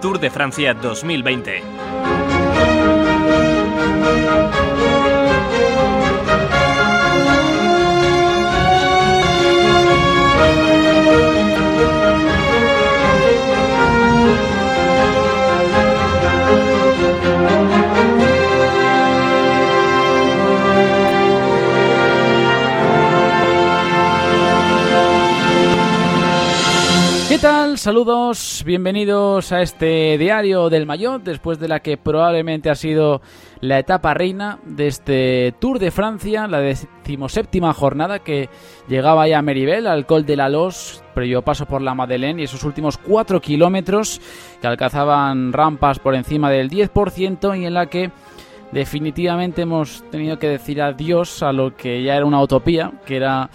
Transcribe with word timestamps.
Tour 0.00 0.18
de 0.20 0.30
Francia 0.30 0.74
2020. 0.74 1.77
Saludos, 27.78 28.64
bienvenidos 28.66 29.52
a 29.52 29.62
este 29.62 30.18
diario 30.18 30.68
del 30.68 30.84
Maillot, 30.84 31.22
después 31.22 31.60
de 31.60 31.68
la 31.68 31.78
que 31.78 31.96
probablemente 31.96 32.70
ha 32.70 32.74
sido 32.74 33.22
la 33.60 33.78
etapa 33.78 34.14
reina 34.14 34.58
de 34.64 34.88
este 34.88 35.54
Tour 35.60 35.78
de 35.78 35.92
Francia, 35.92 36.48
la 36.48 36.58
decimoséptima 36.58 37.72
jornada 37.72 38.18
que 38.18 38.48
llegaba 38.88 39.28
ya 39.28 39.38
a 39.38 39.42
Meribel, 39.42 39.86
al 39.86 40.06
Col 40.06 40.26
de 40.26 40.34
la 40.34 40.48
Los, 40.48 41.04
previo 41.14 41.42
paso 41.42 41.66
por 41.66 41.80
la 41.80 41.94
Madeleine 41.94 42.40
y 42.40 42.46
esos 42.46 42.64
últimos 42.64 42.98
cuatro 42.98 43.40
kilómetros 43.40 44.20
que 44.60 44.66
alcanzaban 44.66 45.52
rampas 45.52 46.00
por 46.00 46.16
encima 46.16 46.50
del 46.50 46.70
10% 46.70 47.60
y 47.60 47.64
en 47.64 47.74
la 47.74 47.86
que 47.86 48.10
definitivamente 48.72 49.62
hemos 49.62 50.02
tenido 50.10 50.36
que 50.40 50.48
decir 50.48 50.82
adiós 50.82 51.44
a 51.44 51.52
lo 51.52 51.76
que 51.76 52.02
ya 52.02 52.16
era 52.16 52.26
una 52.26 52.42
utopía, 52.42 52.90
que 53.06 53.14
era 53.14 53.50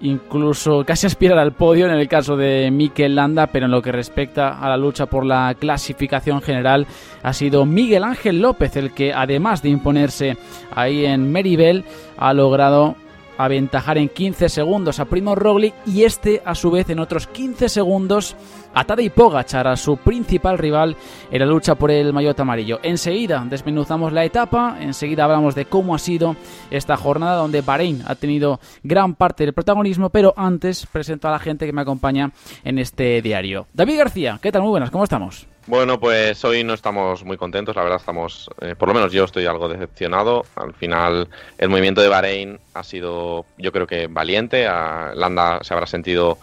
incluso 0.00 0.84
casi 0.84 1.06
aspirar 1.06 1.38
al 1.38 1.52
podio 1.52 1.86
en 1.86 1.92
el 1.92 2.08
caso 2.08 2.36
de 2.36 2.70
Mikel 2.70 3.14
Landa, 3.14 3.48
pero 3.48 3.66
en 3.66 3.72
lo 3.72 3.82
que 3.82 3.92
respecta 3.92 4.58
a 4.58 4.68
la 4.68 4.76
lucha 4.76 5.06
por 5.06 5.24
la 5.24 5.54
clasificación 5.58 6.40
general 6.40 6.86
ha 7.22 7.32
sido 7.32 7.66
Miguel 7.66 8.04
Ángel 8.04 8.40
López 8.40 8.76
el 8.76 8.92
que 8.92 9.12
además 9.12 9.62
de 9.62 9.70
imponerse 9.70 10.36
ahí 10.74 11.04
en 11.04 11.32
Meribel 11.32 11.84
ha 12.16 12.32
logrado 12.32 12.96
aventajar 13.38 13.96
en 13.96 14.08
15 14.08 14.48
segundos 14.48 15.00
a 15.00 15.06
Primo 15.06 15.34
Roglic 15.34 15.74
y 15.86 16.04
este 16.04 16.42
a 16.44 16.54
su 16.54 16.70
vez 16.70 16.90
en 16.90 16.98
otros 16.98 17.26
15 17.28 17.68
segundos 17.68 18.36
a 18.74 18.84
Tadej 18.84 19.12
Pogacar, 19.12 19.66
a 19.68 19.76
su 19.76 19.96
principal 19.96 20.58
rival 20.58 20.96
en 21.30 21.40
la 21.40 21.46
lucha 21.46 21.76
por 21.76 21.90
el 21.90 22.12
maillot 22.12 22.38
amarillo. 22.40 22.80
Enseguida 22.82 23.44
desmenuzamos 23.48 24.12
la 24.12 24.24
etapa, 24.24 24.76
enseguida 24.80 25.24
hablamos 25.24 25.54
de 25.54 25.64
cómo 25.64 25.94
ha 25.94 25.98
sido 25.98 26.36
esta 26.70 26.96
jornada 26.96 27.36
donde 27.36 27.62
Bahrein 27.62 28.02
ha 28.06 28.16
tenido 28.16 28.60
gran 28.82 29.14
parte 29.14 29.44
del 29.44 29.54
protagonismo, 29.54 30.10
pero 30.10 30.34
antes 30.36 30.86
presento 30.86 31.28
a 31.28 31.32
la 31.32 31.38
gente 31.38 31.64
que 31.64 31.72
me 31.72 31.82
acompaña 31.82 32.32
en 32.64 32.78
este 32.78 33.22
diario. 33.22 33.66
David 33.72 33.98
García, 33.98 34.38
¿qué 34.42 34.52
tal? 34.52 34.62
Muy 34.62 34.70
buenas, 34.70 34.90
¿cómo 34.90 35.04
estamos? 35.04 35.46
Bueno, 35.68 36.00
pues 36.00 36.42
hoy 36.46 36.64
no 36.64 36.72
estamos 36.72 37.24
muy 37.24 37.36
contentos, 37.36 37.76
la 37.76 37.82
verdad 37.82 37.98
estamos, 37.98 38.48
eh, 38.62 38.74
por 38.74 38.88
lo 38.88 38.94
menos 38.94 39.12
yo 39.12 39.24
estoy 39.24 39.44
algo 39.44 39.68
decepcionado. 39.68 40.46
Al 40.54 40.72
final 40.72 41.28
el 41.58 41.68
movimiento 41.68 42.00
de 42.00 42.08
Bahrein 42.08 42.58
ha 42.72 42.82
sido, 42.82 43.44
yo 43.58 43.70
creo 43.70 43.86
que 43.86 44.06
valiente, 44.06 44.66
a 44.66 45.12
Landa 45.14 45.58
se 45.62 45.74
habrá 45.74 45.86
sentido 45.86 46.38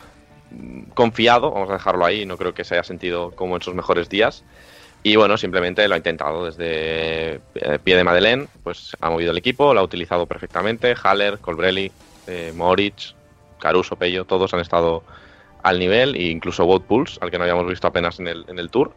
mm, 0.51 0.91
confiado, 0.93 1.49
vamos 1.49 1.71
a 1.71 1.73
dejarlo 1.73 2.05
ahí, 2.05 2.27
no 2.27 2.37
creo 2.37 2.53
que 2.53 2.63
se 2.63 2.75
haya 2.75 2.83
sentido 2.83 3.31
como 3.31 3.55
en 3.55 3.63
sus 3.63 3.73
mejores 3.73 4.09
días. 4.09 4.43
Y 5.01 5.15
bueno, 5.15 5.37
simplemente 5.39 5.87
lo 5.87 5.95
ha 5.95 5.97
intentado 5.97 6.45
desde 6.45 7.41
eh, 7.55 7.79
pie 7.83 7.95
de 7.95 8.03
Madeleine, 8.03 8.47
pues 8.61 8.95
ha 9.01 9.09
movido 9.09 9.31
el 9.31 9.39
equipo, 9.39 9.73
lo 9.73 9.79
ha 9.79 9.83
utilizado 9.83 10.27
perfectamente. 10.27 10.93
Haller, 11.03 11.39
Colbrelli, 11.39 11.91
eh, 12.27 12.53
Moritz, 12.55 13.15
Caruso, 13.59 13.95
Pello, 13.95 14.25
todos 14.25 14.53
han 14.53 14.59
estado 14.59 15.01
al 15.65 15.79
nivel, 15.79 16.15
e 16.15 16.27
incluso 16.29 16.63
Wout 16.63 16.85
Pulse, 16.85 17.17
al 17.21 17.31
que 17.31 17.37
no 17.39 17.43
habíamos 17.43 17.67
visto 17.67 17.87
apenas 17.87 18.19
en 18.19 18.27
el, 18.27 18.45
en 18.47 18.59
el 18.59 18.69
Tour. 18.69 18.91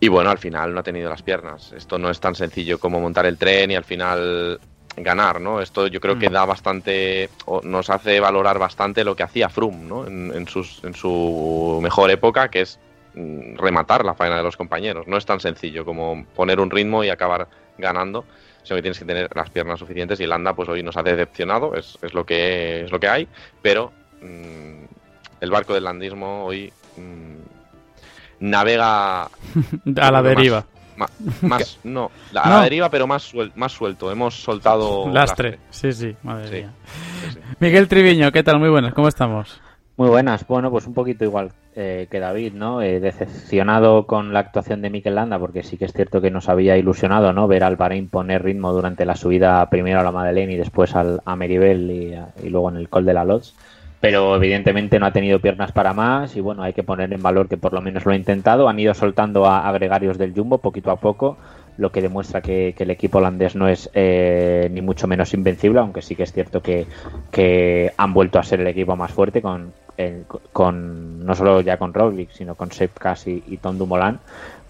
Y 0.00 0.08
bueno, 0.08 0.30
al 0.30 0.38
final 0.38 0.72
no 0.72 0.80
ha 0.80 0.82
tenido 0.82 1.10
las 1.10 1.22
piernas. 1.22 1.72
Esto 1.72 1.98
no 1.98 2.08
es 2.08 2.18
tan 2.20 2.34
sencillo 2.34 2.78
como 2.78 3.00
montar 3.00 3.26
el 3.26 3.36
tren 3.36 3.70
y 3.70 3.76
al 3.76 3.84
final 3.84 4.58
ganar, 4.96 5.42
¿no? 5.42 5.60
Esto 5.60 5.86
yo 5.86 6.00
creo 6.00 6.18
que 6.18 6.30
da 6.30 6.46
bastante, 6.46 7.28
o 7.44 7.60
nos 7.62 7.90
hace 7.90 8.18
valorar 8.18 8.58
bastante 8.58 9.04
lo 9.04 9.14
que 9.14 9.24
hacía 9.24 9.50
Froome, 9.50 9.84
¿no? 9.84 10.06
En, 10.06 10.32
en, 10.34 10.48
sus, 10.48 10.82
en 10.84 10.94
su 10.94 11.78
mejor 11.82 12.10
época, 12.10 12.48
que 12.48 12.62
es 12.62 12.80
mm, 13.14 13.58
rematar 13.58 14.06
la 14.06 14.14
faena 14.14 14.38
de 14.38 14.44
los 14.44 14.56
compañeros. 14.56 15.06
No 15.06 15.18
es 15.18 15.26
tan 15.26 15.38
sencillo 15.38 15.84
como 15.84 16.24
poner 16.34 16.60
un 16.60 16.70
ritmo 16.70 17.04
y 17.04 17.10
acabar 17.10 17.46
ganando, 17.76 18.24
sino 18.62 18.76
que 18.76 18.82
tienes 18.82 18.98
que 18.98 19.04
tener 19.04 19.28
las 19.34 19.50
piernas 19.50 19.80
suficientes 19.80 20.18
y 20.20 20.26
Landa 20.26 20.54
pues 20.54 20.68
hoy 20.70 20.82
nos 20.82 20.96
ha 20.96 21.02
decepcionado, 21.02 21.74
es, 21.74 21.98
es 22.00 22.14
lo, 22.14 22.24
que, 22.24 22.84
es 22.84 22.90
lo 22.90 22.98
que 22.98 23.08
hay, 23.08 23.28
pero 23.60 23.92
mmm, 24.22 24.87
el 25.40 25.50
barco 25.50 25.74
del 25.74 25.84
landismo 25.84 26.44
hoy 26.44 26.72
mmm, 26.96 27.36
navega 28.40 29.22
a 30.00 30.10
la 30.10 30.22
deriva. 30.22 30.64
Más, 31.42 31.78
no, 31.84 32.10
la, 32.32 32.44
no. 32.44 32.50
la, 32.50 32.62
deriva, 32.62 32.90
pero 32.90 33.06
más, 33.06 33.22
suel, 33.22 33.52
más 33.54 33.72
suelto. 33.72 34.10
Hemos 34.10 34.42
soltado 34.42 35.08
lastre. 35.12 35.52
lastre. 35.52 35.58
Sí, 35.70 35.92
sí, 35.92 36.16
madre 36.22 36.48
sí, 36.48 36.54
mía. 36.54 36.72
Sí, 37.22 37.30
sí. 37.34 37.38
Miguel 37.60 37.86
Triviño, 37.86 38.32
¿qué 38.32 38.42
tal? 38.42 38.58
Muy 38.58 38.68
buenas, 38.68 38.94
¿cómo 38.94 39.06
estamos? 39.06 39.60
Muy 39.96 40.08
buenas, 40.08 40.46
bueno, 40.46 40.70
pues 40.70 40.86
un 40.86 40.94
poquito 40.94 41.24
igual 41.24 41.50
eh, 41.74 42.06
que 42.08 42.20
David, 42.20 42.52
¿no? 42.52 42.82
Eh, 42.82 43.00
decepcionado 43.00 44.06
con 44.06 44.32
la 44.32 44.38
actuación 44.38 44.80
de 44.80 44.90
Mikel 44.90 45.16
Landa, 45.16 45.40
porque 45.40 45.64
sí 45.64 45.76
que 45.76 45.86
es 45.86 45.92
cierto 45.92 46.20
que 46.20 46.30
nos 46.30 46.48
había 46.48 46.76
ilusionado, 46.76 47.32
¿no? 47.32 47.48
Ver 47.48 47.64
al 47.64 47.74
Bahrein 47.74 48.08
poner 48.08 48.44
ritmo 48.44 48.72
durante 48.72 49.04
la 49.04 49.16
subida 49.16 49.68
primero 49.70 49.98
a 49.98 50.04
la 50.04 50.12
Madeleine 50.12 50.52
y 50.52 50.56
después 50.56 50.94
al, 50.94 51.20
a 51.24 51.34
Meribel 51.34 51.90
y, 51.90 52.46
y 52.46 52.48
luego 52.48 52.70
en 52.70 52.76
el 52.76 52.88
Col 52.88 53.06
de 53.06 53.14
la 53.14 53.24
Lodge 53.24 53.52
pero 54.00 54.36
evidentemente 54.36 54.98
no 54.98 55.06
ha 55.06 55.12
tenido 55.12 55.40
piernas 55.40 55.72
para 55.72 55.92
más 55.92 56.36
y 56.36 56.40
bueno, 56.40 56.62
hay 56.62 56.72
que 56.72 56.82
poner 56.82 57.12
en 57.12 57.22
valor 57.22 57.48
que 57.48 57.56
por 57.56 57.72
lo 57.72 57.80
menos 57.80 58.04
lo 58.06 58.12
ha 58.12 58.16
intentado. 58.16 58.68
Han 58.68 58.78
ido 58.78 58.94
soltando 58.94 59.46
a 59.46 59.68
agregarios 59.68 60.18
del 60.18 60.32
Jumbo 60.32 60.58
poquito 60.58 60.90
a 60.90 60.96
poco, 60.96 61.36
lo 61.78 61.90
que 61.90 62.02
demuestra 62.02 62.40
que, 62.40 62.74
que 62.76 62.84
el 62.84 62.90
equipo 62.90 63.18
holandés 63.18 63.56
no 63.56 63.68
es 63.68 63.90
eh, 63.94 64.68
ni 64.70 64.82
mucho 64.82 65.08
menos 65.08 65.34
invencible, 65.34 65.80
aunque 65.80 66.02
sí 66.02 66.14
que 66.14 66.24
es 66.24 66.32
cierto 66.32 66.62
que, 66.62 66.86
que 67.30 67.92
han 67.96 68.12
vuelto 68.12 68.38
a 68.38 68.44
ser 68.44 68.60
el 68.60 68.66
equipo 68.68 68.94
más 68.94 69.12
fuerte 69.12 69.42
con, 69.42 69.72
el, 69.96 70.24
con 70.52 71.24
no 71.24 71.34
solo 71.34 71.60
ya 71.60 71.76
con 71.76 71.92
Roglic, 71.92 72.30
sino 72.30 72.54
con 72.54 72.70
Sepp 72.70 72.98
Kass 72.98 73.26
y, 73.26 73.42
y 73.46 73.56
Tom 73.56 73.78
Dumoulin. 73.78 74.18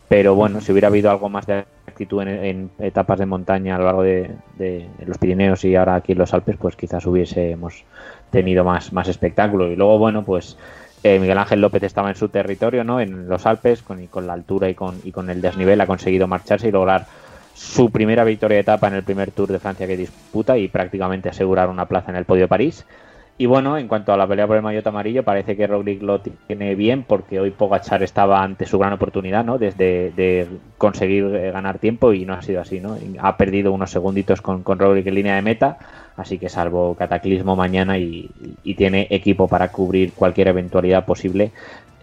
Pero 0.08 0.34
bueno, 0.34 0.62
si 0.62 0.72
hubiera 0.72 0.88
habido 0.88 1.10
algo 1.10 1.28
más 1.28 1.46
de 1.46 1.66
actitud 1.86 2.22
en, 2.22 2.28
en 2.28 2.70
etapas 2.78 3.18
de 3.18 3.26
montaña 3.26 3.76
a 3.76 3.78
lo 3.78 3.84
largo 3.84 4.02
de, 4.02 4.30
de, 4.56 4.88
los 5.04 5.18
Pirineos 5.18 5.64
y 5.64 5.76
ahora 5.76 5.96
aquí 5.96 6.12
en 6.12 6.18
los 6.18 6.32
Alpes, 6.32 6.56
pues 6.56 6.76
quizás 6.76 7.04
hubiésemos 7.04 7.84
tenido 8.30 8.64
más, 8.64 8.92
más 8.92 9.08
espectáculo. 9.08 9.70
Y 9.70 9.76
luego, 9.76 9.98
bueno, 9.98 10.24
pues 10.24 10.56
eh, 11.02 11.18
Miguel 11.18 11.38
Ángel 11.38 11.60
López 11.60 11.82
estaba 11.82 12.08
en 12.10 12.16
su 12.16 12.28
territorio, 12.28 12.84
¿no? 12.84 13.00
En 13.00 13.28
los 13.28 13.46
Alpes, 13.46 13.82
con, 13.82 14.02
y 14.02 14.08
con 14.08 14.26
la 14.26 14.32
altura 14.32 14.68
y 14.68 14.74
con, 14.74 15.00
y 15.04 15.12
con 15.12 15.30
el 15.30 15.40
desnivel, 15.40 15.80
ha 15.80 15.86
conseguido 15.86 16.26
marcharse 16.26 16.68
y 16.68 16.72
lograr 16.72 17.06
su 17.54 17.90
primera 17.90 18.24
victoria 18.24 18.56
de 18.56 18.62
etapa 18.62 18.88
en 18.88 18.94
el 18.94 19.02
primer 19.02 19.30
Tour 19.32 19.48
de 19.48 19.58
Francia 19.58 19.86
que 19.86 19.96
disputa 19.96 20.56
y 20.56 20.68
prácticamente 20.68 21.28
asegurar 21.28 21.68
una 21.68 21.86
plaza 21.86 22.10
en 22.10 22.16
el 22.16 22.24
podio 22.24 22.42
de 22.42 22.48
París. 22.48 22.84
Y 23.40 23.46
bueno, 23.46 23.78
en 23.78 23.86
cuanto 23.86 24.12
a 24.12 24.16
la 24.16 24.26
pelea 24.26 24.48
por 24.48 24.56
el 24.56 24.62
maillot 24.62 24.86
amarillo, 24.88 25.22
parece 25.22 25.56
que 25.56 25.68
Roglic 25.68 26.02
lo 26.02 26.20
tiene 26.20 26.74
bien 26.74 27.04
porque 27.04 27.38
hoy 27.38 27.52
Pogachar 27.52 28.02
estaba 28.02 28.42
ante 28.42 28.66
su 28.66 28.80
gran 28.80 28.92
oportunidad, 28.92 29.44
¿no? 29.44 29.58
Desde 29.58 30.10
de 30.10 30.48
conseguir 30.76 31.24
eh, 31.26 31.52
ganar 31.52 31.78
tiempo 31.78 32.12
y 32.12 32.24
no 32.24 32.34
ha 32.34 32.42
sido 32.42 32.60
así, 32.60 32.80
¿no? 32.80 32.96
Ha 33.20 33.36
perdido 33.36 33.72
unos 33.72 33.92
segunditos 33.92 34.42
con, 34.42 34.64
con 34.64 34.80
Roglic 34.80 35.06
en 35.06 35.14
línea 35.14 35.36
de 35.36 35.42
meta, 35.42 35.78
así 36.16 36.38
que 36.38 36.48
salvo 36.48 36.96
cataclismo 36.96 37.54
mañana 37.54 37.96
y, 37.96 38.28
tiene 38.76 39.06
equipo 39.10 39.48
para 39.48 39.70
cubrir 39.72 40.12
cualquier 40.12 40.48
eventualidad 40.48 41.04
posible, 41.04 41.52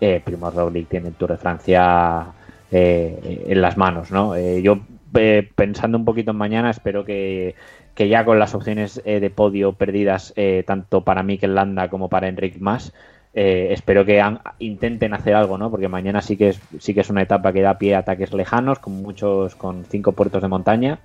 eh, 0.02 0.22
Primo 0.24 0.50
Roglic 0.52 0.88
tiene 0.88 1.10
el 1.10 1.14
Tour 1.16 1.32
de 1.32 1.38
Francia 1.38 2.28
eh, 2.72 3.46
en 3.48 3.62
las 3.62 3.78
manos, 3.78 4.12
¿no? 4.12 4.36
Eh, 4.36 4.62
yo 4.62 4.80
eh, 5.14 5.48
pensando 5.56 5.98
un 5.98 6.04
poquito 6.04 6.32
en 6.32 6.38
mañana, 6.38 6.72
espero 6.72 7.06
que 7.06 7.56
que 7.96 8.10
ya 8.10 8.26
con 8.26 8.38
las 8.38 8.54
opciones 8.54 9.02
eh, 9.06 9.20
de 9.20 9.30
podio 9.30 9.74
perdidas 9.74 10.34
eh, 10.36 10.64
tanto 10.68 11.02
para 11.02 11.24
Mikel 11.24 11.56
Landa 11.56 11.90
como 11.90 12.10
para 12.10 12.28
Enric 12.28 12.58
Mas, 12.60 12.94
eh, 13.34 13.70
espero 13.72 14.06
que 14.06 14.22
han, 14.22 14.40
intenten 14.60 15.14
hacer 15.14 15.34
algo, 15.36 15.58
¿no? 15.58 15.72
Porque 15.72 15.88
mañana 15.88 16.22
sí 16.22 16.38
que 16.38 16.50
es 16.50 16.62
sí 16.80 16.94
que 16.94 17.02
es 17.02 17.10
una 17.10 17.22
etapa 17.22 17.54
que 17.54 17.62
da 17.62 17.78
pie 17.78 17.96
a 17.96 18.00
ataques 18.00 18.34
lejanos, 18.34 18.80
con 18.80 19.02
muchos 19.02 19.56
con 19.56 19.86
cinco 19.86 20.12
puertos 20.12 20.42
de 20.42 20.48
montaña. 20.50 21.00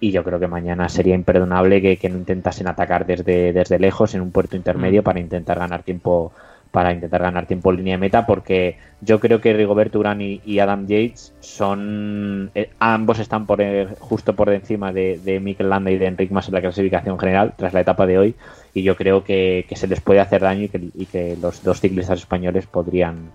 Y 0.00 0.10
yo 0.10 0.24
creo 0.24 0.40
que 0.40 0.48
mañana 0.48 0.88
sería 0.88 1.14
imperdonable 1.14 1.80
que, 1.80 1.96
que 1.96 2.10
no 2.10 2.18
intentasen 2.18 2.66
atacar 2.66 3.06
desde, 3.06 3.52
desde 3.52 3.78
lejos 3.78 4.14
en 4.14 4.20
un 4.20 4.32
puerto 4.32 4.56
intermedio 4.56 5.00
mm. 5.02 5.04
para 5.04 5.20
intentar 5.20 5.58
ganar 5.58 5.82
tiempo 5.82 6.32
para 6.74 6.92
intentar 6.92 7.22
ganar 7.22 7.46
tiempo 7.46 7.70
en 7.70 7.76
línea 7.76 7.94
de 7.94 7.98
meta 7.98 8.26
porque 8.26 8.78
yo 9.00 9.20
creo 9.20 9.40
que 9.40 9.52
Rigoberto 9.52 10.00
Urán 10.00 10.20
y, 10.20 10.40
y 10.44 10.58
Adam 10.58 10.88
Yates 10.88 11.32
son 11.38 12.50
eh, 12.56 12.70
ambos 12.80 13.20
están 13.20 13.46
por 13.46 13.60
eh, 13.60 13.86
justo 14.00 14.34
por 14.34 14.50
encima 14.50 14.92
de, 14.92 15.20
de 15.22 15.38
Mikel 15.38 15.70
Landa 15.70 15.92
y 15.92 15.98
de 15.98 16.06
Enric 16.06 16.32
Mas 16.32 16.48
en 16.48 16.54
la 16.54 16.60
clasificación 16.60 17.16
general 17.16 17.54
tras 17.56 17.74
la 17.74 17.80
etapa 17.80 18.06
de 18.06 18.18
hoy 18.18 18.34
y 18.74 18.82
yo 18.82 18.96
creo 18.96 19.22
que, 19.22 19.66
que 19.68 19.76
se 19.76 19.86
les 19.86 20.00
puede 20.00 20.18
hacer 20.18 20.42
daño 20.42 20.64
y 20.64 20.68
que, 20.68 20.88
y 20.96 21.06
que, 21.06 21.36
los 21.40 21.62
dos 21.62 21.80
ciclistas 21.80 22.18
españoles 22.18 22.66
podrían 22.66 23.30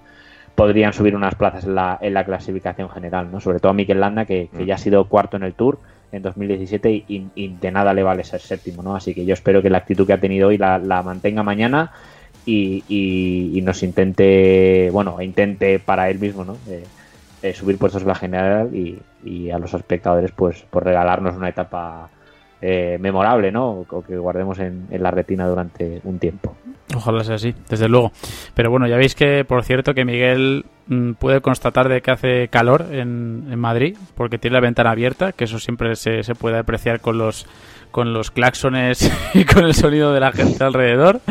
podrían 0.54 0.92
subir 0.92 1.16
unas 1.16 1.36
plazas 1.36 1.64
en 1.64 1.76
la, 1.76 1.98
en 2.02 2.14
la 2.14 2.26
clasificación 2.26 2.90
general, 2.90 3.32
¿no? 3.32 3.40
sobre 3.40 3.62
todo 3.62 3.70
a 3.70 3.74
Mikel 3.74 4.02
Landa 4.02 4.26
que, 4.26 4.50
que 4.50 4.66
ya 4.66 4.76
ha 4.76 4.78
sido 4.78 5.06
cuarto 5.06 5.38
en 5.38 5.44
el 5.44 5.54
Tour 5.54 5.80
en 6.12 6.24
2017 6.24 6.92
y, 6.92 7.28
y, 7.36 7.48
de 7.48 7.72
nada 7.72 7.94
le 7.94 8.04
vale 8.04 8.26
ser 8.26 8.42
séptimo, 8.42 8.82
¿no? 8.82 8.96
Así 8.96 9.14
que 9.14 9.26
yo 9.26 9.34
espero 9.34 9.62
que 9.62 9.70
la 9.70 9.78
actitud 9.78 10.08
que 10.08 10.14
ha 10.14 10.20
tenido 10.20 10.48
hoy 10.48 10.58
la, 10.58 10.80
la 10.80 11.04
mantenga 11.04 11.44
mañana 11.44 11.92
y, 12.50 13.62
nos 13.64 13.84
intente, 13.84 14.90
bueno, 14.92 15.22
intente 15.22 15.80
para 15.80 16.10
él 16.10 16.20
mismo, 16.20 16.46
¿no? 16.46 16.58
Eh, 16.68 16.84
eh, 17.42 17.54
subir 17.54 17.78
puestos 17.78 18.02
en 18.02 18.08
la 18.08 18.16
general 18.16 18.70
y, 18.74 19.00
a 19.52 19.60
los 19.60 19.74
espectadores, 19.74 20.32
pues, 20.32 20.66
por 20.70 20.86
regalarnos 20.86 21.36
una 21.36 21.50
etapa 21.50 22.10
eh, 22.62 22.98
memorable, 23.00 23.52
¿no? 23.52 23.86
O 23.90 24.04
que 24.04 24.18
guardemos 24.18 24.60
en, 24.60 24.88
la 24.92 25.12
retina 25.12 25.48
durante 25.48 26.02
un 26.04 26.20
tiempo. 26.20 26.56
Ojalá 26.96 27.24
sea 27.24 27.36
así, 27.36 27.54
desde 27.70 27.88
luego. 27.88 28.12
Pero 28.54 28.72
bueno, 28.72 28.88
ya 28.88 28.98
veis 28.98 29.16
que, 29.16 29.46
por 29.46 29.64
cierto, 29.64 29.94
que 29.94 30.06
Miguel 30.06 30.66
mm, 30.88 31.14
puede 31.14 31.42
constatar 31.42 31.90
de 31.90 32.02
que 32.02 32.12
hace 32.12 32.48
calor 32.48 32.88
en, 32.92 33.48
en, 33.52 33.60
Madrid, 33.60 33.98
porque 34.16 34.38
tiene 34.38 34.56
la 34.56 34.62
ventana 34.62 34.92
abierta, 34.92 35.34
que 35.34 35.44
eso 35.44 35.60
siempre 35.60 35.96
se, 35.96 36.24
se 36.24 36.36
puede 36.36 36.58
apreciar 36.58 37.02
con 37.02 37.18
los 37.18 37.46
con 37.92 38.14
los 38.14 38.30
claxones 38.32 39.12
y 39.34 39.46
con 39.46 39.66
el 39.66 39.74
sonido 39.74 40.14
de 40.14 40.20
la 40.20 40.32
gente 40.32 40.64
alrededor. 40.64 41.22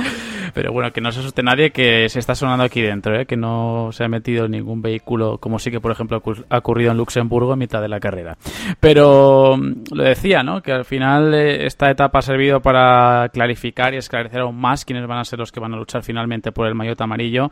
Pero 0.54 0.72
bueno, 0.72 0.92
que 0.92 1.00
no 1.00 1.12
se 1.12 1.20
asuste 1.20 1.42
nadie 1.42 1.70
que 1.70 2.08
se 2.08 2.18
está 2.18 2.34
sonando 2.34 2.64
aquí 2.64 2.80
dentro, 2.80 3.18
¿eh? 3.18 3.26
que 3.26 3.36
no 3.36 3.90
se 3.92 4.04
ha 4.04 4.08
metido 4.08 4.48
ningún 4.48 4.82
vehículo, 4.82 5.38
como 5.38 5.58
sí 5.58 5.70
que, 5.70 5.80
por 5.80 5.92
ejemplo, 5.92 6.22
ha 6.48 6.58
ocurrido 6.58 6.90
en 6.90 6.96
Luxemburgo 6.96 7.52
en 7.52 7.58
mitad 7.58 7.80
de 7.80 7.88
la 7.88 8.00
carrera. 8.00 8.36
Pero 8.80 9.56
mm, 9.56 9.94
lo 9.94 10.04
decía, 10.04 10.42
¿no? 10.42 10.62
Que 10.62 10.72
al 10.72 10.84
final 10.84 11.34
eh, 11.34 11.66
esta 11.66 11.90
etapa 11.90 12.20
ha 12.20 12.22
servido 12.22 12.60
para 12.60 13.28
clarificar 13.32 13.94
y 13.94 13.98
esclarecer 13.98 14.40
aún 14.40 14.56
más 14.60 14.84
quiénes 14.84 15.06
van 15.06 15.18
a 15.18 15.24
ser 15.24 15.38
los 15.38 15.52
que 15.52 15.60
van 15.60 15.74
a 15.74 15.76
luchar 15.76 16.02
finalmente 16.02 16.52
por 16.52 16.66
el 16.66 16.74
maillot 16.74 17.00
amarillo. 17.00 17.50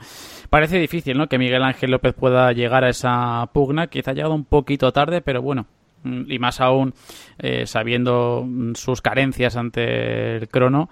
Parece 0.50 0.78
difícil, 0.78 1.16
¿no? 1.18 1.28
Que 1.28 1.38
Miguel 1.38 1.62
Ángel 1.62 1.90
López 1.90 2.14
pueda 2.14 2.52
llegar 2.52 2.84
a 2.84 2.88
esa 2.88 3.48
pugna. 3.52 3.88
Quizá 3.88 4.10
ha 4.10 4.14
llegado 4.14 4.34
un 4.34 4.44
poquito 4.44 4.92
tarde, 4.92 5.20
pero 5.20 5.42
bueno, 5.42 5.66
y 6.04 6.38
más 6.38 6.60
aún 6.60 6.94
eh, 7.38 7.66
sabiendo 7.66 8.44
mm, 8.46 8.74
sus 8.74 9.00
carencias 9.02 9.56
ante 9.56 10.36
el 10.36 10.48
crono, 10.48 10.88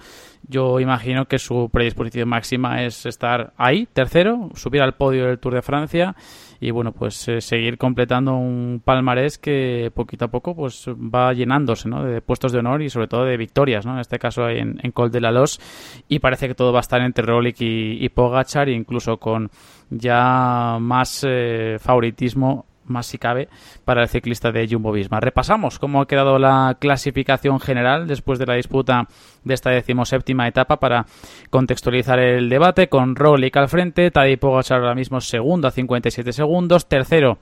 yo 0.47 0.81
imagino 0.81 1.27
que 1.27 1.39
su 1.39 1.71
predisposición 1.73 2.29
máxima 2.29 2.83
es 2.83 3.07
estar 3.07 3.53
ahí, 3.57 3.87
tercero, 3.93 4.51
subir 4.55 4.83
al 4.83 4.95
podio 4.95 5.27
del 5.27 5.39
Tour 5.39 5.55
de 5.55 5.63
Francia 5.63 6.15
y 6.61 6.71
bueno, 6.71 6.93
pues 6.93 7.29
eh, 7.29 7.41
seguir 7.41 7.79
completando 7.79 8.35
un 8.35 8.83
palmarés 8.85 9.39
que 9.39 9.91
poquito 9.95 10.27
a 10.27 10.29
poco 10.29 10.55
pues 10.55 10.87
va 10.89 11.33
llenándose 11.33 11.89
de 11.89 12.21
puestos 12.21 12.53
de 12.53 12.59
honor 12.59 12.83
y 12.83 12.91
sobre 12.91 13.09
todo 13.09 13.25
de 13.25 13.37
victorias, 13.37 13.87
¿no? 13.87 13.95
en 13.95 14.01
este 14.01 14.19
caso 14.19 14.49
en, 14.49 14.79
en 14.83 14.93
Col 14.93 15.11
de 15.11 15.21
la 15.21 15.31
Los 15.31 15.61
y 16.09 16.19
parece 16.19 16.49
que 16.49 16.55
todo 16.55 16.73
va 16.73 16.81
a 16.81 16.81
estar 16.81 17.01
entre 17.01 17.25
Rolik 17.25 17.61
y, 17.61 18.05
y 18.05 18.09
Pogachar 18.11 18.69
incluso 18.69 19.19
con 19.19 19.51
ya 19.91 20.79
más 20.81 21.25
eh, 21.27 21.79
favoritismo 21.81 22.67
más 22.87 23.07
si 23.07 23.19
cabe, 23.19 23.49
para 23.85 24.03
el 24.03 24.09
ciclista 24.09 24.53
de 24.53 24.69
Jumbo 24.69 24.93
Visma. 24.93 25.21
Repasamos 25.21 25.79
cómo 25.79 26.01
ha 26.01 26.07
quedado 26.07 26.39
la 26.39 26.77
clasificación 26.79 27.61
general 27.61 28.07
después 28.07 28.39
de 28.39 28.47
la 28.47 28.55
disputa 28.55 29.09
de 29.43 29.55
esta 29.55 29.71
decimoséptima 29.71 30.49
etapa 30.49 30.79
para 30.79 31.07
contextualizar 31.51 32.19
el 32.19 32.49
debate 32.49 32.89
con 32.89 33.17
Roglic 33.17 33.57
al 33.57 33.69
frente, 33.69 34.11
Tadej 34.11 34.39
Pogacar 34.39 34.81
ahora 34.81 34.95
mismo 34.95 35.21
segundo 35.21 35.69
a 35.69 35.71
57 35.71 36.33
segundos, 36.33 36.87
tercero 36.89 37.39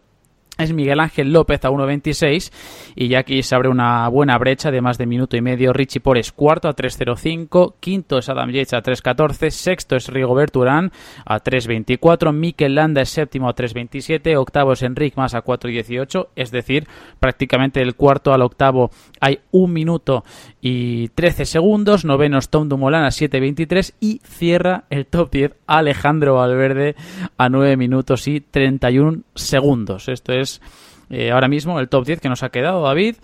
es 0.62 0.72
Miguel 0.72 1.00
Ángel 1.00 1.32
López 1.32 1.64
a 1.64 1.70
1.26 1.70 2.52
y 2.94 3.08
ya 3.08 3.20
aquí 3.20 3.42
se 3.42 3.54
abre 3.54 3.68
una 3.68 4.08
buena 4.08 4.38
brecha 4.38 4.70
de 4.70 4.80
más 4.80 4.98
de 4.98 5.06
minuto 5.06 5.36
y 5.36 5.40
medio. 5.40 5.72
Richie 5.72 6.00
Pores 6.00 6.32
cuarto 6.32 6.68
a 6.68 6.74
3.05, 6.74 7.74
quinto 7.80 8.18
es 8.18 8.28
Adam 8.28 8.50
Yates 8.50 8.74
a 8.74 8.82
3.14, 8.82 9.50
sexto 9.50 9.96
es 9.96 10.08
Rigobert 10.08 10.54
Urán 10.56 10.92
a 11.24 11.40
3.24, 11.40 12.32
Mikel 12.32 12.74
Landa 12.74 13.02
es 13.02 13.10
séptimo 13.10 13.48
a 13.48 13.54
3.27, 13.54 14.36
octavo 14.36 14.72
es 14.72 14.82
Enric 14.82 15.16
Mas 15.16 15.34
a 15.34 15.44
4.18, 15.44 16.28
es 16.36 16.50
decir, 16.50 16.86
prácticamente 17.20 17.80
del 17.80 17.94
cuarto 17.94 18.32
al 18.32 18.42
octavo 18.42 18.90
hay 19.20 19.40
un 19.50 19.72
minuto 19.72 20.24
y 20.60 21.08
13 21.08 21.44
segundos, 21.44 22.04
noveno 22.04 22.38
es 22.38 22.48
Tom 22.48 22.68
Dumoulin 22.68 23.02
a 23.02 23.08
7.23 23.08 23.94
y 24.00 24.20
cierra 24.24 24.84
el 24.90 25.06
top 25.06 25.30
10 25.30 25.54
Alejandro 25.66 26.34
Valverde 26.34 26.94
a 27.36 27.48
9 27.48 27.76
minutos 27.76 28.28
y 28.28 28.40
31 28.40 29.22
segundos. 29.34 30.08
Esto 30.08 30.32
es 30.32 30.51
eh, 31.12 31.30
ahora 31.30 31.46
mismo 31.46 31.78
el 31.78 31.90
top 31.90 32.06
10 32.06 32.20
que 32.20 32.28
nos 32.30 32.42
ha 32.42 32.48
quedado, 32.48 32.82
David. 32.82 33.16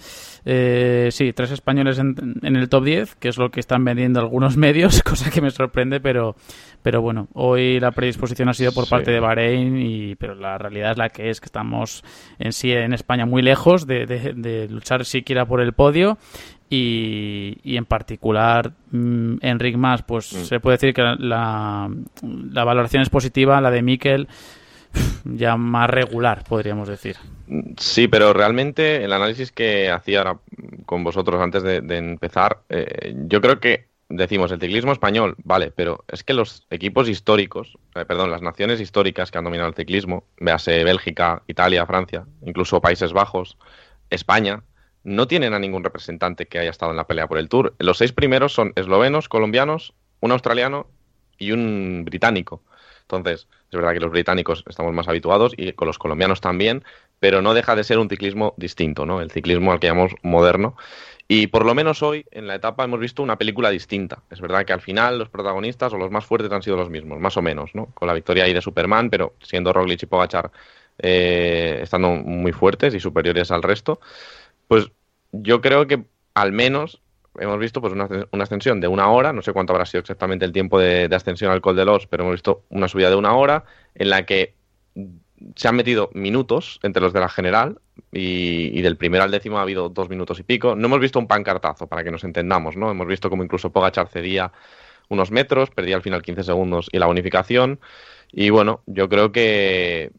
Eh, 0.44 1.08
sí, 1.10 1.32
tres 1.32 1.50
españoles 1.50 1.98
en, 1.98 2.14
el 2.42 2.68
top 2.68 2.84
10, 2.84 3.14
que 3.14 3.28
es 3.28 3.38
lo 3.38 3.50
que 3.50 3.60
están 3.60 3.82
vendiendo 3.82 4.20
algunos 4.20 4.56
medios, 4.58 5.02
cosa 5.02 5.30
que 5.30 5.40
me 5.40 5.50
sorprende, 5.50 5.98
pero, 5.98 6.36
pero 6.82 7.00
bueno, 7.00 7.28
hoy 7.32 7.80
la 7.80 7.90
predisposición 7.90 8.50
ha 8.50 8.52
sido 8.52 8.72
por 8.72 8.88
parte 8.88 9.10
de 9.10 9.20
Bahrein, 9.20 9.78
y, 9.78 10.14
pero 10.16 10.34
la 10.34 10.58
realidad 10.58 10.92
es 10.92 10.98
la 10.98 11.08
que 11.08 11.30
es, 11.30 11.40
que 11.40 11.46
estamos 11.46 12.04
en 12.38 12.52
sí 12.52 12.72
en 12.72 12.92
España 12.92 13.24
muy 13.24 13.40
lejos 13.40 13.86
de, 13.86 14.04
de, 14.06 14.68
luchar 14.68 15.06
siquiera 15.06 15.46
por 15.46 15.62
el 15.62 15.72
podio. 15.72 16.18
Y, 16.70 17.56
y, 17.62 17.78
en 17.78 17.86
particular 17.86 18.72
mm, 18.90 19.36
Enric 19.40 19.78
Mas, 19.78 20.02
pues 20.02 20.34
mm. 20.34 20.44
se 20.44 20.60
puede 20.60 20.76
decir 20.76 20.92
que 20.92 21.00
la, 21.00 21.88
la, 22.52 22.64
valoración 22.64 23.00
es 23.00 23.08
positiva, 23.08 23.58
la 23.62 23.70
de 23.70 23.80
Mikel 23.80 24.28
ya 25.24 25.56
más 25.56 25.90
regular, 25.90 26.44
podríamos 26.48 26.88
decir. 26.88 27.16
Sí, 27.76 28.08
pero 28.08 28.32
realmente 28.32 29.04
el 29.04 29.12
análisis 29.12 29.52
que 29.52 29.90
hacía 29.90 30.18
ahora 30.18 30.38
con 30.86 31.04
vosotros 31.04 31.40
antes 31.40 31.62
de, 31.62 31.96
empezar, 31.96 32.60
eh, 32.68 33.14
yo 33.26 33.40
creo 33.40 33.60
que 33.60 33.88
decimos 34.08 34.50
el 34.52 34.60
ciclismo 34.60 34.92
español, 34.92 35.36
vale, 35.44 35.70
pero 35.70 36.04
es 36.08 36.24
que 36.24 36.32
los 36.32 36.66
equipos 36.70 37.08
históricos, 37.08 37.78
eh, 37.94 38.04
perdón, 38.06 38.30
las 38.30 38.42
naciones 38.42 38.80
históricas 38.80 39.30
que 39.30 39.38
han 39.38 39.44
dominado 39.44 39.68
el 39.68 39.74
ciclismo, 39.74 40.24
véase 40.38 40.82
Bélgica, 40.84 41.42
Italia, 41.46 41.86
Francia, 41.86 42.24
incluso 42.42 42.80
Países 42.80 43.12
Bajos, 43.12 43.58
España, 44.10 44.62
no 45.04 45.28
tienen 45.28 45.54
a 45.54 45.58
ningún 45.58 45.84
representante 45.84 46.46
que 46.46 46.58
haya 46.58 46.70
estado 46.70 46.90
en 46.90 46.96
la 46.96 47.06
pelea 47.06 47.28
por 47.28 47.38
el 47.38 47.48
Tour. 47.48 47.74
Los 47.78 47.98
seis 47.98 48.12
primeros 48.12 48.52
son 48.52 48.72
eslovenos, 48.76 49.28
colombianos, 49.28 49.94
un 50.20 50.32
australiano 50.32 50.86
y 51.38 51.52
un 51.52 52.02
británico. 52.04 52.62
Entonces, 53.10 53.48
es 53.70 53.76
verdad 53.76 53.94
que 53.94 54.00
los 54.00 54.10
británicos 54.10 54.64
estamos 54.68 54.92
más 54.92 55.08
habituados 55.08 55.54
y 55.56 55.72
con 55.72 55.86
los 55.86 55.98
colombianos 55.98 56.42
también, 56.42 56.84
pero 57.20 57.40
no 57.40 57.54
deja 57.54 57.74
de 57.74 57.84
ser 57.84 57.98
un 57.98 58.08
ciclismo 58.08 58.54
distinto, 58.58 59.06
¿no? 59.06 59.22
El 59.22 59.30
ciclismo 59.30 59.72
al 59.72 59.80
que 59.80 59.86
llamamos 59.86 60.12
moderno. 60.22 60.76
Y 61.26 61.46
por 61.48 61.64
lo 61.64 61.74
menos 61.74 62.02
hoy 62.02 62.24
en 62.30 62.46
la 62.46 62.54
etapa 62.54 62.84
hemos 62.84 63.00
visto 63.00 63.22
una 63.22 63.36
película 63.36 63.70
distinta. 63.70 64.22
Es 64.30 64.40
verdad 64.40 64.64
que 64.64 64.72
al 64.72 64.80
final 64.80 65.18
los 65.18 65.28
protagonistas 65.28 65.92
o 65.92 65.98
los 65.98 66.10
más 66.10 66.24
fuertes 66.26 66.52
han 66.52 66.62
sido 66.62 66.76
los 66.76 66.90
mismos, 66.90 67.18
más 67.18 67.36
o 67.36 67.42
menos, 67.42 67.74
¿no? 67.74 67.86
Con 67.94 68.08
la 68.08 68.14
victoria 68.14 68.44
ahí 68.44 68.52
de 68.52 68.62
Superman, 68.62 69.10
pero 69.10 69.34
siendo 69.42 69.72
Roglic 69.72 70.02
y 70.02 70.06
Pogachar 70.06 70.50
eh, 70.98 71.80
estando 71.82 72.10
muy 72.10 72.52
fuertes 72.52 72.94
y 72.94 73.00
superiores 73.00 73.50
al 73.50 73.62
resto, 73.62 74.00
pues 74.68 74.90
yo 75.32 75.60
creo 75.60 75.86
que 75.86 76.04
al 76.34 76.52
menos 76.52 77.00
hemos 77.40 77.58
visto 77.58 77.80
pues 77.80 77.92
una, 77.92 78.08
ascensión 78.42 78.80
de 78.80 78.88
una 78.88 79.10
hora, 79.10 79.32
no 79.32 79.42
sé 79.42 79.52
cuánto 79.52 79.72
habrá 79.72 79.86
sido 79.86 80.00
exactamente 80.00 80.44
el 80.44 80.52
tiempo 80.52 80.78
de, 80.78 81.08
ascensión 81.14 81.50
al 81.50 81.60
Col 81.60 81.76
de 81.76 81.84
Los, 81.84 82.06
pero 82.06 82.24
hemos 82.24 82.34
visto 82.34 82.64
una 82.70 82.88
subida 82.88 83.10
de 83.10 83.16
una 83.16 83.34
hora 83.34 83.64
en 83.94 84.10
la 84.10 84.24
que 84.26 84.54
se 85.54 85.68
han 85.68 85.76
metido 85.76 86.10
minutos 86.14 86.80
entre 86.82 87.00
los 87.00 87.12
de 87.12 87.20
la 87.20 87.28
general 87.28 87.78
y, 88.12 88.80
del 88.82 88.96
primero 88.96 89.24
al 89.24 89.30
décimo 89.30 89.58
ha 89.58 89.62
habido 89.62 89.88
dos 89.88 90.08
minutos 90.08 90.40
y 90.40 90.42
pico. 90.42 90.74
No 90.74 90.86
hemos 90.86 91.00
visto 91.00 91.18
un 91.18 91.28
pancartazo, 91.28 91.86
para 91.86 92.02
que 92.02 92.10
nos 92.10 92.24
entendamos, 92.24 92.76
¿no? 92.76 92.90
Hemos 92.90 93.06
visto 93.06 93.30
como 93.30 93.44
incluso 93.44 93.70
Pogachar 93.70 94.08
cedía 94.08 94.52
unos 95.08 95.30
metros, 95.30 95.70
perdía 95.70 95.96
al 95.96 96.02
final 96.02 96.22
15 96.22 96.42
segundos 96.42 96.88
y 96.92 96.98
la 96.98 97.06
unificación. 97.06 97.80
Y 98.32 98.50
bueno, 98.50 98.82
yo 98.86 99.08
creo 99.08 99.32
que 99.32 100.10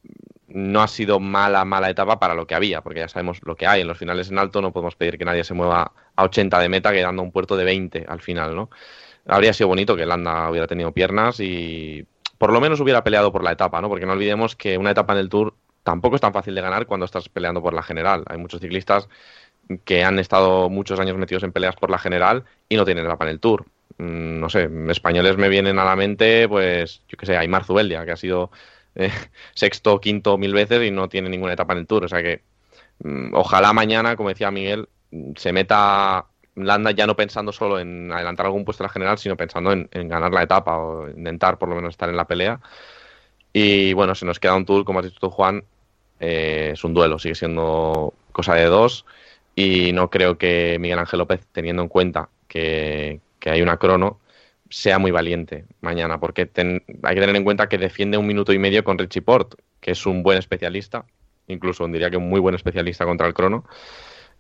no 0.50 0.82
ha 0.82 0.88
sido 0.88 1.20
mala, 1.20 1.66
mala 1.66 1.90
etapa 1.90 2.20
para 2.20 2.34
lo 2.34 2.48
que 2.48 2.56
había, 2.56 2.82
porque 2.82 3.00
ya 3.00 3.08
sabemos 3.08 3.40
lo 3.44 3.56
que 3.56 3.68
hay. 3.68 3.82
En 3.82 3.88
los 3.88 3.98
finales 3.98 4.32
en 4.32 4.40
alto 4.40 4.62
no 4.62 4.72
podemos 4.72 4.96
pedir 4.96 5.18
que 5.18 5.26
nadie 5.26 5.44
se 5.44 5.54
mueva 5.54 5.92
a 6.16 6.24
80 6.24 6.60
de 6.60 6.70
meta 6.70 6.92
quedando 6.92 7.22
un 7.22 7.32
puerto 7.32 7.56
de 7.56 7.64
20 7.64 8.06
al 8.08 8.22
final, 8.22 8.56
¿no? 8.56 8.70
Habría 9.28 9.54
sido 9.54 9.68
bonito 9.68 9.96
que 9.96 10.06
Landa 10.06 10.50
hubiera 10.50 10.68
tenido 10.68 10.92
piernas 10.92 11.40
y 11.40 12.06
por 12.38 12.52
lo 12.52 12.62
menos 12.62 12.80
hubiera 12.80 13.04
peleado 13.04 13.32
por 13.32 13.44
la 13.44 13.52
etapa, 13.52 13.82
¿no? 13.82 13.90
Porque 13.90 14.06
no 14.06 14.14
olvidemos 14.14 14.56
que 14.56 14.78
una 14.78 14.92
etapa 14.92 15.14
en 15.14 15.20
el 15.20 15.30
Tour 15.30 15.56
tampoco 15.84 16.16
es 16.16 16.22
tan 16.22 16.34
fácil 16.34 16.56
de 16.56 16.62
ganar 16.62 16.88
cuando 16.88 17.06
estás 17.06 17.30
peleando 17.30 17.62
por 17.62 17.74
la 17.74 17.84
general. 17.84 18.24
Hay 18.28 18.38
muchos 18.38 18.62
ciclistas 18.62 19.10
que 19.86 20.04
han 20.04 20.18
estado 20.20 20.70
muchos 20.70 21.00
años 21.00 21.18
metidos 21.18 21.44
en 21.44 21.52
peleas 21.52 21.76
por 21.76 21.92
la 21.92 22.00
general 22.00 22.46
y 22.68 22.76
no 22.76 22.86
tienen 22.86 23.06
etapa 23.06 23.26
en 23.26 23.32
el 23.32 23.40
Tour. 23.40 23.66
Mm, 23.98 24.40
no 24.40 24.50
sé, 24.50 24.70
españoles 24.90 25.38
me 25.38 25.50
vienen 25.50 25.78
a 25.80 25.86
la 25.86 25.96
mente, 25.96 26.48
pues, 26.48 27.04
yo 27.08 27.18
qué 27.18 27.26
sé, 27.26 27.38
Aymar 27.38 27.66
Zubeldia, 27.66 28.06
que 28.06 28.12
ha 28.12 28.18
sido 28.18 28.52
eh, 28.96 29.12
sexto, 29.54 30.00
quinto 30.00 30.38
mil 30.38 30.54
veces 30.54 30.86
y 30.88 30.92
no 30.92 31.10
tiene 31.10 31.30
ninguna 31.30 31.54
etapa 31.54 31.74
en 31.74 31.80
el 31.80 31.88
Tour. 31.88 32.06
O 32.06 32.08
sea 32.08 32.22
que 32.22 32.42
mm, 33.04 33.34
ojalá 33.34 33.74
mañana, 33.74 34.16
como 34.16 34.30
decía 34.30 34.52
Miguel, 34.52 34.90
se 35.36 35.52
meta 35.54 36.26
Landa 36.56 36.92
ya 36.92 37.08
no 37.08 37.16
pensando 37.16 37.52
solo 37.52 37.80
en 37.80 38.12
adelantar 38.12 38.46
algún 38.46 38.66
puesto 38.66 38.84
en 38.84 38.88
la 38.88 38.94
general, 38.94 39.18
sino 39.18 39.38
pensando 39.38 39.72
en, 39.72 39.88
ganar 39.92 40.32
la 40.32 40.44
etapa 40.44 40.78
o 40.78 41.10
intentar 41.10 41.58
por 41.58 41.70
lo 41.70 41.76
menos 41.76 41.92
estar 41.92 42.10
en 42.10 42.18
la 42.18 42.28
pelea. 42.28 42.60
Y 43.54 43.94
bueno, 43.94 44.16
se 44.16 44.26
nos 44.26 44.40
queda 44.40 44.56
un 44.56 44.66
tour, 44.66 44.86
como 44.86 45.00
has 45.00 45.06
dicho 45.06 45.20
tú, 45.20 45.30
Juan, 45.30 45.64
eh, 46.20 46.72
es 46.74 46.84
un 46.84 46.94
duelo, 46.94 47.20
sigue 47.20 47.36
siendo 47.36 48.14
cosa 48.32 48.56
de 48.56 48.66
dos. 48.66 49.06
Y 49.56 49.92
no 49.94 50.10
creo 50.10 50.38
que 50.38 50.78
Miguel 50.80 51.00
Ángel 51.00 51.20
López, 51.20 51.46
teniendo 51.52 51.82
en 51.82 51.90
cuenta 51.90 52.30
que, 52.48 53.20
que 53.40 53.50
hay 53.50 53.62
una 53.62 53.78
crono, 53.78 54.20
sea 54.70 55.00
muy 55.00 55.12
valiente 55.12 55.66
mañana, 55.82 56.20
porque 56.20 56.42
hay 56.42 57.16
que 57.16 57.22
tener 57.22 57.36
en 57.36 57.44
cuenta 57.44 57.70
que 57.70 57.78
defiende 57.78 58.18
un 58.18 58.28
minuto 58.28 58.54
y 58.54 58.60
medio 58.60 58.84
con 58.84 58.98
Richie 58.98 59.22
Port, 59.22 59.56
que 59.80 59.92
es 59.92 60.06
un 60.06 60.24
buen 60.24 60.38
especialista, 60.38 61.06
incluso 61.48 61.88
diría 61.88 62.10
que 62.10 62.18
un 62.18 62.30
muy 62.30 62.40
buen 62.40 62.56
especialista 62.56 63.06
contra 63.06 63.28
el 63.28 63.34
crono. 63.34 63.66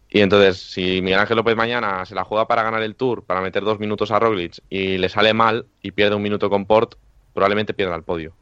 Y 0.09 0.21
entonces, 0.21 0.57
si 0.57 1.01
Miguel 1.01 1.19
Ángel 1.19 1.37
López 1.37 1.55
mañana 1.55 2.05
se 2.05 2.15
la 2.15 2.23
juega 2.23 2.47
para 2.47 2.63
ganar 2.63 2.81
el 2.81 2.95
Tour, 2.95 3.23
para 3.23 3.41
meter 3.41 3.63
dos 3.63 3.79
minutos 3.79 4.11
a 4.11 4.19
Roglic 4.19 4.59
y 4.69 4.97
le 4.97 5.09
sale 5.09 5.33
mal 5.33 5.67
y 5.83 5.91
pierde 5.91 6.15
un 6.15 6.23
minuto 6.23 6.49
con 6.49 6.65
Port, 6.65 6.95
probablemente 7.33 7.73
pierda 7.73 7.95
el 7.95 8.03
podio. 8.03 8.33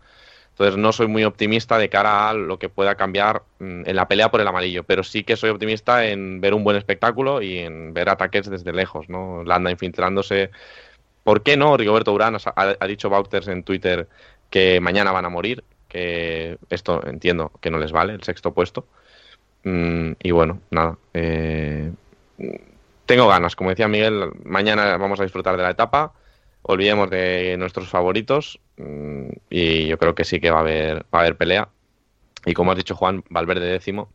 Entonces 0.51 0.77
no 0.77 0.91
soy 0.91 1.07
muy 1.07 1.23
optimista 1.23 1.77
de 1.77 1.87
cara 1.89 2.29
a 2.29 2.33
lo 2.33 2.57
que 2.57 2.67
pueda 2.67 2.95
cambiar 2.95 3.43
mm, 3.59 3.83
en 3.85 3.95
la 3.95 4.07
pelea 4.07 4.31
por 4.31 4.41
el 4.41 4.47
amarillo, 4.47 4.83
pero 4.83 5.03
sí 5.03 5.23
que 5.23 5.35
soy 5.35 5.51
optimista 5.51 6.07
en 6.07 6.41
ver 6.41 6.53
un 6.55 6.63
buen 6.63 6.77
espectáculo 6.77 7.41
y 7.43 7.59
en 7.59 7.93
ver 7.93 8.09
ataques 8.09 8.49
desde 8.49 8.73
lejos, 8.73 9.07
¿no? 9.07 9.43
Landa 9.43 9.69
infiltrándose. 9.69 10.49
¿Por 11.27 11.43
qué 11.43 11.57
no? 11.57 11.75
Rigoberto 11.75 12.13
Urán 12.13 12.37
ha, 12.55 12.87
dicho 12.87 13.09
Bauters 13.09 13.49
en 13.49 13.63
Twitter 13.63 14.07
que 14.49 14.79
mañana 14.79 15.11
van 15.11 15.25
a 15.25 15.29
morir, 15.29 15.61
que 15.89 16.57
esto 16.69 17.05
entiendo 17.05 17.51
que 17.59 17.69
no 17.69 17.79
les 17.79 17.91
vale, 17.91 18.13
el 18.13 18.23
sexto 18.23 18.53
puesto. 18.53 18.87
Mm, 19.65 20.11
y 20.23 20.31
bueno, 20.31 20.61
nada. 20.71 20.97
Eh, 21.13 21.91
tengo 23.05 23.27
ganas, 23.27 23.57
como 23.57 23.71
decía 23.71 23.89
Miguel, 23.89 24.31
mañana 24.45 24.95
vamos 24.95 25.19
a 25.19 25.23
disfrutar 25.23 25.57
de 25.57 25.63
la 25.63 25.71
etapa 25.71 26.13
olvidemos 26.61 27.09
de 27.09 27.57
nuestros 27.57 27.89
favoritos 27.89 28.61
mm, 28.77 29.27
y 29.49 29.87
yo 29.87 29.97
creo 29.97 30.15
que 30.15 30.23
sí 30.23 30.39
que 30.39 30.49
va 30.49 30.59
a 30.59 30.61
haber, 30.61 30.99
va 31.13 31.19
a 31.19 31.21
haber 31.23 31.35
pelea. 31.35 31.67
Y 32.45 32.53
como 32.53 32.71
has 32.71 32.77
dicho 32.77 32.95
Juan, 32.95 33.25
Valverde 33.29 33.67
décimo. 33.67 34.13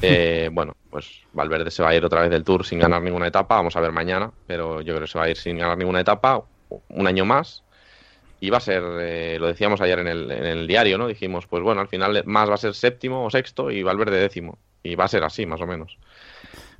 Eh, 0.00 0.48
bueno, 0.52 0.76
pues 0.90 1.22
Valverde 1.32 1.70
se 1.70 1.82
va 1.82 1.90
a 1.90 1.94
ir 1.94 2.04
otra 2.04 2.22
vez 2.22 2.30
del 2.30 2.44
Tour 2.44 2.64
sin 2.64 2.78
ganar 2.78 3.02
ninguna 3.02 3.26
etapa. 3.26 3.56
Vamos 3.56 3.76
a 3.76 3.80
ver 3.80 3.92
mañana, 3.92 4.30
pero 4.46 4.80
yo 4.80 4.94
creo 4.94 5.06
que 5.06 5.12
se 5.12 5.18
va 5.18 5.24
a 5.24 5.30
ir 5.30 5.36
sin 5.36 5.58
ganar 5.58 5.76
ninguna 5.76 6.00
etapa 6.00 6.42
un 6.88 7.06
año 7.06 7.24
más. 7.24 7.64
Y 8.40 8.50
va 8.50 8.58
a 8.58 8.60
ser, 8.60 8.82
eh, 9.00 9.36
lo 9.38 9.46
decíamos 9.46 9.80
ayer 9.80 10.00
en 10.00 10.08
el, 10.08 10.30
en 10.30 10.44
el 10.44 10.66
diario, 10.66 10.98
¿no? 10.98 11.06
Dijimos, 11.06 11.46
pues 11.46 11.62
bueno, 11.62 11.80
al 11.80 11.88
final 11.88 12.22
más 12.26 12.50
va 12.50 12.54
a 12.54 12.58
ser 12.58 12.74
séptimo 12.74 13.24
o 13.24 13.30
sexto 13.30 13.70
y 13.70 13.82
Valverde 13.82 14.18
décimo. 14.18 14.58
Y 14.82 14.96
va 14.96 15.04
a 15.04 15.08
ser 15.08 15.22
así, 15.22 15.46
más 15.46 15.60
o 15.60 15.66
menos 15.66 15.96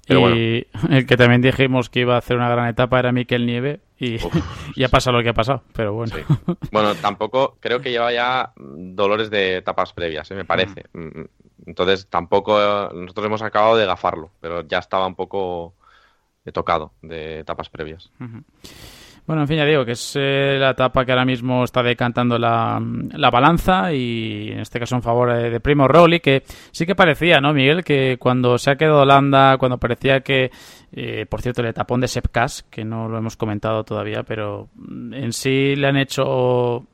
y 0.09 0.67
el 0.91 1.07
que 1.07 1.17
también 1.17 1.43
dijimos 1.43 1.89
que 1.89 2.01
iba 2.01 2.15
a 2.15 2.19
hacer 2.19 2.37
una 2.37 2.49
gran 2.49 2.69
etapa 2.69 2.99
era 2.99 3.13
Miquel 3.13 3.47
Nieve 3.47 3.81
y 3.99 4.17
ya 4.77 4.89
pasa 4.89 5.13
lo 5.13 5.23
que 5.23 5.29
ha 5.29 5.35
pasado, 5.35 5.63
pero 5.73 5.95
bueno. 5.95 6.15
Bueno, 6.71 6.95
tampoco 6.97 7.57
creo 7.61 7.81
que 7.81 7.91
lleva 7.91 8.13
ya 8.13 8.53
dolores 8.57 9.31
de 9.31 9.59
etapas 9.59 9.93
previas, 9.93 10.31
¿eh? 10.31 10.35
me 10.35 10.45
parece. 10.45 10.85
Mm. 11.65 11.67
Mm, 11.67 11.71
entonces 11.71 12.07
tampoco 12.09 12.59
nosotros 12.95 13.27
hemos 13.27 13.43
acabado 13.43 13.77
de 13.77 13.87
gafarlo, 13.87 14.31
pero 14.41 14.63
ya 14.63 14.79
estaba 14.79 15.07
un 15.07 15.15
poco 15.15 15.75
tocado 16.53 16.93
de 17.03 17.41
etapas 17.41 17.69
previas. 17.69 18.11
Bueno, 19.25 19.43
en 19.43 19.49
fin, 19.49 19.59
ya 19.59 19.65
digo 19.65 19.85
que 19.85 19.93
es 19.93 20.17
eh, 20.17 20.57
la 20.59 20.71
etapa 20.71 21.05
que 21.05 21.13
ahora 21.13 21.25
mismo 21.25 21.63
está 21.63 21.81
decantando 21.83 22.39
la, 22.39 22.81
balanza 23.31 23.93
y 23.93 24.51
en 24.51 24.59
este 24.59 24.81
caso 24.81 24.97
en 24.97 25.03
favor 25.03 25.33
de, 25.33 25.61
Primo 25.61 25.87
Rowley, 25.87 26.19
que 26.19 26.43
sí 26.73 26.87
que 26.87 26.97
parecía, 26.97 27.41
¿no, 27.41 27.55
Miguel? 27.55 27.85
Que 27.85 28.17
cuando 28.19 28.59
se 28.59 28.73
ha 28.73 28.77
quedado 28.77 29.03
Holanda, 29.03 29.59
cuando 29.59 29.79
parecía 29.79 30.23
que, 30.23 30.51
eh, 30.91 31.27
por 31.29 31.41
cierto, 31.41 31.61
el 31.61 31.69
etapón 31.69 32.01
de 32.01 32.09
Sepkas, 32.09 32.65
que 32.65 32.85
no 32.85 33.09
lo 33.09 33.17
hemos 33.17 33.37
comentado 33.37 33.85
todavía, 33.85 34.25
pero 34.25 34.69
en 35.13 35.33
sí 35.33 35.77
le 35.77 35.87
han 35.87 35.99
hecho 35.99 36.85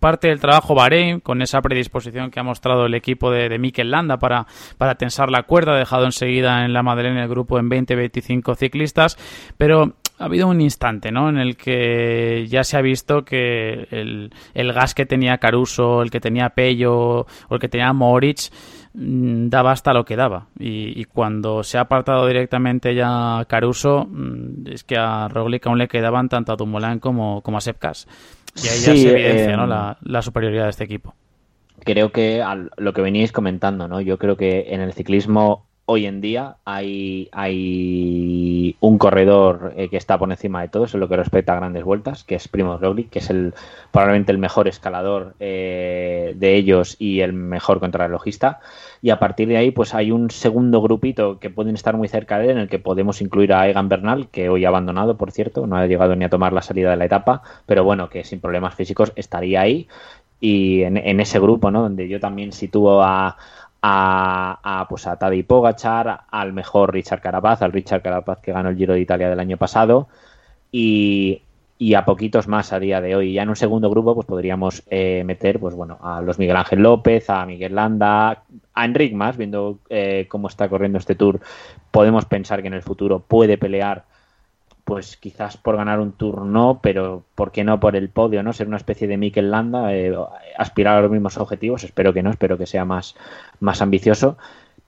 parte 0.00 0.28
del 0.28 0.40
trabajo 0.40 0.74
Bahrein 0.74 1.20
con 1.20 1.42
esa 1.42 1.60
predisposición 1.62 2.30
que 2.30 2.40
ha 2.40 2.42
mostrado 2.42 2.86
el 2.86 2.94
equipo 2.94 3.30
de, 3.30 3.48
de 3.48 3.58
Mikel 3.58 3.90
Landa 3.90 4.18
para, 4.18 4.46
para 4.78 4.96
tensar 4.96 5.30
la 5.30 5.44
cuerda, 5.44 5.76
dejado 5.76 6.04
enseguida 6.04 6.64
en 6.64 6.72
la 6.72 6.82
Madeleine 6.82 7.22
el 7.22 7.28
grupo 7.28 7.58
en 7.58 7.70
20-25 7.70 8.56
ciclistas, 8.56 9.16
pero 9.56 9.94
ha 10.22 10.26
habido 10.26 10.46
un 10.46 10.60
instante, 10.60 11.10
¿no? 11.10 11.28
En 11.28 11.38
el 11.38 11.56
que 11.56 12.46
ya 12.48 12.62
se 12.64 12.76
ha 12.76 12.80
visto 12.80 13.24
que 13.24 13.88
el, 13.90 14.72
gas 14.72 14.94
que 14.94 15.04
tenía 15.04 15.38
Caruso, 15.38 16.02
el 16.02 16.10
que 16.10 16.20
tenía 16.20 16.50
Pello 16.50 17.20
o 17.20 17.26
el 17.50 17.58
que 17.58 17.68
tenía 17.68 17.92
Moritz 17.92 18.50
mm, 18.94 19.48
daba 19.48 19.72
hasta 19.72 19.92
lo 19.92 20.04
que 20.04 20.14
daba. 20.16 20.46
Y, 20.58 21.04
cuando 21.06 21.64
se 21.64 21.76
ha 21.78 21.82
apartado 21.82 22.26
directamente 22.26 22.94
ya 22.94 23.44
Caruso, 23.48 24.06
mm, 24.08 24.68
es 24.68 24.84
que 24.84 24.96
a 24.96 25.26
Roglic 25.28 25.66
aún 25.66 25.78
le 25.78 25.88
quedaban 25.88 26.28
tanto 26.28 26.52
a 26.52 26.56
Dumoulin 26.56 27.00
como, 27.00 27.42
como 27.42 27.58
a 27.58 27.60
Sepkas. 27.60 28.06
Y 28.56 28.68
ahí 28.68 28.80
ya 28.80 28.96
se 28.96 29.10
evidencia 29.10 29.56
¿no? 29.56 29.64
Eh, 29.64 29.96
la, 30.02 30.22
superioridad 30.22 30.64
de 30.64 30.70
este 30.70 30.84
equipo. 30.84 31.14
Creo 31.84 32.12
que 32.12 32.42
lo 32.76 32.92
que 32.92 33.02
veníais 33.02 33.32
comentando, 33.32 33.88
¿no? 33.88 34.00
Yo 34.00 34.18
creo 34.18 34.36
que 34.36 34.74
en 34.74 34.80
el 34.80 34.92
ciclismo 34.92 35.66
hoy 35.86 36.06
en 36.06 36.20
día 36.20 36.56
hay, 36.64 37.28
un 38.80 38.98
corredor 38.98 39.74
eh, 39.76 39.88
que 39.88 39.96
está 39.96 40.18
por 40.18 40.30
encima 40.30 40.62
de 40.62 40.68
todos 40.68 40.94
en 40.94 41.00
lo 41.00 41.08
que 41.08 41.16
respecta 41.16 41.52
a 41.52 41.56
grandes 41.56 41.84
vueltas, 41.84 42.24
que 42.24 42.36
es 42.36 42.48
Primo 42.48 42.78
Roglic, 42.78 43.10
que 43.10 43.18
es 43.18 43.30
el 43.30 43.54
probablemente 43.90 44.32
el 44.32 44.38
mejor 44.38 44.68
escalador 44.68 45.34
eh, 45.40 46.34
de 46.36 46.54
ellos 46.54 46.96
y 46.98 47.20
el 47.20 47.32
mejor 47.32 47.80
contrarrelojista. 47.80 48.60
Y 49.02 49.10
a 49.10 49.18
partir 49.18 49.48
de 49.48 49.56
ahí, 49.56 49.70
pues 49.72 49.94
hay 49.94 50.12
un 50.12 50.30
segundo 50.30 50.80
grupito 50.80 51.38
que 51.40 51.50
pueden 51.50 51.74
estar 51.74 51.96
muy 51.96 52.08
cerca 52.08 52.38
de 52.38 52.44
él, 52.46 52.50
en 52.52 52.58
el 52.58 52.68
que 52.68 52.78
podemos 52.78 53.20
incluir 53.20 53.52
a 53.52 53.68
Egan 53.68 53.88
Bernal, 53.88 54.28
que 54.28 54.48
hoy 54.48 54.64
ha 54.64 54.68
abandonado, 54.68 55.16
por 55.16 55.32
cierto, 55.32 55.66
no 55.66 55.76
ha 55.76 55.86
llegado 55.86 56.14
ni 56.16 56.24
a 56.24 56.30
tomar 56.30 56.52
la 56.52 56.62
salida 56.62 56.90
de 56.90 56.96
la 56.96 57.06
etapa, 57.06 57.42
pero 57.66 57.84
bueno, 57.84 58.08
que 58.08 58.24
sin 58.24 58.40
problemas 58.40 58.74
físicos 58.74 59.12
estaría 59.16 59.60
ahí. 59.60 59.88
Y 60.40 60.82
en, 60.82 60.96
en 60.96 61.20
ese 61.20 61.38
grupo, 61.38 61.70
¿no? 61.70 61.82
Donde 61.82 62.08
yo 62.08 62.18
también 62.18 62.52
sitúo 62.52 63.00
a, 63.00 63.36
a, 63.82 64.60
a, 64.62 64.88
pues 64.88 65.06
a 65.06 65.16
Tadej 65.16 65.44
Pogachar, 65.46 66.22
al 66.30 66.52
mejor 66.52 66.92
Richard 66.92 67.20
Carapaz, 67.20 67.62
al 67.62 67.72
Richard 67.72 68.02
Carapaz 68.02 68.40
que 68.40 68.52
ganó 68.52 68.68
el 68.68 68.76
Giro 68.76 68.94
de 68.94 69.00
Italia 69.00 69.28
del 69.28 69.40
año 69.40 69.56
pasado 69.56 70.08
y, 70.70 71.42
a 71.96 72.04
poquitos 72.04 72.46
más 72.46 72.72
a 72.72 72.78
día 72.78 73.00
de 73.00 73.16
hoy. 73.16 73.32
Ya 73.32 73.42
en 73.42 73.48
un 73.48 73.56
segundo 73.56 73.90
grupo 73.90 74.14
pues 74.14 74.26
podríamos 74.26 74.84
eh, 74.88 75.24
meter 75.26 75.58
pues 75.58 75.74
bueno 75.74 75.98
a 76.00 76.20
los 76.20 76.38
Miguel 76.38 76.56
Ángel 76.56 76.80
López, 76.80 77.28
a 77.28 77.44
Miguel 77.44 77.74
Landa, 77.74 78.44
a 78.72 78.84
Enric 78.84 79.12
más, 79.14 79.36
viendo 79.36 79.80
eh, 79.90 80.26
cómo 80.28 80.46
está 80.46 80.68
corriendo 80.68 80.98
este 80.98 81.16
tour, 81.16 81.40
podemos 81.90 82.24
pensar 82.24 82.62
que 82.62 82.68
en 82.68 82.74
el 82.74 82.82
futuro 82.82 83.18
puede 83.18 83.58
pelear 83.58 84.04
pues 84.84 85.16
quizás 85.16 85.56
por 85.56 85.76
ganar 85.76 86.00
un 86.00 86.12
tour 86.12 86.42
no, 86.42 86.80
pero 86.82 87.22
¿por 87.34 87.52
qué 87.52 87.64
no 87.64 87.80
por 87.80 87.96
el 87.96 88.08
podio, 88.08 88.42
no? 88.42 88.52
Ser 88.52 88.68
una 88.68 88.76
especie 88.76 89.06
de 89.08 89.16
Mikel 89.16 89.50
Landa, 89.50 89.94
eh, 89.94 90.14
aspirar 90.58 90.98
a 90.98 91.02
los 91.02 91.10
mismos 91.10 91.38
objetivos, 91.38 91.84
espero 91.84 92.12
que 92.12 92.22
no, 92.22 92.30
espero 92.30 92.58
que 92.58 92.66
sea 92.66 92.84
más, 92.84 93.14
más 93.60 93.80
ambicioso, 93.80 94.36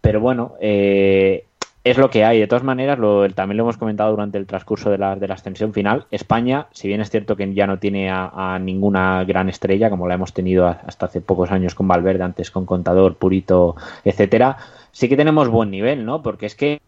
pero 0.01 0.21
bueno, 0.21 0.55
eh, 0.61 1.45
es 1.85 1.99
lo 1.99 2.11
que 2.11 2.25
hay. 2.25 2.41
De 2.41 2.47
todas 2.47 2.65
maneras, 2.65 2.99
lo, 2.99 3.29
también 3.31 3.59
lo 3.59 3.65
hemos 3.65 3.77
comentado 3.77 4.11
durante 4.11 4.39
el 4.39 4.47
transcurso 4.47 4.91
de 4.91 4.99
la, 4.99 5.17
de 5.17 5.29
la 5.29 5.35
ascensión 5.35 5.73
final, 5.73 6.07
España, 6.11 6.67
si 6.73 6.89
bien 6.89 7.01
es 7.01 7.11
cierto 7.11 7.37
que 7.37 7.53
ya 7.55 7.67
no 7.67 7.79
tiene 7.79 8.11
a, 8.11 8.59
ninguna 8.61 9.23
gran 9.25 9.49
estrella, 9.49 9.91
como 9.91 10.09
la 10.09 10.15
hemos 10.15 10.33
tenido 10.33 10.67
hasta 10.67 11.07
hace 11.07 11.21
pocos 11.21 11.51
años 11.51 11.75
con 11.75 11.87
Valverde, 11.87 12.25
antes 12.25 12.51
con 12.51 12.65
Contador, 12.65 13.17
Purito, 13.17 13.77
etcétera, 14.05 14.57
sí 14.93 15.09
que 15.09 15.17
tenemos 15.17 15.49
buen 15.49 15.71
nivel, 15.71 16.05
¿no? 16.05 16.23
Porque 16.23 16.47
es 16.47 16.57
que 16.57 16.81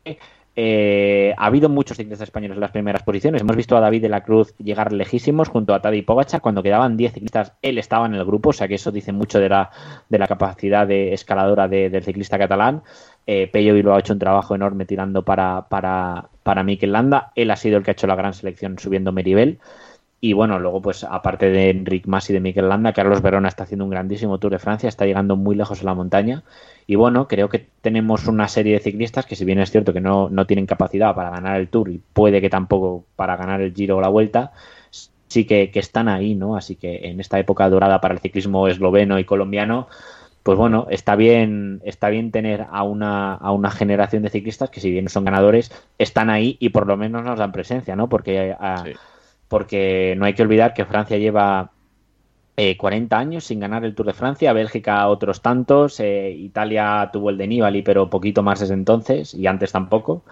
eh, 0.59 1.35
ha 1.37 1.47
habido 1.47 1.69
muchos 1.69 1.99
ciclistas 1.99 2.27
españoles 2.27 2.57
en 2.57 2.63
las 2.63 2.71
primeras 2.71 3.03
posiciones. 3.03 3.43
Hemos 3.43 3.57
visto 3.57 3.77
a 3.77 3.81
David 3.81 4.01
de 4.01 4.09
la 4.09 4.23
Cruz 4.23 4.55
llegar 4.57 4.91
lejísimos 4.91 5.49
junto 5.49 5.75
a 5.75 5.83
Tadej 5.83 6.07
Pogacar. 6.07 6.41
Cuando 6.41 6.63
quedaban 6.63 6.97
10 6.97 7.13
ciclistas, 7.13 7.53
él 7.61 7.77
estaba 7.77 8.07
en 8.07 8.15
el 8.15 8.25
grupo, 8.25 8.49
o 8.49 8.53
sea 8.55 8.67
que 8.67 8.77
eso 8.77 8.91
dice 8.91 9.13
mucho 9.13 9.39
de 9.39 9.51
la, 9.51 9.71
de 10.09 10.19
la 10.19 10.27
capacidad 10.27 10.87
de 10.87 11.13
escaladora 11.13 11.69
del 11.69 12.03
ciclista 12.03 12.39
catalán. 12.39 12.83
Eh, 13.27 13.49
Pello 13.53 13.75
lo 13.83 13.95
ha 13.95 13.99
hecho 13.99 14.15
un 14.15 14.19
trabajo 14.19 14.55
enorme 14.55 14.87
tirando 14.87 15.25
para, 15.25 15.67
para, 15.69 16.31
para 16.43 16.63
Mikel 16.63 16.93
Landa. 16.93 17.33
Él 17.35 17.51
ha 17.51 17.57
sido 17.57 17.77
el 17.77 17.85
que 17.85 17.91
ha 17.91 17.93
hecho 17.93 18.07
la 18.07 18.17
gran 18.17 18.33
selección 18.33 18.79
subiendo 18.79 19.13
Meribel. 19.13 19.59
Y 20.21 20.33
bueno, 20.33 20.59
luego, 20.59 20.81
pues 20.81 21.05
aparte 21.05 21.51
de 21.51 21.71
Enric 21.71 22.07
Mas 22.07 22.31
y 22.31 22.33
de 22.33 22.41
Mikel 22.41 22.69
Landa, 22.69 22.95
Carlos 22.95 23.21
Verona 23.21 23.49
está 23.49 23.65
haciendo 23.65 23.85
un 23.85 23.91
grandísimo 23.91 24.39
Tour 24.39 24.53
de 24.53 24.59
Francia, 24.59 24.89
está 24.89 25.05
llegando 25.05 25.37
muy 25.37 25.55
lejos 25.55 25.81
en 25.81 25.87
la 25.87 25.95
montaña. 25.95 26.43
Y 26.87 26.95
bueno, 26.95 27.29
creo 27.29 27.49
que 27.51 27.67
tenemos 27.83 28.27
una 28.27 28.49
serie 28.49 28.75
de 28.75 28.81
ciclistas 28.81 29.27
que, 29.27 29.37
si 29.37 29.45
bien 29.45 29.59
es 29.59 29.71
cierto 29.71 29.93
que 29.93 30.01
no, 30.01 30.31
no 30.31 30.47
tienen 30.47 30.67
capacidad 30.67 31.15
para 31.15 31.31
ganar 31.31 31.61
el 31.61 31.69
Tour 31.69 31.91
y 31.91 32.01
puede 32.13 32.41
que 32.41 32.49
tampoco 32.49 33.05
para 33.15 33.37
ganar 33.37 33.61
el 33.61 33.75
Giro 33.75 33.99
o 33.99 34.01
la 34.01 34.09
Vuelta, 34.09 34.53
sí 35.29 35.45
que, 35.45 35.71
que 35.71 35.81
están 35.81 36.09
ahí, 36.09 36.35
¿no? 36.35 36.57
Así 36.57 36.77
que 36.77 37.09
en 37.09 37.21
esta 37.21 37.39
época 37.39 37.69
dorada 37.69 38.01
para 38.01 38.15
el 38.15 38.21
ciclismo 38.21 38.69
esloveno 38.69 39.19
y 39.19 39.25
colombiano, 39.25 39.89
pues 40.43 40.57
bueno, 40.57 40.87
está 40.91 41.17
bien, 41.17 41.83
está 41.85 42.09
bien 42.09 42.31
tener 42.31 42.67
a 42.71 42.85
una, 42.85 43.35
a 43.35 43.51
una 43.51 43.71
generación 43.71 44.23
de 44.23 44.31
ciclistas 44.31 44.71
que 44.71 44.81
si 44.81 44.91
bien 44.93 45.09
son 45.09 45.25
ganadores, 45.25 45.73
están 45.99 46.31
ahí 46.31 46.57
y 46.61 46.69
por 46.69 46.87
lo 46.87 46.97
menos 46.97 47.25
nos 47.25 47.39
dan 47.39 47.53
presencia, 47.53 47.97
¿no? 47.97 48.09
Porque 48.09 48.57
a, 48.59 48.85
porque 49.49 50.15
no 50.17 50.25
hay 50.25 50.35
que 50.35 50.43
olvidar 50.43 50.75
que 50.75 50.85
Francia 50.85 51.19
lleva 51.19 51.73
40 52.79 53.15
eh, 53.15 53.19
años 53.19 53.45
sin 53.45 53.61
ganar 53.61 53.85
el 53.85 53.95
Tour 53.95 54.07
de 54.07 54.15
Francia, 54.15 54.53
Bélgica 54.53 55.07
otros 55.09 55.43
tantos, 55.43 56.01
eh, 56.01 56.31
Italia 56.31 57.11
tuvo 57.13 57.31
el 57.31 57.37
de 57.37 57.47
Nibali, 57.47 57.83
pero 57.83 58.09
poquito 58.09 58.43
más 58.43 58.61
desde 58.61 58.75
entonces 58.75 59.35
y 59.35 59.47
antes 59.47 59.73
tampoco. 59.73 60.25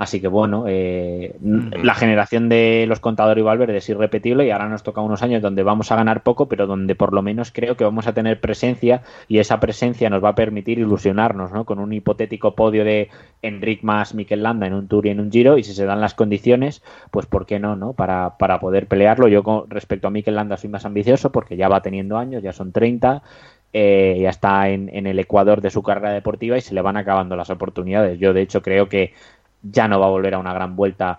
Así 0.00 0.18
que 0.18 0.28
bueno, 0.28 0.64
eh, 0.66 1.36
la 1.42 1.94
generación 1.94 2.48
de 2.48 2.86
los 2.88 3.00
contadores 3.00 3.42
y 3.42 3.44
Valverde 3.44 3.76
es 3.76 3.88
irrepetible 3.90 4.46
y 4.46 4.50
ahora 4.50 4.66
nos 4.66 4.82
toca 4.82 5.02
unos 5.02 5.22
años 5.22 5.42
donde 5.42 5.62
vamos 5.62 5.92
a 5.92 5.96
ganar 5.96 6.22
poco, 6.22 6.48
pero 6.48 6.66
donde 6.66 6.94
por 6.94 7.12
lo 7.12 7.20
menos 7.20 7.52
creo 7.52 7.76
que 7.76 7.84
vamos 7.84 8.06
a 8.06 8.14
tener 8.14 8.40
presencia 8.40 9.02
y 9.28 9.40
esa 9.40 9.60
presencia 9.60 10.08
nos 10.08 10.24
va 10.24 10.30
a 10.30 10.34
permitir 10.34 10.78
ilusionarnos 10.78 11.52
¿no? 11.52 11.66
con 11.66 11.78
un 11.78 11.92
hipotético 11.92 12.54
podio 12.54 12.82
de 12.82 13.10
Enric 13.42 13.82
más 13.82 14.14
Mikel 14.14 14.42
Landa 14.42 14.66
en 14.66 14.72
un 14.72 14.88
Tour 14.88 15.04
y 15.04 15.10
en 15.10 15.20
un 15.20 15.30
Giro 15.30 15.58
y 15.58 15.64
si 15.64 15.74
se 15.74 15.84
dan 15.84 16.00
las 16.00 16.14
condiciones, 16.14 16.82
pues 17.10 17.26
¿por 17.26 17.44
qué 17.44 17.58
no? 17.58 17.76
no? 17.76 17.92
Para, 17.92 18.38
para 18.38 18.58
poder 18.58 18.86
pelearlo. 18.86 19.28
Yo 19.28 19.42
con 19.42 19.68
respecto 19.68 20.08
a 20.08 20.10
Mikel 20.10 20.34
Landa 20.34 20.56
soy 20.56 20.70
más 20.70 20.86
ambicioso 20.86 21.30
porque 21.30 21.58
ya 21.58 21.68
va 21.68 21.82
teniendo 21.82 22.16
años, 22.16 22.42
ya 22.42 22.54
son 22.54 22.72
30. 22.72 23.22
Eh, 23.72 24.18
ya 24.22 24.30
está 24.30 24.68
en, 24.68 24.88
en, 24.92 25.06
el 25.06 25.20
ecuador 25.20 25.60
de 25.60 25.70
su 25.70 25.84
carrera 25.84 26.10
deportiva 26.10 26.58
y 26.58 26.60
se 26.60 26.74
le 26.74 26.82
van 26.82 26.96
acabando 26.96 27.36
las 27.36 27.50
oportunidades. 27.50 28.18
Yo, 28.18 28.32
de 28.32 28.42
hecho, 28.42 28.62
creo 28.62 28.88
que 28.88 29.14
ya 29.62 29.88
no 29.88 30.00
va 30.00 30.06
a 30.06 30.10
volver 30.10 30.34
a 30.34 30.38
una 30.38 30.52
gran 30.52 30.76
vuelta 30.76 31.18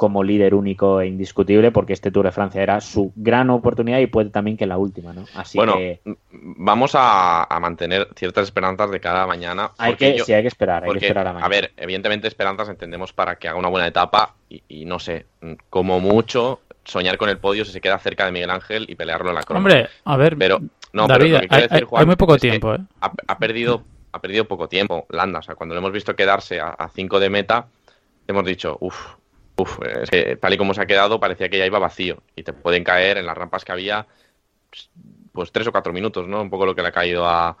como 0.00 0.24
líder 0.24 0.54
único 0.54 1.02
e 1.02 1.08
indiscutible, 1.08 1.72
porque 1.72 1.92
este 1.92 2.10
Tour 2.10 2.24
de 2.24 2.32
Francia 2.32 2.62
era 2.62 2.80
su 2.80 3.12
gran 3.16 3.50
oportunidad 3.50 3.98
y 3.98 4.06
puede 4.06 4.30
también 4.30 4.56
que 4.56 4.64
la 4.64 4.78
última, 4.78 5.12
¿no? 5.12 5.26
Así 5.34 5.58
bueno, 5.58 5.76
que 5.76 6.00
vamos 6.30 6.92
a, 6.94 7.46
mantener 7.60 8.08
ciertas 8.16 8.44
esperanzas 8.44 8.90
de 8.90 8.98
cada 8.98 9.26
mañana. 9.26 9.72
Hay 9.76 9.96
que, 9.96 10.20
sí, 10.20 10.32
hay 10.32 10.40
que 10.40 10.48
esperar, 10.48 10.84
hay 10.84 10.92
que 10.92 11.00
esperar 11.00 11.26
a 11.26 11.32
mañana. 11.34 11.44
A 11.44 11.50
ver, 11.50 11.72
evidentemente 11.76 12.28
esperanzas 12.28 12.70
entendemos 12.70 13.12
para 13.12 13.36
que 13.36 13.48
haga 13.48 13.58
una 13.58 13.68
buena 13.68 13.86
etapa 13.86 14.36
y, 14.48 14.86
no 14.86 14.98
sé, 14.98 15.26
como 15.68 16.00
mucho 16.00 16.60
soñar 16.82 17.18
con 17.18 17.28
el 17.28 17.36
podio 17.36 17.66
si 17.66 17.72
se 17.72 17.82
queda 17.82 17.98
cerca 17.98 18.24
de 18.24 18.32
Miguel 18.32 18.48
Ángel 18.48 18.86
y 18.88 18.94
pelearlo 18.94 19.28
en 19.28 19.34
la 19.34 19.42
cruz. 19.42 19.58
Hombre, 19.58 19.86
a 20.06 20.16
ver, 20.16 20.38
pero 20.38 20.60
no, 20.94 21.08
David, 21.08 21.40
hay, 21.50 21.66
hay, 21.70 22.06
muy 22.06 22.16
poco 22.16 22.38
tiempo, 22.38 22.74
¿eh? 22.74 22.78
ha, 23.02 23.38
perdido 23.38 23.84
ha 24.12 24.20
perdido 24.20 24.46
poco 24.46 24.66
tiempo 24.66 25.04
Landa, 25.10 25.40
o 25.40 25.42
sea, 25.42 25.56
cuando 25.56 25.74
lo 25.74 25.80
hemos 25.80 25.92
visto 25.92 26.16
quedarse 26.16 26.58
a 26.58 26.88
5 26.94 27.20
de 27.20 27.28
meta, 27.28 27.66
hemos 28.26 28.44
dicho, 28.44 28.76
uff, 28.80 29.20
Uf, 29.60 29.78
es 30.02 30.10
que 30.10 30.36
tal 30.36 30.54
y 30.54 30.56
como 30.56 30.72
se 30.72 30.80
ha 30.80 30.86
quedado 30.86 31.20
parecía 31.20 31.48
que 31.48 31.58
ya 31.58 31.66
iba 31.66 31.78
vacío 31.78 32.22
y 32.34 32.42
te 32.42 32.52
pueden 32.52 32.82
caer 32.82 33.18
en 33.18 33.26
las 33.26 33.36
rampas 33.36 33.64
que 33.64 33.72
había 33.72 34.06
pues 35.32 35.52
tres 35.52 35.66
o 35.66 35.72
cuatro 35.72 35.92
minutos, 35.92 36.26
¿no? 36.26 36.40
Un 36.40 36.50
poco 36.50 36.66
lo 36.66 36.74
que 36.74 36.82
le 36.82 36.88
ha 36.88 36.92
caído 36.92 37.26
a, 37.26 37.56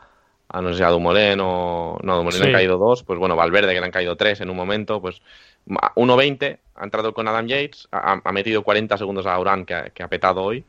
no 0.54 0.72
sé, 0.72 0.82
a 0.82 0.88
Dumoulin 0.88 1.38
o... 1.40 1.98
No, 2.02 2.20
a 2.20 2.30
le 2.30 2.44
han 2.46 2.52
caído 2.52 2.78
dos, 2.78 3.02
pues 3.02 3.18
bueno, 3.18 3.36
Valverde 3.36 3.74
que 3.74 3.80
le 3.80 3.86
han 3.86 3.92
caído 3.92 4.16
tres 4.16 4.40
en 4.40 4.48
un 4.50 4.56
momento, 4.56 5.00
pues 5.00 5.20
1.20 5.66 6.58
ha 6.74 6.84
entrado 6.84 7.12
con 7.12 7.28
Adam 7.28 7.46
Yates, 7.46 7.88
ha, 7.92 8.32
metido 8.32 8.62
40 8.62 8.96
segundos 8.96 9.26
a 9.26 9.34
Auran 9.34 9.66
que, 9.66 10.02
ha 10.02 10.08
petado 10.08 10.42
hoy 10.42 10.64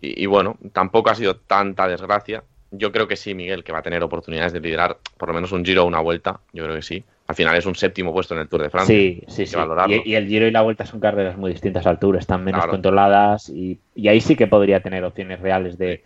y, 0.00 0.22
y, 0.22 0.26
bueno, 0.26 0.56
tampoco 0.72 1.10
ha 1.10 1.14
sido 1.14 1.36
tanta 1.36 1.88
desgracia. 1.88 2.44
Yo 2.70 2.92
creo 2.92 3.08
que 3.08 3.16
sí, 3.16 3.34
Miguel, 3.34 3.64
que 3.64 3.72
va 3.72 3.80
a 3.80 3.82
tener 3.82 4.02
oportunidades 4.02 4.52
de 4.52 4.60
liderar 4.60 4.98
por 5.18 5.28
lo 5.28 5.34
menos 5.34 5.52
un 5.52 5.64
giro 5.64 5.82
o 5.82 5.86
una 5.86 6.00
vuelta, 6.00 6.40
yo 6.52 6.64
creo 6.64 6.76
que 6.76 6.82
sí 6.82 7.04
al 7.26 7.34
final 7.34 7.56
es 7.56 7.66
un 7.66 7.74
séptimo 7.74 8.12
puesto 8.12 8.34
en 8.34 8.40
el 8.40 8.48
Tour 8.48 8.62
de 8.62 8.70
Francia. 8.70 8.94
Sí, 8.94 9.22
sí, 9.28 9.46
sí. 9.46 9.56
Y, 10.04 10.14
el 10.14 10.26
Giro 10.26 10.46
y 10.46 10.50
la 10.50 10.62
Vuelta 10.62 10.84
son 10.84 11.00
carreras 11.00 11.36
muy 11.36 11.52
distintas 11.52 11.86
al 11.86 11.98
Tour, 11.98 12.16
están 12.16 12.44
menos 12.44 12.66
controladas 12.66 13.48
y, 13.48 13.78
ahí 14.06 14.20
sí 14.20 14.36
que 14.36 14.46
podría 14.46 14.80
tener 14.80 15.04
opciones 15.04 15.40
reales 15.40 15.78
de, 15.78 16.02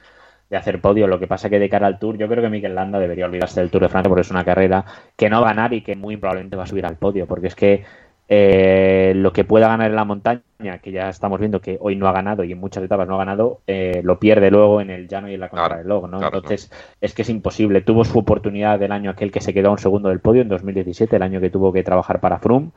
hacer 0.52 0.80
podio. 0.80 1.06
Lo 1.06 1.18
que 1.18 1.26
pasa 1.26 1.50
que 1.50 1.58
de 1.58 1.68
cara 1.68 1.86
al 1.86 1.98
Tour, 1.98 2.18
yo 2.18 2.28
creo 2.28 2.42
que 2.42 2.50
Mikel 2.50 2.74
Landa 2.74 2.98
debería 2.98 3.26
olvidarse 3.26 3.60
del 3.60 3.70
Tour 3.70 3.82
de 3.82 3.88
Francia 3.88 4.08
porque 4.08 4.22
es 4.22 4.30
una 4.30 4.44
carrera 4.44 4.84
que 5.16 5.28
no 5.28 5.40
va 5.40 5.50
a 5.50 5.54
ganar 5.54 5.72
y 5.72 5.80
que 5.80 5.96
muy 5.96 6.16
probablemente 6.16 6.56
va 6.56 6.64
a 6.64 6.66
subir 6.66 6.86
al 6.86 6.96
podio, 6.96 7.26
porque 7.26 7.48
es 7.48 7.54
que 7.54 7.84
eh, 8.28 9.12
lo 9.14 9.32
que 9.32 9.44
pueda 9.44 9.68
ganar 9.68 9.90
en 9.90 9.96
la 9.96 10.04
montaña, 10.04 10.78
que 10.82 10.90
ya 10.90 11.08
estamos 11.08 11.38
viendo 11.38 11.60
que 11.60 11.78
hoy 11.80 11.94
no 11.94 12.08
ha 12.08 12.12
ganado 12.12 12.42
y 12.42 12.52
en 12.52 12.58
muchas 12.58 12.82
etapas 12.82 13.06
no 13.06 13.14
ha 13.14 13.18
ganado, 13.18 13.60
eh, 13.66 14.00
lo 14.02 14.18
pierde 14.18 14.50
luego 14.50 14.80
en 14.80 14.90
el 14.90 15.06
llano 15.06 15.30
y 15.30 15.34
en 15.34 15.40
la 15.40 15.48
contrarreloj, 15.48 16.08
¿no? 16.08 16.22
Entonces 16.22 16.72
es 17.00 17.14
que 17.14 17.22
es 17.22 17.28
imposible. 17.28 17.82
Tuvo 17.82 18.04
su 18.04 18.18
oportunidad 18.18 18.78
del 18.78 18.92
año 18.92 19.10
aquel 19.10 19.30
que 19.30 19.40
se 19.40 19.54
quedó 19.54 19.68
a 19.68 19.72
un 19.72 19.78
segundo 19.78 20.08
del 20.08 20.20
podio 20.20 20.42
en 20.42 20.48
2017, 20.48 21.14
el 21.14 21.22
año 21.22 21.40
que 21.40 21.50
tuvo 21.50 21.72
que 21.72 21.84
trabajar 21.84 22.20
para 22.20 22.38
Froome. 22.38 22.70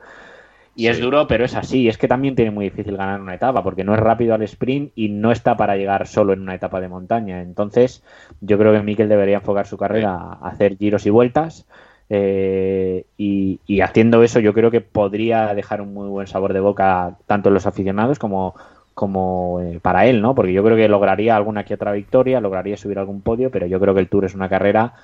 Y 0.76 0.86
es 0.86 1.00
duro, 1.00 1.26
pero 1.26 1.44
es 1.44 1.56
así. 1.56 1.88
Es 1.88 1.98
que 1.98 2.06
también 2.06 2.36
tiene 2.36 2.52
muy 2.52 2.66
difícil 2.66 2.96
ganar 2.96 3.20
una 3.20 3.34
etapa, 3.34 3.62
porque 3.62 3.82
no 3.82 3.92
es 3.92 4.00
rápido 4.00 4.34
al 4.34 4.42
sprint 4.42 4.92
y 4.94 5.08
no 5.08 5.32
está 5.32 5.56
para 5.56 5.76
llegar 5.76 6.06
solo 6.06 6.32
en 6.32 6.40
una 6.40 6.54
etapa 6.54 6.80
de 6.80 6.88
montaña. 6.88 7.42
Entonces, 7.42 8.04
yo 8.40 8.56
creo 8.56 8.72
que 8.72 8.82
Mikel 8.82 9.08
debería 9.08 9.38
enfocar 9.38 9.66
su 9.66 9.76
carrera 9.76 10.14
a 10.14 10.48
hacer 10.48 10.76
giros 10.76 11.06
y 11.06 11.10
vueltas 11.10 11.66
eh, 12.12 13.04
y, 13.16 13.80
haciendo 13.80 14.24
eso 14.24 14.40
yo 14.40 14.52
creo 14.52 14.72
que 14.72 14.80
podría 14.80 15.54
dejar 15.54 15.80
un 15.80 15.94
muy 15.94 16.08
buen 16.08 16.26
sabor 16.26 16.52
de 16.52 16.58
boca 16.60 17.16
tanto 17.26 17.48
en 17.48 17.54
los 17.54 17.66
aficionados 17.66 18.18
como, 18.18 18.56
como 18.94 19.60
eh, 19.60 19.78
para 19.80 20.06
él, 20.06 20.20
¿no? 20.20 20.34
Porque 20.34 20.52
yo 20.52 20.64
creo 20.64 20.76
que 20.76 20.88
lograría 20.88 21.36
alguna 21.36 21.64
que 21.64 21.74
otra 21.74 21.92
victoria, 21.92 22.40
lograría 22.40 22.76
subir 22.76 22.98
algún 22.98 23.22
podio, 23.22 23.50
pero 23.52 23.66
yo 23.66 23.78
creo 23.78 23.94
que 23.94 24.00
el 24.00 24.08
Tour 24.08 24.24
es 24.24 24.34
una 24.34 24.48
carrera 24.48 24.94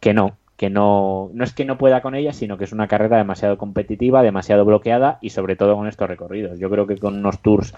que 0.00 0.14
no, 0.14 0.36
que 0.56 0.70
no, 0.70 1.30
no 1.34 1.44
es 1.44 1.52
que 1.52 1.66
no 1.66 1.76
pueda 1.76 2.00
con 2.00 2.14
ella, 2.14 2.32
sino 2.32 2.56
que 2.56 2.64
es 2.64 2.72
una 2.72 2.88
carrera 2.88 3.18
demasiado 3.18 3.58
competitiva, 3.58 4.22
demasiado 4.22 4.64
bloqueada 4.64 5.18
y 5.20 5.30
sobre 5.30 5.56
todo 5.56 5.76
con 5.76 5.86
estos 5.86 6.08
recorridos. 6.08 6.58
Yo 6.58 6.70
creo 6.70 6.86
que 6.86 6.96
con 6.96 7.18
unos 7.18 7.40
tours 7.40 7.74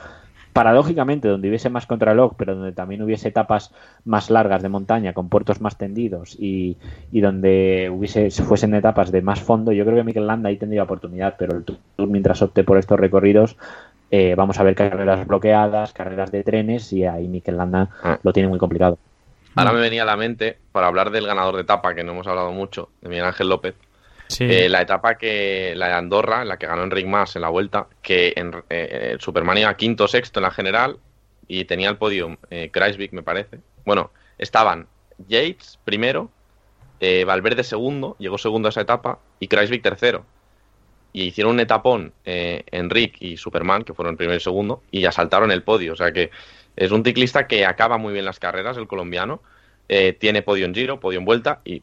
paradójicamente, 0.56 1.28
donde 1.28 1.50
hubiese 1.50 1.68
más 1.68 1.84
contralog, 1.84 2.34
pero 2.38 2.54
donde 2.54 2.72
también 2.72 3.02
hubiese 3.02 3.28
etapas 3.28 3.74
más 4.06 4.30
largas 4.30 4.62
de 4.62 4.70
montaña, 4.70 5.12
con 5.12 5.28
puertos 5.28 5.60
más 5.60 5.76
tendidos 5.76 6.34
y, 6.40 6.78
donde 7.12 7.90
hubiese 7.92 8.30
fuesen 8.30 8.72
etapas 8.72 9.12
de 9.12 9.20
más 9.20 9.42
fondo, 9.42 9.72
yo 9.72 9.84
creo 9.84 9.98
que 9.98 10.04
Mikel 10.04 10.26
Landa 10.26 10.48
ahí 10.48 10.56
tendría 10.56 10.84
oportunidad, 10.84 11.34
pero 11.38 11.58
el 11.58 11.64
Tour, 11.64 11.76
mientras 12.08 12.40
opte 12.40 12.64
por 12.64 12.78
estos 12.78 12.98
recorridos, 12.98 13.58
eh, 14.10 14.34
vamos 14.34 14.58
a 14.58 14.62
ver 14.62 14.74
carreras 14.74 15.26
bloqueadas, 15.26 15.92
carreras 15.92 16.32
de 16.32 16.42
trenes 16.42 16.90
y 16.90 17.04
ahí 17.04 17.28
Mikel 17.28 17.58
Landa 17.58 17.90
ah. 18.02 18.18
lo 18.22 18.32
tiene 18.32 18.48
muy 18.48 18.58
complicado. 18.58 18.96
Ahora 19.56 19.72
me 19.72 19.80
venía 19.80 20.04
a 20.04 20.06
la 20.06 20.16
mente, 20.16 20.56
para 20.72 20.86
hablar 20.86 21.10
del 21.10 21.26
ganador 21.26 21.56
de 21.56 21.62
etapa, 21.62 21.94
que 21.94 22.02
no 22.02 22.12
hemos 22.12 22.26
hablado 22.26 22.52
mucho, 22.52 22.88
de 23.02 23.10
Miguel 23.10 23.26
Ángel 23.26 23.50
López, 23.50 23.74
eh, 24.38 24.68
la 24.68 24.82
etapa 24.82 25.16
que 25.16 25.74
la 25.76 25.88
de 25.88 25.92
Andorra, 25.94 26.44
la 26.44 26.56
que 26.56 26.66
ganó 26.66 26.82
Enric 26.82 27.06
Mas 27.06 27.36
en 27.36 27.42
la 27.42 27.48
vuelta, 27.48 27.86
que 28.02 28.32
en 28.36 28.52
eh, 28.70 29.16
Superman 29.18 29.58
iba 29.58 29.76
quinto 29.76 30.08
sexto 30.08 30.40
en 30.40 30.44
la 30.44 30.50
general 30.50 30.98
y 31.48 31.64
tenía 31.64 31.88
el 31.88 31.96
podio 31.96 32.38
eh, 32.50 32.70
me 33.12 33.22
parece. 33.22 33.60
Bueno, 33.84 34.10
estaban 34.38 34.88
Yates 35.28 35.78
primero, 35.84 36.30
eh, 37.00 37.24
Valverde 37.24 37.62
segundo, 37.62 38.16
llegó 38.18 38.38
segundo 38.38 38.68
a 38.68 38.70
esa 38.70 38.80
etapa, 38.80 39.20
y 39.38 39.48
Kreisvik 39.48 39.82
tercero. 39.82 40.26
Y 41.12 41.24
hicieron 41.24 41.54
un 41.54 41.60
etapón 41.60 42.12
Enric 42.24 43.16
y 43.20 43.38
Superman, 43.38 43.84
que 43.84 43.94
fueron 43.94 44.18
primero 44.18 44.36
y 44.36 44.40
segundo, 44.40 44.82
y 44.90 45.00
ya 45.00 45.12
saltaron 45.12 45.50
el 45.50 45.62
podio. 45.62 45.94
O 45.94 45.96
sea 45.96 46.12
que 46.12 46.30
es 46.76 46.90
un 46.90 47.02
ciclista 47.02 47.46
que 47.46 47.64
acaba 47.64 47.96
muy 47.96 48.12
bien 48.12 48.26
las 48.26 48.38
carreras, 48.38 48.76
el 48.76 48.86
colombiano. 48.86 49.40
tiene 50.18 50.42
podio 50.42 50.66
en 50.66 50.74
giro, 50.74 51.00
podio 51.00 51.18
en 51.18 51.24
vuelta, 51.24 51.62
y 51.64 51.82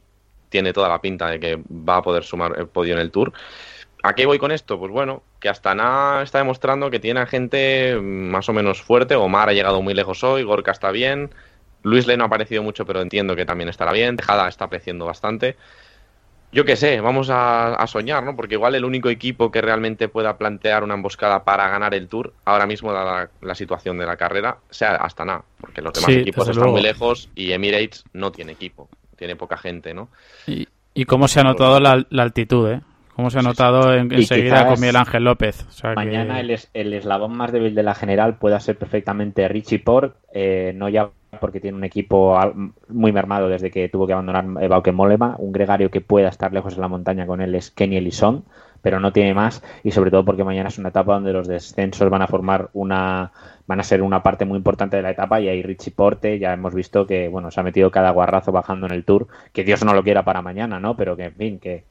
tiene 0.54 0.72
toda 0.72 0.88
la 0.88 1.02
pinta 1.02 1.28
de 1.32 1.40
que 1.40 1.60
va 1.68 1.98
a 1.98 2.02
poder 2.04 2.24
sumar 2.24 2.54
el 2.60 2.68
podio 2.68 2.94
en 2.94 3.00
el 3.00 3.10
Tour. 3.10 3.34
¿A 4.04 4.14
qué 4.14 4.28
voy 4.28 4.38
con 4.38 4.52
esto? 4.52 4.78
Pues 4.78 4.92
bueno, 4.92 5.24
que 5.40 5.50
Astana 5.50 6.22
está 6.22 6.38
demostrando 6.38 6.92
que 6.92 7.00
tiene 7.00 7.22
a 7.22 7.26
gente 7.26 8.00
más 8.00 8.48
o 8.50 8.54
menos 8.54 8.84
fuerte. 8.84 9.16
Omar 9.16 9.50
ha 9.50 9.54
llegado 9.54 9.82
muy 9.82 9.96
lejos 9.96 10.24
hoy, 10.24 10.44
Gorka 10.44 10.72
está 10.72 10.92
bien, 10.92 11.32
Luis 11.82 12.06
Le 12.06 12.18
no 12.18 12.26
ha 12.26 12.28
aparecido 12.28 12.62
mucho, 12.62 12.86
pero 12.86 13.02
entiendo 13.02 13.36
que 13.36 13.46
también 13.46 13.68
estará 13.68 13.92
bien. 13.92 14.16
Tejada 14.16 14.48
está 14.48 14.66
apreciando 14.66 15.08
bastante. 15.08 15.56
Yo 16.52 16.66
qué 16.66 16.76
sé, 16.76 17.02
vamos 17.02 17.30
a, 17.32 17.84
soñar, 17.88 18.24
¿no? 18.24 18.36
Porque 18.36 18.54
igual 18.54 18.76
el 18.76 18.86
único 18.86 19.10
equipo 19.10 19.50
que 19.50 19.60
realmente 19.60 20.08
pueda 20.08 20.38
plantear 20.38 20.84
una 20.84 20.94
emboscada 20.94 21.44
para 21.44 21.68
ganar 21.68 21.96
el 21.96 22.08
Tour, 22.08 22.32
ahora 22.46 22.68
mismo, 22.68 22.94
dada 22.94 23.32
la, 23.42 23.56
situación 23.56 23.98
de 23.98 24.06
la 24.06 24.18
carrera, 24.18 24.58
sea 24.70 24.98
Astana. 24.98 25.42
Porque 25.60 25.82
los 25.82 25.94
demás 25.94 26.12
equipos 26.12 26.48
están 26.48 26.70
muy 26.70 26.84
lejos 26.84 27.32
y 27.34 27.54
Emirates 27.54 28.04
no 28.14 28.32
tiene 28.32 28.52
equipo 28.52 28.88
tiene 29.24 29.38
poca 29.38 29.56
gente, 29.56 29.94
¿no? 29.94 30.10
Y, 30.48 31.06
cómo 31.06 31.30
se 31.30 31.40
ha 31.40 31.44
notado 31.44 31.80
la, 31.80 32.06
altitud, 32.22 32.70
¿eh? 32.70 32.82
Cómo 33.16 33.30
se 33.30 33.40
ha 33.40 33.42
notado 33.42 33.94
enseguida 33.94 34.68
con 34.68 34.82
Miguel 34.82 34.98
Ángel 34.98 35.24
López. 35.24 35.66
mañana 35.96 36.42
el, 36.42 36.54
el, 36.74 36.94
eslabón 36.94 37.38
más 37.38 37.54
débil 37.54 37.74
de 37.74 37.84
la 37.84 37.96
general 37.96 38.36
pueda 38.38 38.60
ser 38.60 38.78
perfectamente 38.78 39.48
Richie 39.48 39.80
Port, 39.80 40.18
eh, 40.34 40.74
no 40.76 40.90
ya 40.90 41.10
porque 41.40 41.62
tiene 41.62 41.78
un 41.78 41.86
equipo 41.86 42.38
muy 42.90 43.14
mermado 43.14 43.48
desde 43.48 43.72
que 43.72 43.88
tuvo 43.88 44.08
que 44.08 44.14
abandonar 44.14 44.46
Bauke 44.68 44.92
Molema, 44.92 45.36
un 45.38 45.54
gregario 45.54 45.90
que 45.90 46.02
pueda 46.02 46.28
estar 46.28 46.52
lejos 46.52 46.76
en 46.76 46.82
la 46.82 46.90
montaña 46.90 47.26
con 47.26 47.40
él 47.40 47.56
es 47.56 47.72
Kenny 47.72 47.98
Elison, 47.98 48.44
pero 48.84 49.00
no 49.00 49.14
tiene 49.14 49.34
más 49.34 49.64
y 49.84 49.92
sobre 49.92 50.12
todo 50.12 50.26
porque 50.26 50.44
mañana 50.44 50.68
es 50.68 50.78
una 50.78 50.90
etapa 50.90 51.14
donde 51.14 51.34
los 51.34 51.48
descensos 51.48 52.10
van 52.10 52.22
a 52.22 52.28
formar 52.28 52.70
una 52.74 53.32
van 53.66 53.80
a 53.80 53.84
ser 53.84 54.04
una 54.04 54.22
parte 54.22 54.44
muy 54.44 54.58
importante 54.58 54.98
de 54.98 55.02
la 55.02 55.12
etapa 55.12 55.40
y 55.40 55.48
ahí 55.48 55.64
Richie 55.64 55.92
Porte 55.92 56.38
ya 56.38 56.54
hemos 56.54 56.76
visto 56.76 57.08
que 57.08 57.30
bueno 57.30 57.50
se 57.50 57.62
ha 57.62 57.64
metido 57.64 57.90
cada 57.90 58.12
guarrazo 58.12 58.52
bajando 58.52 58.86
en 58.86 58.92
el 58.92 59.06
Tour 59.06 59.28
que 59.54 59.64
Dios 59.64 59.84
no 59.86 59.94
lo 59.94 60.04
quiera 60.04 60.24
para 60.24 60.42
mañana 60.42 60.82
no 60.82 60.96
pero 60.98 61.16
que 61.16 61.24
en 61.24 61.34
fin 61.34 61.60
que 61.60 61.86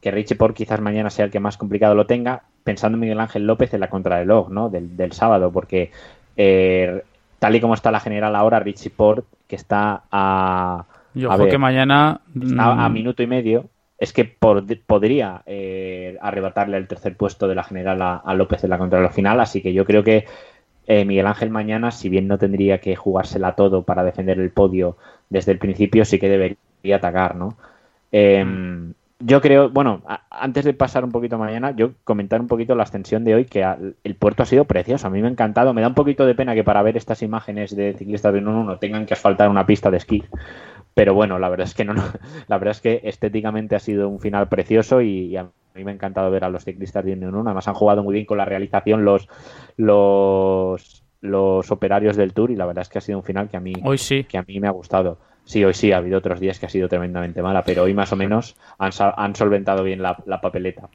que 0.00 0.10
Richie 0.12 0.36
Porte 0.36 0.58
quizás 0.58 0.80
mañana 0.80 1.10
sea 1.10 1.24
el 1.24 1.32
que 1.32 1.40
más 1.40 1.56
complicado 1.56 1.96
lo 1.96 2.06
tenga 2.06 2.44
pensando 2.62 2.94
en 2.94 3.00
Miguel 3.00 3.20
Ángel 3.20 3.44
López 3.44 3.74
en 3.74 3.80
la 3.80 3.90
contrarreloj 3.90 4.48
no 4.48 4.70
del, 4.70 4.96
del 4.96 5.12
sábado 5.12 5.50
porque 5.50 5.90
eh, 6.36 7.02
tal 7.40 7.56
y 7.56 7.60
como 7.60 7.74
está 7.74 7.90
la 7.90 8.00
general 8.00 8.36
ahora 8.36 8.60
Richie 8.60 8.90
Porte 8.90 9.26
que 9.48 9.56
está 9.56 10.04
a 10.12 10.84
yo 11.12 11.28
creo 11.30 11.48
que 11.48 11.58
mañana 11.58 12.20
a 12.58 12.88
mm, 12.88 12.92
minuto 12.92 13.22
y 13.24 13.26
medio 13.26 13.64
es 13.98 14.12
que 14.12 14.24
podría 14.24 15.42
eh, 15.46 16.18
arrebatarle 16.20 16.76
el 16.76 16.86
tercer 16.86 17.16
puesto 17.16 17.48
de 17.48 17.54
la 17.54 17.64
general 17.64 18.00
a, 18.02 18.34
López 18.34 18.62
en 18.64 18.70
la 18.70 18.78
contrarreloj 18.78 19.12
final, 19.12 19.40
así 19.40 19.62
que 19.62 19.72
yo 19.72 19.84
creo 19.84 20.04
que 20.04 20.26
eh, 20.86 21.04
Miguel 21.04 21.26
Ángel 21.26 21.50
mañana, 21.50 21.90
si 21.90 22.08
bien 22.08 22.28
no 22.28 22.38
tendría 22.38 22.78
que 22.78 22.94
jugársela 22.94 23.56
todo 23.56 23.82
para 23.82 24.04
defender 24.04 24.38
el 24.38 24.50
podio 24.50 24.96
desde 25.30 25.52
el 25.52 25.58
principio, 25.58 26.04
sí 26.04 26.18
que 26.18 26.28
debería 26.28 26.96
atacar, 26.96 27.36
¿no? 27.36 27.56
Em, 28.12 28.92
yo 29.18 29.40
creo, 29.40 29.70
bueno, 29.70 30.02
antes 30.30 30.64
de 30.66 30.74
pasar 30.74 31.02
un 31.02 31.10
poquito 31.10 31.38
mañana, 31.38 31.70
yo 31.70 31.92
comentar 32.04 32.40
un 32.40 32.48
poquito 32.48 32.74
la 32.74 32.82
ascensión 32.82 33.24
de 33.24 33.34
hoy, 33.34 33.44
que 33.46 33.64
el 34.04 34.14
puerto 34.14 34.42
ha 34.42 34.46
sido 34.46 34.66
precioso, 34.66 35.06
a 35.06 35.10
mí 35.10 35.22
me 35.22 35.28
ha 35.28 35.30
encantado, 35.30 35.72
me 35.72 35.80
da 35.80 35.88
un 35.88 35.94
poquito 35.94 36.26
de 36.26 36.34
pena 36.34 36.54
que 36.54 36.64
para 36.64 36.82
ver 36.82 36.98
estas 36.98 37.22
imágenes 37.22 37.74
de 37.74 37.94
ciclistas 37.94 38.34
de 38.34 38.42
1-1 38.42 38.78
tengan 38.78 39.06
que 39.06 39.14
asfaltar 39.14 39.48
una 39.48 39.64
pista 39.64 39.90
de 39.90 39.96
esquí, 39.96 40.22
pero 40.96 41.12
bueno, 41.12 41.38
la 41.38 41.50
verdad 41.50 41.66
es 41.66 41.74
que 41.74 41.84
no, 41.84 41.92
la 42.48 42.56
verdad 42.56 42.70
es 42.70 42.80
que 42.80 43.02
estéticamente 43.04 43.76
ha 43.76 43.80
sido 43.80 44.08
un 44.08 44.18
final 44.18 44.48
precioso 44.48 45.02
y, 45.02 45.36
a 45.36 45.44
mí 45.74 45.84
me 45.84 45.90
ha 45.90 45.94
encantado 45.94 46.30
ver 46.30 46.42
a 46.42 46.48
los 46.48 46.64
ciclistas 46.64 47.04
de 47.04 47.12
Unión 47.12 47.34
1. 47.34 47.50
Además 47.50 47.68
han 47.68 47.74
jugado 47.74 48.02
muy 48.02 48.14
bien 48.14 48.24
con 48.24 48.38
la 48.38 48.46
realización 48.46 49.04
los, 49.04 49.28
los, 49.76 51.04
los 51.20 51.70
operarios 51.70 52.16
del 52.16 52.32
Tour 52.32 52.50
y 52.50 52.56
la 52.56 52.64
verdad 52.64 52.80
es 52.80 52.88
que 52.88 52.96
ha 52.96 53.02
sido 53.02 53.18
un 53.18 53.24
final 53.24 53.50
que 53.50 53.58
a 53.58 53.60
mí, 53.60 53.74
hoy 53.84 53.98
sí. 53.98 54.24
que 54.24 54.38
a 54.38 54.44
mí 54.48 54.58
me 54.58 54.68
ha 54.68 54.70
gustado. 54.70 55.18
Sí, 55.44 55.62
hoy 55.66 55.74
sí, 55.74 55.92
ha 55.92 55.98
habido 55.98 56.16
otros 56.16 56.40
días 56.40 56.58
que 56.58 56.64
ha 56.64 56.70
sido 56.70 56.88
tremendamente 56.88 57.42
mala, 57.42 57.62
pero 57.62 57.82
hoy 57.82 57.92
más 57.92 58.10
o 58.14 58.16
menos 58.16 58.56
han, 58.78 58.90
han 58.98 59.36
solventado 59.36 59.84
bien 59.84 60.00
la, 60.00 60.16
papeleta. 60.40 60.88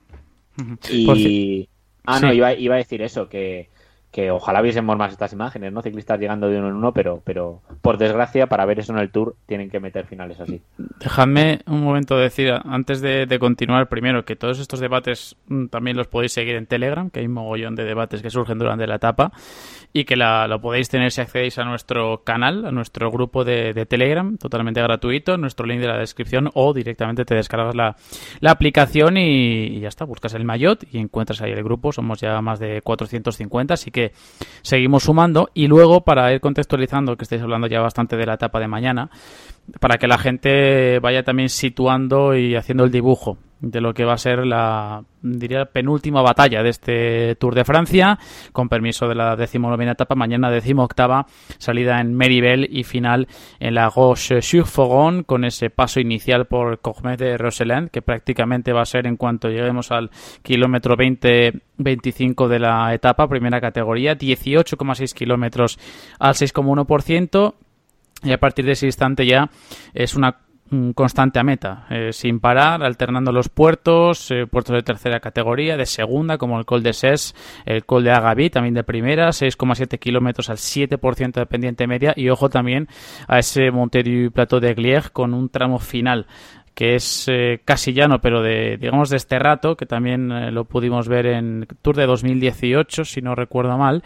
Y 0.90 1.70
Ah, 2.06 2.20
no, 2.20 2.34
iba, 2.34 2.54
iba 2.54 2.76
a 2.76 2.80
decir 2.80 3.02
eso, 3.02 3.30
que, 3.30 3.70
que 4.12 4.30
ojalá 4.30 4.62
viésemos 4.62 4.98
más 4.98 5.14
estas 5.14 5.32
imágenes, 5.32 5.72
¿no? 5.72 5.82
Ciclistas 5.82 6.20
llegando 6.20 6.50
de 6.50 6.58
uno 6.58 6.68
en 6.68 6.76
uno, 6.76 6.92
pero, 6.92 7.22
pero 7.24 7.62
por 7.82 7.98
desgracia, 7.98 8.48
para 8.48 8.66
ver 8.66 8.80
eso 8.80 8.92
en 8.92 9.00
el 9.00 9.10
Tour, 9.10 9.36
tienen 9.46 9.70
que 9.70 9.80
meter 9.80 10.06
finales 10.06 10.40
así. 10.40 10.62
Dejadme 11.00 11.60
un 11.66 11.82
momento 11.82 12.18
decir, 12.18 12.54
antes 12.66 13.00
de, 13.00 13.38
continuar, 13.40 13.88
primero, 13.88 14.26
que 14.26 14.36
todos 14.36 14.60
estos 14.60 14.82
debates 14.82 15.38
mm, 15.48 15.68
también 15.68 15.96
los 15.96 16.08
podéis 16.08 16.34
seguir 16.34 16.56
en 16.56 16.66
Telegram, 16.66 17.10
que 17.10 17.22
hay 17.22 17.28
un 17.28 17.34
mogollón 17.34 17.76
de 17.76 17.86
debates 17.86 18.22
que 18.22 18.30
surgen 18.30 18.60
durante 18.60 18.86
la 18.86 18.96
etapa, 18.96 19.32
y 19.94 20.04
que 20.04 20.16
la, 20.18 20.48
lo 20.48 20.60
podéis 20.60 20.90
tener 20.90 21.12
si 21.12 21.22
accedéis 21.22 21.58
a 21.58 21.64
nuestro 21.64 22.24
canal, 22.24 22.66
a 22.66 22.72
nuestro 22.72 23.10
grupo 23.12 23.46
de, 23.46 23.72
Telegram, 23.86 24.38
totalmente 24.38 24.82
gratuito, 24.82 25.38
nuestro 25.38 25.66
link 25.66 25.80
de 25.80 25.88
la 25.88 25.98
descripción, 25.98 26.50
o 26.54 26.74
directamente 26.74 27.24
te 27.24 27.36
descargas 27.36 27.76
la, 27.76 27.96
la 28.42 28.52
aplicación 28.52 29.18
y, 29.18 29.80
ya 29.80 29.88
está, 29.88 30.04
buscas 30.04 30.34
el 30.34 30.44
Mayot 30.44 30.84
y 30.92 30.98
encuentras 30.98 31.42
ahí 31.42 31.52
el 31.52 31.64
grupo, 31.64 31.92
somos 31.92 32.20
ya 32.20 32.42
más 32.42 32.60
de 32.60 32.82
450, 32.82 33.74
así 33.74 33.92
que 33.92 34.01
seguimos 34.62 35.04
sumando. 35.04 35.50
Y 35.54 35.68
luego, 35.68 36.02
para 36.02 36.34
ir 36.34 36.42
contextualizando, 36.42 37.16
que 37.16 37.24
estáis 37.24 37.42
hablando 37.42 37.68
ya 37.68 37.82
bastante 37.82 38.18
de 38.18 38.26
la 38.26 38.36
etapa 38.36 38.60
de 38.60 38.68
mañana, 38.68 39.10
para 39.80 39.98
que 39.98 40.08
la 40.08 40.18
gente 40.18 41.00
vaya 41.00 41.24
también 41.24 41.50
situando 41.50 42.36
y 42.36 42.56
haciendo 42.56 42.84
el 42.84 42.92
dibujo 42.92 43.38
de 43.62 43.80
lo 43.80 43.94
que 43.94 44.06
va 44.06 44.14
a 44.14 44.18
ser 44.18 44.46
la 44.46 45.04
diría 45.22 45.66
penúltima 45.66 46.22
batalla 46.22 46.64
de 46.64 46.70
este 46.70 47.36
Tour 47.36 47.56
de 47.56 47.64
Francia. 47.64 48.20
Con 48.52 48.70
permiso 48.70 49.08
de 49.08 49.16
la 49.16 49.36
decimonovena 49.36 49.92
etapa 49.92 50.16
mañana 50.16 50.50
decimoctava 50.50 51.28
salida 51.58 52.00
en 52.02 52.14
Meribel 52.14 52.68
y 52.72 52.84
final 52.84 53.28
en 53.60 53.76
la 53.76 53.90
Roche 53.90 54.42
sur 54.42 54.66
Foron 54.66 55.24
con 55.24 55.46
ese 55.46 55.70
paso 55.70 56.00
inicial 56.00 56.46
por 56.46 56.80
Cogmet 56.80 57.20
de 57.20 57.38
Roseland 57.38 57.90
que 57.90 58.02
prácticamente 58.02 58.74
va 58.74 58.82
a 58.82 58.86
ser 58.86 59.06
en 59.06 59.18
cuanto 59.18 59.50
lleguemos 59.50 59.92
al 59.92 60.10
kilómetro 60.42 60.96
20 60.96 61.62
25 61.78 62.48
de 62.48 62.60
la 62.60 62.94
etapa 62.94 63.28
primera 63.28 63.60
categoría 63.60 64.18
18,6 64.18 65.14
kilómetros 65.14 65.80
al 66.20 66.34
6,1% 66.34 67.54
y 68.24 68.32
a 68.32 68.40
partir 68.40 68.66
de 68.66 68.74
ese 68.74 68.86
instante 68.86 69.26
ya 69.26 69.50
es 69.94 70.16
una 70.16 70.38
constante 70.96 71.40
a 71.40 71.44
meta, 71.44 71.86
eh, 71.90 72.14
sin 72.14 72.40
parar, 72.40 72.82
alternando 72.82 73.32
los 73.32 73.50
puertos, 73.50 74.32
eh, 74.32 74.48
puertos 74.48 74.74
de 74.76 74.84
tercera 74.84 75.20
categoría, 75.20 75.76
de 75.76 75.86
segunda, 75.86 76.38
como 76.38 76.58
el 76.58 76.66
Col 76.66 76.82
de 76.82 76.94
Ses, 76.94 77.36
el 77.66 77.86
Col 77.86 78.06
de 78.06 78.12
Agaví, 78.12 78.50
también 78.50 78.74
de 78.74 78.84
primera, 78.84 79.30
6,7 79.34 80.00
kilómetros 80.00 80.50
al 80.50 80.58
7% 80.58 81.34
de 81.34 81.46
pendiente 81.46 81.88
media, 81.88 82.14
y 82.16 82.30
ojo 82.30 82.50
también 82.50 82.88
a 83.28 83.40
ese 83.40 83.70
Monte 83.72 84.02
du 84.04 84.32
Plateau 84.32 84.62
de 84.62 84.74
Glier 84.74 85.12
con 85.12 85.34
un 85.34 85.50
tramo 85.50 85.80
final 85.80 86.28
que 86.74 86.96
es 86.96 87.26
eh, 87.28 87.60
casi 87.66 87.92
llano, 87.92 88.22
pero 88.22 88.42
de, 88.42 88.78
digamos, 88.78 89.10
de 89.10 89.18
este 89.18 89.38
rato, 89.38 89.76
que 89.76 89.86
también 89.86 90.54
lo 90.54 90.64
pudimos 90.64 91.10
ver 91.10 91.26
en 91.26 91.68
Tour 91.82 91.98
de 91.98 92.06
2018, 92.06 93.04
si 93.04 93.22
no 93.22 93.36
recuerdo 93.36 93.78
mal, 93.78 94.04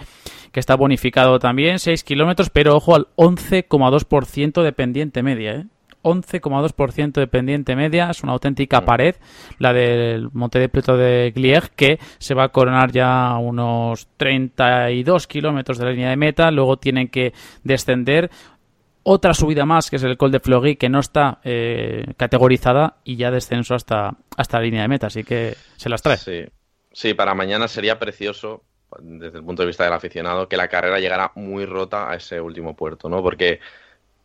que 0.51 0.59
está 0.59 0.75
bonificado 0.75 1.37
también, 1.37 1.77
6 1.77 2.03
kilómetros, 2.03 2.49
pero 2.49 2.75
ojo 2.75 2.95
al 2.95 3.07
11,2% 3.17 4.63
de 4.63 4.73
pendiente 4.73 5.21
media, 5.21 5.53
¿eh? 5.53 5.65
11,2% 6.05 7.13
de 7.13 7.27
pendiente 7.27 7.75
media. 7.75 8.11
Es 8.11 8.21
una 8.21 8.33
auténtica 8.33 8.85
pared, 8.85 9.15
la 9.57 9.73
del 9.73 10.29
Monte 10.33 10.59
de 10.59 10.69
Pleto 10.69 10.95
de 10.95 11.31
Glieg, 11.35 11.71
que 11.71 11.99
se 12.19 12.35
va 12.35 12.43
a 12.45 12.49
coronar 12.49 12.91
ya 12.91 13.27
a 13.27 13.39
unos 13.39 14.07
32 14.17 15.25
kilómetros 15.25 15.79
de 15.79 15.85
la 15.85 15.91
línea 15.91 16.09
de 16.11 16.17
meta. 16.17 16.51
Luego 16.51 16.77
tienen 16.77 17.07
que 17.07 17.33
descender 17.63 18.29
otra 19.01 19.33
subida 19.33 19.65
más, 19.65 19.89
que 19.89 19.95
es 19.95 20.03
el 20.03 20.15
Col 20.15 20.31
de 20.31 20.39
Fleury, 20.39 20.75
que 20.75 20.89
no 20.89 20.99
está 20.99 21.39
eh, 21.43 22.13
categorizada 22.17 22.97
y 23.03 23.15
ya 23.15 23.31
descenso 23.31 23.73
hasta, 23.73 24.15
hasta 24.37 24.59
la 24.59 24.63
línea 24.63 24.83
de 24.83 24.87
meta. 24.87 25.07
Así 25.07 25.23
que 25.23 25.55
se 25.75 25.89
las 25.89 26.03
trae. 26.03 26.17
Sí. 26.17 26.45
sí, 26.91 27.13
para 27.15 27.33
mañana 27.33 27.67
sería 27.67 27.97
precioso 27.97 28.63
desde 28.99 29.39
el 29.39 29.43
punto 29.43 29.63
de 29.63 29.67
vista 29.67 29.83
del 29.83 29.93
aficionado, 29.93 30.47
que 30.47 30.55
la 30.55 30.67
carrera 30.67 30.99
llegara 30.99 31.31
muy 31.35 31.65
rota 31.65 32.09
a 32.11 32.15
ese 32.15 32.39
último 32.39 32.75
puerto, 32.75 33.09
¿no? 33.09 33.21
Porque 33.21 33.59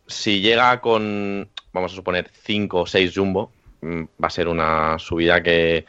si 0.07 0.41
llega 0.41 0.79
con 0.81 1.49
vamos 1.73 1.93
a 1.93 1.95
suponer, 1.95 2.29
5 2.33 2.81
o 2.81 2.85
6 2.85 3.13
jumbo, 3.15 3.51
mm, 3.81 4.03
va 4.23 4.27
a 4.27 4.29
ser 4.29 4.47
una 4.47 4.99
subida 4.99 5.41
que, 5.43 5.85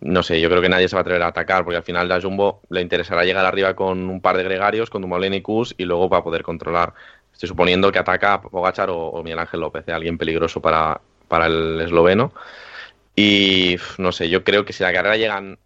no 0.00 0.22
sé, 0.22 0.40
yo 0.40 0.48
creo 0.50 0.62
que 0.62 0.68
nadie 0.68 0.88
se 0.88 0.96
va 0.96 1.00
a 1.00 1.02
atrever 1.02 1.22
a 1.22 1.28
atacar, 1.28 1.64
porque 1.64 1.76
al 1.76 1.82
final 1.82 2.08
la 2.08 2.20
jumbo 2.20 2.60
le 2.70 2.80
interesará 2.80 3.24
llegar 3.24 3.44
arriba 3.44 3.74
con 3.74 4.10
un 4.10 4.20
par 4.20 4.36
de 4.36 4.44
gregarios, 4.44 4.90
con 4.90 5.02
Dumoulin 5.02 5.34
y 5.34 5.42
Kus, 5.42 5.74
y 5.78 5.84
luego 5.84 6.08
va 6.08 6.18
a 6.18 6.24
poder 6.24 6.42
controlar. 6.42 6.94
Estoy 7.32 7.48
suponiendo 7.48 7.92
que 7.92 7.98
ataca 7.98 8.34
a 8.34 8.42
Pogachar 8.42 8.90
o, 8.90 9.22
Miguel 9.22 9.38
Ángel 9.38 9.60
López, 9.60 9.86
¿eh? 9.88 9.92
alguien 9.92 10.18
peligroso 10.18 10.60
para, 10.60 11.00
para 11.28 11.46
el 11.46 11.80
esloveno. 11.80 12.32
Y 13.14 13.76
no 13.98 14.12
sé, 14.12 14.28
yo 14.28 14.44
creo 14.44 14.64
que 14.64 14.72
si 14.72 14.82
la 14.82 14.92
carrera 14.92 15.16
llegan, 15.16 15.58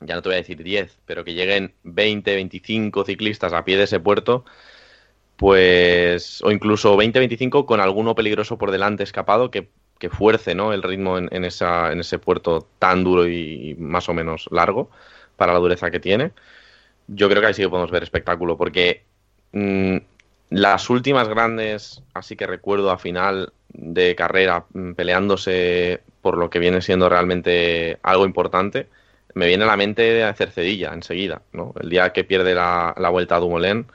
ya 0.00 0.14
no 0.14 0.22
te 0.22 0.28
voy 0.28 0.34
a 0.34 0.38
decir 0.38 0.62
10, 0.62 0.98
pero 1.06 1.24
que 1.24 1.34
lleguen 1.34 1.74
20, 1.84 2.34
25 2.34 3.04
ciclistas 3.04 3.52
a 3.52 3.64
pie 3.64 3.76
de 3.76 3.84
ese 3.84 4.00
puerto, 4.00 4.44
pues, 5.38 6.42
o 6.42 6.50
incluso 6.50 6.96
20-25 6.96 7.64
con 7.64 7.80
alguno 7.80 8.16
peligroso 8.16 8.58
por 8.58 8.72
delante 8.72 9.04
escapado 9.04 9.52
que, 9.52 9.68
que 10.00 10.10
fuerce 10.10 10.56
¿no? 10.56 10.72
el 10.72 10.82
ritmo 10.82 11.16
en, 11.16 11.44
esa, 11.44 11.92
en 11.92 12.00
ese 12.00 12.18
puerto 12.18 12.66
tan 12.80 13.04
duro 13.04 13.24
y 13.28 13.76
más 13.78 14.08
o 14.08 14.14
menos 14.14 14.48
largo 14.50 14.90
para 15.36 15.52
la 15.52 15.60
dureza 15.60 15.92
que 15.92 16.00
tiene. 16.00 16.32
Yo 17.06 17.28
creo 17.28 17.40
que 17.40 17.46
ahí 17.46 17.54
sí 17.54 17.62
que 17.62 17.68
podemos 17.68 17.92
ver 17.92 18.02
espectáculo, 18.02 18.56
porque 18.56 19.04
mm, 19.52 19.98
las 20.50 20.90
últimas 20.90 21.28
grandes, 21.28 22.02
así 22.14 22.34
que 22.34 22.48
recuerdo 22.48 22.90
a 22.90 22.98
final 22.98 23.52
de 23.68 24.16
carrera 24.16 24.66
mm, 24.72 24.94
peleándose 24.94 26.02
por 26.20 26.36
lo 26.36 26.50
que 26.50 26.58
viene 26.58 26.82
siendo 26.82 27.08
realmente 27.08 28.00
algo 28.02 28.26
importante, 28.26 28.88
me 29.34 29.46
viene 29.46 29.62
a 29.62 29.68
la 29.68 29.76
mente 29.76 30.24
a 30.24 30.34
Cercedilla 30.34 30.92
enseguida, 30.92 31.42
¿no? 31.52 31.74
El 31.80 31.90
día 31.90 32.12
que 32.12 32.24
pierde 32.24 32.56
la, 32.56 32.92
la 32.98 33.08
vuelta 33.08 33.36
a 33.36 33.38
Dumoulin, 33.38 33.86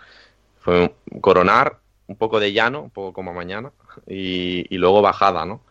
fue 0.64 0.94
coronar, 1.22 1.78
un 2.08 2.16
poco 2.16 2.40
de 2.40 2.54
llano, 2.54 2.82
un 2.82 2.90
poco 2.90 3.14
como 3.14 3.34
mañana, 3.34 3.72
y, 4.08 4.66
luego 4.78 5.02
bajada, 5.02 5.46
¿no? 5.46 5.62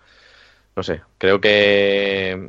No 0.76 0.82
sé, 0.82 1.02
creo 1.18 1.40
que, 1.40 2.48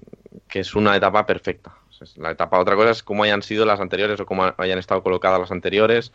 es 0.53 0.75
una 0.75 0.95
etapa 0.95 1.25
perfecta. 1.25 1.73
La 2.17 2.31
etapa, 2.31 2.59
otra 2.59 2.75
cosa 2.75 2.91
es 2.91 3.01
cómo 3.01 3.23
hayan 3.23 3.41
sido 3.41 3.65
las 3.65 3.79
anteriores 3.79 4.19
o 4.19 4.25
cómo 4.25 4.53
hayan 4.57 4.77
estado 4.77 5.01
colocadas 5.03 5.39
las 5.39 5.51
anteriores 5.51 6.11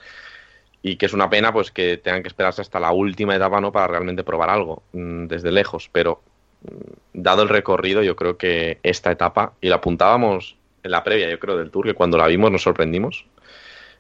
y 0.83 0.97
que 0.97 1.07
es 1.07 1.15
una 1.15 1.31
pena 1.31 1.51
pues 1.53 1.71
que 1.71 1.97
tengan 1.97 2.23
que 2.23 2.29
esperarse 2.29 2.61
hasta 2.61 2.79
la 2.79 2.93
última 2.93 3.35
etapa 3.35 3.61
no 3.61 3.73
para 3.73 3.87
realmente 3.87 4.23
probar 4.23 4.51
algo 4.51 4.83
mm, 4.93 5.27
desde 5.27 5.51
lejos 5.51 5.89
pero 5.91 6.21
mm, 6.63 7.21
dado 7.21 7.43
el 7.43 7.49
recorrido 7.49 8.03
yo 8.03 8.15
creo 8.17 8.37
que 8.37 8.79
esta 8.83 9.11
etapa 9.11 9.55
y 9.61 9.71
la 9.71 9.77
apuntábamos 9.77 10.57
en 10.83 10.91
la 10.91 11.03
previa 11.03 11.29
yo 11.31 11.41
creo 11.41 11.57
del 11.57 11.71
tour 11.71 11.87
que 11.87 11.95
cuando 11.95 12.17
la 12.19 12.29
vimos 12.29 12.53
nos 12.53 12.63
sorprendimos 12.63 13.27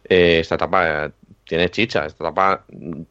eh, 0.04 0.38
esta 0.40 0.54
etapa 0.54 1.10
tiene 1.48 1.70
chicha. 1.70 2.04
Esta 2.04 2.24
etapa, 2.24 2.64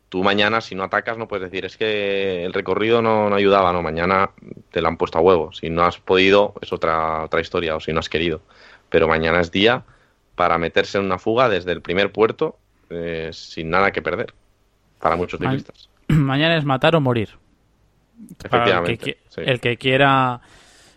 tú 0.10 0.23
mañana, 0.23 0.62
si 0.62 0.76
no 0.76 0.84
atacas, 0.84 1.17
no 1.17 1.28
puedes 1.28 1.50
decir, 1.50 1.65
es 1.65 1.76
que 1.76 2.45
el 2.45 2.54
recorrido 2.54 3.02
no, 3.02 3.34
ayudaba, 3.34 3.73
no, 3.73 3.82
mañana 3.82 4.30
te 4.69 4.80
la 4.80 4.89
han 4.89 4.97
puesto 4.97 5.17
a 5.17 5.21
huevo. 5.21 5.52
Si 5.52 5.71
no 5.71 5.84
has 5.84 5.97
podido, 5.97 6.54
es 6.62 6.71
otra, 6.71 7.23
otra 7.23 7.41
historia, 7.41 7.76
o 7.76 7.80
si 7.80 7.91
no 7.91 8.00
has 8.00 8.10
querido. 8.10 8.41
Pero 8.89 9.08
mañana 9.08 9.41
es 9.41 9.52
día 9.52 9.84
para 10.36 10.60
meterse 10.60 11.00
en 11.00 11.06
una 11.06 11.17
fuga 11.17 11.50
desde 11.50 11.71
el 11.71 11.82
primer 11.82 12.12
puerto 12.12 12.58
eh, 12.91 13.32
sin 13.34 13.71
nada 13.71 13.91
que 13.91 14.04
perder, 14.04 14.36
para 15.00 15.15
muchos 15.15 15.39
ciclistas. 15.39 15.89
mañana 16.08 16.58
es 16.58 16.63
matar 16.63 16.95
o 16.95 17.02
morir. 17.02 17.30
Efectivamente. 18.43 19.17
el, 19.38 19.60
que, 19.60 19.78
quiera 19.78 20.41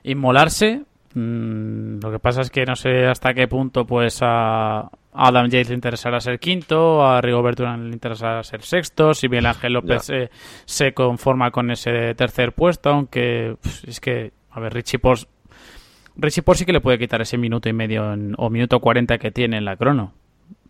inmolarse, 0.02 0.82
mm, 1.14 2.00
lo 2.02 2.12
que 2.12 2.18
pasa 2.18 2.42
es 2.42 2.50
que 2.50 2.66
no 2.66 2.76
sé 2.76 3.06
hasta 3.06 3.32
qué 3.32 3.48
punto 3.48 3.86
pues 3.86 4.18
a, 4.20 4.90
a 5.12 5.28
Adam 5.28 5.46
Yates 5.46 5.68
le 5.68 5.74
interesará 5.74 6.20
ser 6.20 6.38
quinto, 6.38 7.04
a 7.04 7.20
Rigoberto 7.20 7.64
le 7.64 7.92
interesará 7.92 8.42
ser 8.44 8.62
sexto, 8.62 9.12
si 9.14 9.28
bien 9.28 9.46
Ángel 9.46 9.72
López 9.72 10.08
eh, 10.10 10.30
se 10.64 10.92
conforma 10.94 11.50
con 11.50 11.70
ese 11.70 12.14
tercer 12.14 12.52
puesto, 12.52 12.90
aunque 12.90 13.56
es 13.86 14.00
que, 14.00 14.32
a 14.50 14.60
ver, 14.60 14.72
Richie 14.72 14.98
Pors, 14.98 15.26
Richie 16.16 16.42
Pors 16.42 16.58
sí 16.58 16.64
que 16.64 16.72
le 16.72 16.80
puede 16.80 16.98
quitar 16.98 17.20
ese 17.20 17.38
minuto 17.38 17.68
y 17.68 17.72
medio 17.72 18.14
o 18.36 18.50
minuto 18.50 18.80
cuarenta 18.80 19.18
que 19.18 19.30
tiene 19.30 19.56
en 19.58 19.64
la 19.64 19.76
crono. 19.76 20.12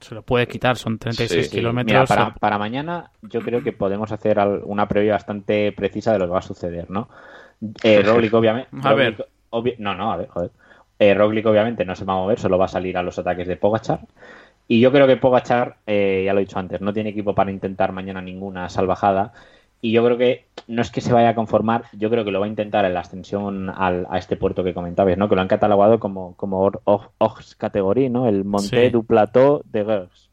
Se 0.00 0.14
lo 0.14 0.22
puede 0.22 0.46
quitar, 0.46 0.76
son 0.76 0.98
36 0.98 1.48
kilómetros. 1.50 2.08
para, 2.08 2.32
para, 2.34 2.58
mañana 2.58 3.10
yo 3.22 3.40
creo 3.40 3.62
que 3.62 3.72
podemos 3.72 4.10
hacer 4.12 4.38
una 4.64 4.88
previa 4.88 5.12
bastante 5.12 5.72
precisa 5.72 6.12
de 6.12 6.18
lo 6.18 6.26
que 6.26 6.32
va 6.32 6.38
a 6.38 6.42
suceder, 6.42 6.90
¿no? 6.90 7.08
Eh, 7.82 8.02
Roglic, 8.02 8.32
obviamente. 8.32 8.70
A 8.82 8.94
ver. 8.94 9.26
no, 9.78 9.94
no, 9.94 10.12
a 10.12 10.16
ver, 10.16 10.28
joder. 10.28 10.50
Eh, 11.00 11.14
Roglic 11.14 11.46
obviamente 11.46 11.86
no 11.86 11.96
se 11.96 12.04
va 12.04 12.12
a 12.12 12.16
mover, 12.16 12.38
solo 12.38 12.58
va 12.58 12.66
a 12.66 12.68
salir 12.68 12.98
a 12.98 13.02
los 13.02 13.18
ataques 13.18 13.48
de 13.48 13.56
Pogachar. 13.56 14.00
Y 14.68 14.80
yo 14.80 14.92
creo 14.92 15.06
que 15.06 15.16
Pogachar, 15.16 15.76
eh, 15.86 16.22
ya 16.26 16.34
lo 16.34 16.40
he 16.40 16.44
dicho 16.44 16.58
antes, 16.58 16.80
no 16.82 16.92
tiene 16.92 17.08
equipo 17.08 17.34
para 17.34 17.50
intentar 17.50 17.90
mañana 17.92 18.20
ninguna 18.20 18.68
salvajada. 18.68 19.32
Y 19.80 19.92
yo 19.92 20.04
creo 20.04 20.18
que 20.18 20.44
no 20.68 20.82
es 20.82 20.90
que 20.90 21.00
se 21.00 21.14
vaya 21.14 21.30
a 21.30 21.34
conformar, 21.34 21.84
yo 21.94 22.10
creo 22.10 22.22
que 22.22 22.30
lo 22.30 22.38
va 22.38 22.44
a 22.44 22.50
intentar 22.50 22.84
en 22.84 22.92
la 22.92 23.00
ascensión 23.00 23.70
a 23.70 24.18
este 24.18 24.36
puerto 24.36 24.62
que 24.62 24.74
comentabas, 24.74 25.16
¿no? 25.16 25.26
Que 25.26 25.36
lo 25.36 25.40
han 25.40 25.48
catalogado 25.48 25.98
como, 25.98 26.36
como 26.36 26.70
Ox 26.84 27.56
categoría, 27.56 28.10
¿no? 28.10 28.28
El 28.28 28.44
Monte 28.44 28.90
du 28.90 29.02
Plateau 29.02 29.62
de 29.64 29.84
Gers. 29.86 30.30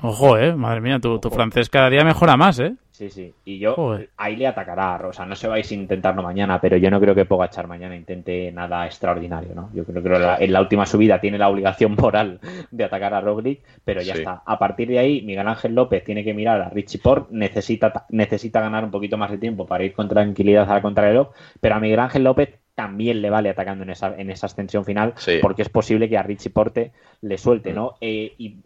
Ojo, 0.00 0.38
eh, 0.38 0.54
madre 0.54 0.80
mía, 0.80 0.98
tu, 0.98 1.20
francés 1.30 1.68
cada 1.68 1.90
día 1.90 2.04
mejora 2.04 2.36
más, 2.38 2.58
eh. 2.58 2.74
Sí, 2.96 3.10
sí. 3.10 3.34
Y 3.44 3.58
yo 3.58 3.98
ahí 4.16 4.36
le 4.36 4.46
atacará. 4.46 5.06
O 5.06 5.12
sea, 5.12 5.26
no 5.26 5.36
se 5.36 5.46
vais 5.48 5.70
a 5.70 5.74
intentarlo 5.74 6.22
mañana, 6.22 6.58
pero 6.62 6.78
yo 6.78 6.90
no 6.90 6.98
creo 6.98 7.14
que 7.14 7.26
Pogachar 7.26 7.66
mañana 7.66 7.94
intente 7.94 8.50
nada 8.52 8.86
extraordinario, 8.86 9.54
¿no? 9.54 9.68
Yo 9.74 9.84
creo 9.84 10.02
que 10.02 10.44
en 10.44 10.50
la 10.50 10.62
última 10.62 10.86
subida 10.86 11.20
tiene 11.20 11.36
la 11.36 11.50
obligación 11.50 11.94
moral 12.00 12.40
de 12.70 12.84
atacar 12.84 13.12
a 13.12 13.20
Roglic, 13.20 13.60
pero 13.84 14.00
ya 14.00 14.14
está. 14.14 14.42
A 14.46 14.58
partir 14.58 14.88
de 14.88 14.98
ahí, 14.98 15.20
Miguel 15.20 15.46
Ángel 15.46 15.74
López 15.74 16.04
tiene 16.04 16.24
que 16.24 16.32
mirar 16.32 16.62
a 16.62 16.70
Richie 16.70 16.98
Port, 16.98 17.28
necesita, 17.30 18.06
necesita 18.08 18.62
ganar 18.62 18.82
un 18.82 18.90
poquito 18.90 19.18
más 19.18 19.30
de 19.30 19.36
tiempo 19.36 19.66
para 19.66 19.84
ir 19.84 19.92
con 19.92 20.08
tranquilidad 20.08 20.70
a 20.70 20.76
la 20.76 20.80
contrarreloj, 20.80 21.34
pero 21.60 21.74
a 21.74 21.80
Miguel 21.80 22.00
Ángel 22.00 22.24
López 22.24 22.58
también 22.74 23.20
le 23.20 23.28
vale 23.28 23.50
atacando 23.50 23.84
en 23.84 23.90
esa, 23.90 24.16
en 24.16 24.30
esa 24.30 24.46
ascensión 24.46 24.86
final, 24.86 25.12
porque 25.42 25.60
es 25.60 25.68
posible 25.68 26.08
que 26.08 26.16
a 26.16 26.22
Richie 26.22 26.48
Porte 26.48 26.92
le 27.20 27.36
suelte, 27.36 27.74
¿no? 27.74 27.88
Mm. 27.90 27.94
Eh, 28.00 28.32
y 28.38 28.56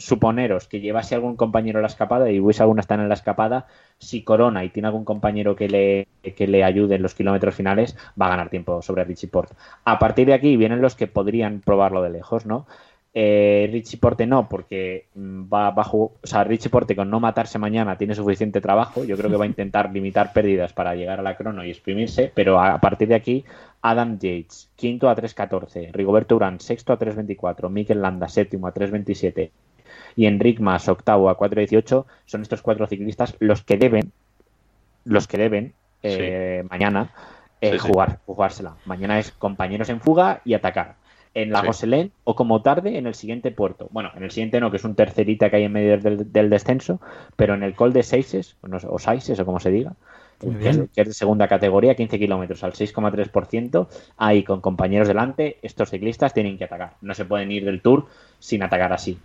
suponeros 0.00 0.66
que 0.66 0.80
llevase 0.80 1.14
algún 1.14 1.36
compañero 1.36 1.78
a 1.78 1.82
la 1.82 1.88
escapada 1.88 2.30
y 2.30 2.38
Luis 2.38 2.60
alguna 2.60 2.80
está 2.80 2.94
en 2.94 3.08
la 3.08 3.14
escapada, 3.14 3.66
si 3.98 4.22
Corona 4.22 4.64
y 4.64 4.70
tiene 4.70 4.88
algún 4.88 5.04
compañero 5.04 5.54
que 5.54 5.68
le, 5.68 6.08
que 6.32 6.46
le 6.46 6.64
ayude 6.64 6.96
en 6.96 7.02
los 7.02 7.14
kilómetros 7.14 7.54
finales, 7.54 7.96
va 8.20 8.26
a 8.26 8.30
ganar 8.30 8.48
tiempo 8.48 8.80
sobre 8.80 9.04
Richie 9.04 9.28
Porte. 9.28 9.54
A 9.84 9.98
partir 9.98 10.26
de 10.26 10.34
aquí 10.34 10.56
vienen 10.56 10.80
los 10.80 10.94
que 10.94 11.06
podrían 11.06 11.60
probarlo 11.60 12.02
de 12.02 12.10
lejos, 12.10 12.46
¿no? 12.46 12.66
Eh, 13.12 13.68
Richie 13.72 13.98
Porte 13.98 14.24
no, 14.24 14.48
porque 14.48 15.08
mm, 15.14 15.52
va 15.52 15.70
bajo, 15.72 16.12
o 16.22 16.26
sea, 16.26 16.44
Richie 16.44 16.70
Porte 16.70 16.96
con 16.96 17.10
no 17.10 17.20
matarse 17.20 17.58
mañana 17.58 17.98
tiene 17.98 18.14
suficiente 18.14 18.60
trabajo. 18.62 19.04
Yo 19.04 19.16
creo 19.18 19.28
que 19.28 19.36
va 19.36 19.44
a 19.44 19.48
intentar 19.48 19.90
limitar 19.92 20.32
pérdidas 20.32 20.72
para 20.72 20.94
llegar 20.94 21.18
a 21.20 21.22
la 21.22 21.36
crono 21.36 21.62
y 21.64 21.70
exprimirse, 21.70 22.32
pero 22.34 22.60
a, 22.60 22.80
partir 22.80 23.08
de 23.08 23.16
aquí, 23.16 23.44
Adam 23.82 24.18
Yates, 24.18 24.70
quinto 24.76 25.10
a 25.10 25.16
3.14, 25.16 25.92
Rigoberto 25.92 26.36
Urán, 26.36 26.60
sexto 26.60 26.92
a 26.92 26.98
3.24, 26.98 27.68
Mikel 27.68 28.00
Landa, 28.00 28.28
séptimo 28.28 28.66
a 28.66 28.72
3.27 28.72 29.50
y 30.16 30.26
Enric 30.26 30.60
Mas, 30.60 30.88
octavo 30.88 31.30
a 31.30 31.38
4.18, 31.38 32.04
son 32.26 32.42
estos 32.42 32.62
cuatro 32.62 32.86
ciclistas 32.86 33.36
los 33.38 33.62
que 33.62 33.76
deben, 33.76 34.12
los 35.04 35.26
que 35.26 35.38
deben 35.38 35.72
eh, 36.02 36.64
mañana 36.70 37.10
eh, 37.60 37.78
jugar, 37.78 38.20
jugársela. 38.26 38.76
Mañana 38.84 39.18
es 39.18 39.32
compañeros 39.32 39.88
en 39.88 40.00
fuga 40.00 40.40
y 40.44 40.54
atacar 40.54 40.96
en 41.34 41.52
la 41.52 41.72
sí. 41.72 42.12
o 42.24 42.34
como 42.34 42.62
tarde 42.62 42.98
en 42.98 43.06
el 43.06 43.14
siguiente 43.14 43.50
puerto. 43.50 43.88
Bueno, 43.92 44.10
en 44.16 44.24
el 44.24 44.30
siguiente 44.30 44.60
no, 44.60 44.70
que 44.70 44.78
es 44.78 44.84
un 44.84 44.94
tercerita 44.94 45.48
que 45.48 45.56
hay 45.56 45.64
en 45.64 45.72
medio 45.72 45.98
del, 45.98 46.50
descenso, 46.50 47.00
pero 47.36 47.54
en 47.54 47.62
el 47.62 47.74
Col 47.74 47.92
de 47.92 48.02
Seises, 48.02 48.56
o 48.62 48.98
Saises, 48.98 49.38
o 49.38 49.46
como 49.46 49.60
se 49.60 49.70
diga, 49.70 49.94
que 50.40 50.68
es, 50.68 51.06
de 51.08 51.12
segunda 51.12 51.46
categoría, 51.46 51.94
15 51.94 52.18
kilómetros 52.18 52.64
al 52.64 52.72
6,3%, 52.72 53.86
ahí 54.16 54.42
con 54.42 54.60
compañeros 54.60 55.08
delante, 55.08 55.58
estos 55.62 55.90
ciclistas 55.90 56.34
tienen 56.34 56.58
que 56.58 56.64
atacar. 56.64 56.94
No 57.02 57.14
se 57.14 57.24
pueden 57.24 57.52
ir 57.52 57.64
del 57.64 57.80
Tour 57.80 58.06
sin 58.38 58.62
atacar 58.62 58.92
así. 58.92 59.18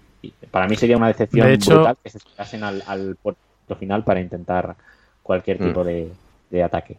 para 0.52 0.68
mí 0.68 0.76
sería 0.76 0.98
una 0.98 1.08
decepción 1.08 1.48
brutal 1.48 1.98
que 2.04 2.10
se 2.10 2.20
pasen 2.36 2.64
al, 2.64 3.16
puerto 3.22 3.40
final 3.80 4.04
para 4.04 4.20
intentar 4.20 4.76
cualquier 5.24 5.58
tipo 5.58 5.82
mm. 5.82 5.86
de, 5.86 6.12
de 6.52 6.64
ataque. 6.64 6.98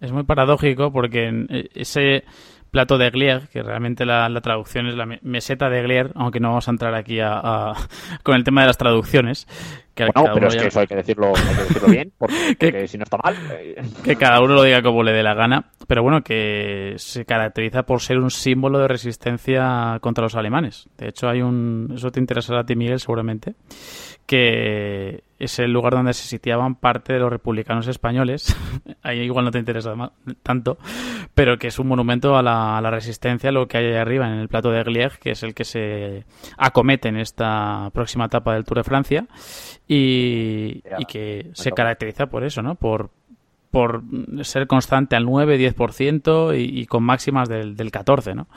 Es 0.00 0.12
muy 0.12 0.24
paradójico 0.24 0.92
porque 0.92 1.68
ese 1.74 2.24
plato 2.70 2.98
de 2.98 3.10
Glier, 3.10 3.48
que 3.48 3.62
realmente 3.62 4.04
la, 4.04 4.28
traducción 4.42 4.86
es 4.86 4.94
la 4.94 5.06
meseta 5.06 5.70
de 5.70 5.82
Glier, 5.82 6.12
aunque 6.14 6.40
no 6.40 6.48
vamos 6.48 6.68
a 6.68 6.70
entrar 6.70 6.94
aquí 6.94 7.20
a, 7.20 7.72
con 8.22 8.36
el 8.36 8.44
tema 8.44 8.60
de 8.62 8.66
las 8.66 8.76
traducciones. 8.76 9.46
Que 9.96 10.04
bueno, 10.14 10.30
pero 10.34 10.48
es 10.48 10.56
que 10.56 10.66
eso 10.66 10.80
hay 10.80 10.86
que 10.86 10.96
decirlo, 10.96 11.32
bien, 11.88 12.12
porque, 12.18 12.86
si 12.86 12.98
no 12.98 13.04
está 13.04 13.16
mal. 13.16 13.34
Eh. 13.50 13.82
Que 14.04 14.16
cada 14.16 14.42
uno 14.42 14.52
lo 14.52 14.62
diga 14.62 14.82
como 14.82 15.02
le 15.02 15.10
dé 15.10 15.22
la 15.22 15.32
gana, 15.32 15.70
pero 15.88 16.02
bueno, 16.02 16.20
que 16.22 16.92
se 16.98 17.24
caracteriza 17.24 17.84
por 17.84 18.02
ser 18.02 18.18
un 18.18 18.30
símbolo 18.30 18.78
de 18.78 18.88
resistencia 18.88 19.96
contra 20.02 20.24
los 20.24 20.34
alemanes. 20.34 20.90
De 20.98 21.08
hecho, 21.08 21.30
hay 21.30 21.40
un. 21.40 21.94
Eso 21.96 22.10
te 22.10 22.20
interesará 22.20 22.60
a 22.60 22.66
ti, 22.66 22.76
Miguel, 22.76 23.00
seguramente 23.00 23.54
que 24.26 25.22
es 25.38 25.58
el 25.58 25.72
lugar 25.72 25.92
donde 25.92 26.12
se 26.12 26.26
sitiaban 26.26 26.74
parte 26.74 27.12
de 27.12 27.20
los 27.20 27.30
republicanos 27.30 27.86
españoles. 27.86 28.56
Ahí 29.02 29.20
igual 29.20 29.44
no 29.44 29.50
te 29.50 29.58
interesa 29.58 29.94
tanto, 30.42 30.78
pero 31.34 31.58
que 31.58 31.68
es 31.68 31.78
un 31.78 31.86
monumento 31.86 32.36
a 32.36 32.42
la, 32.42 32.90
resistencia, 32.90 33.52
lo 33.52 33.68
que 33.68 33.78
hay 33.78 33.86
ahí 33.86 33.94
arriba 33.94 34.26
en 34.26 34.38
el 34.38 34.48
plato 34.48 34.70
de 34.70 34.82
Glieg, 34.82 35.18
que 35.18 35.30
es 35.30 35.42
el 35.42 35.54
que 35.54 35.64
se 35.64 36.24
acomete 36.56 37.08
en 37.08 37.16
esta 37.16 37.90
próxima 37.92 38.24
etapa 38.24 38.54
del 38.54 38.64
Tour 38.64 38.78
de 38.78 38.84
Francia 38.84 39.26
y, 39.88 40.82
que 41.08 41.50
se 41.52 41.72
caracteriza 41.72 42.26
por 42.26 42.44
eso, 42.44 42.62
¿no? 42.62 42.74
Por, 42.74 43.10
por 43.70 44.02
ser 44.42 44.66
constante 44.66 45.16
al 45.16 45.26
9-10% 45.26 46.58
y, 46.58 46.80
y 46.80 46.86
con 46.86 47.04
máximas 47.04 47.48
del, 47.48 47.76
del 47.76 47.90
14, 47.90 48.34
¿no? 48.34 48.48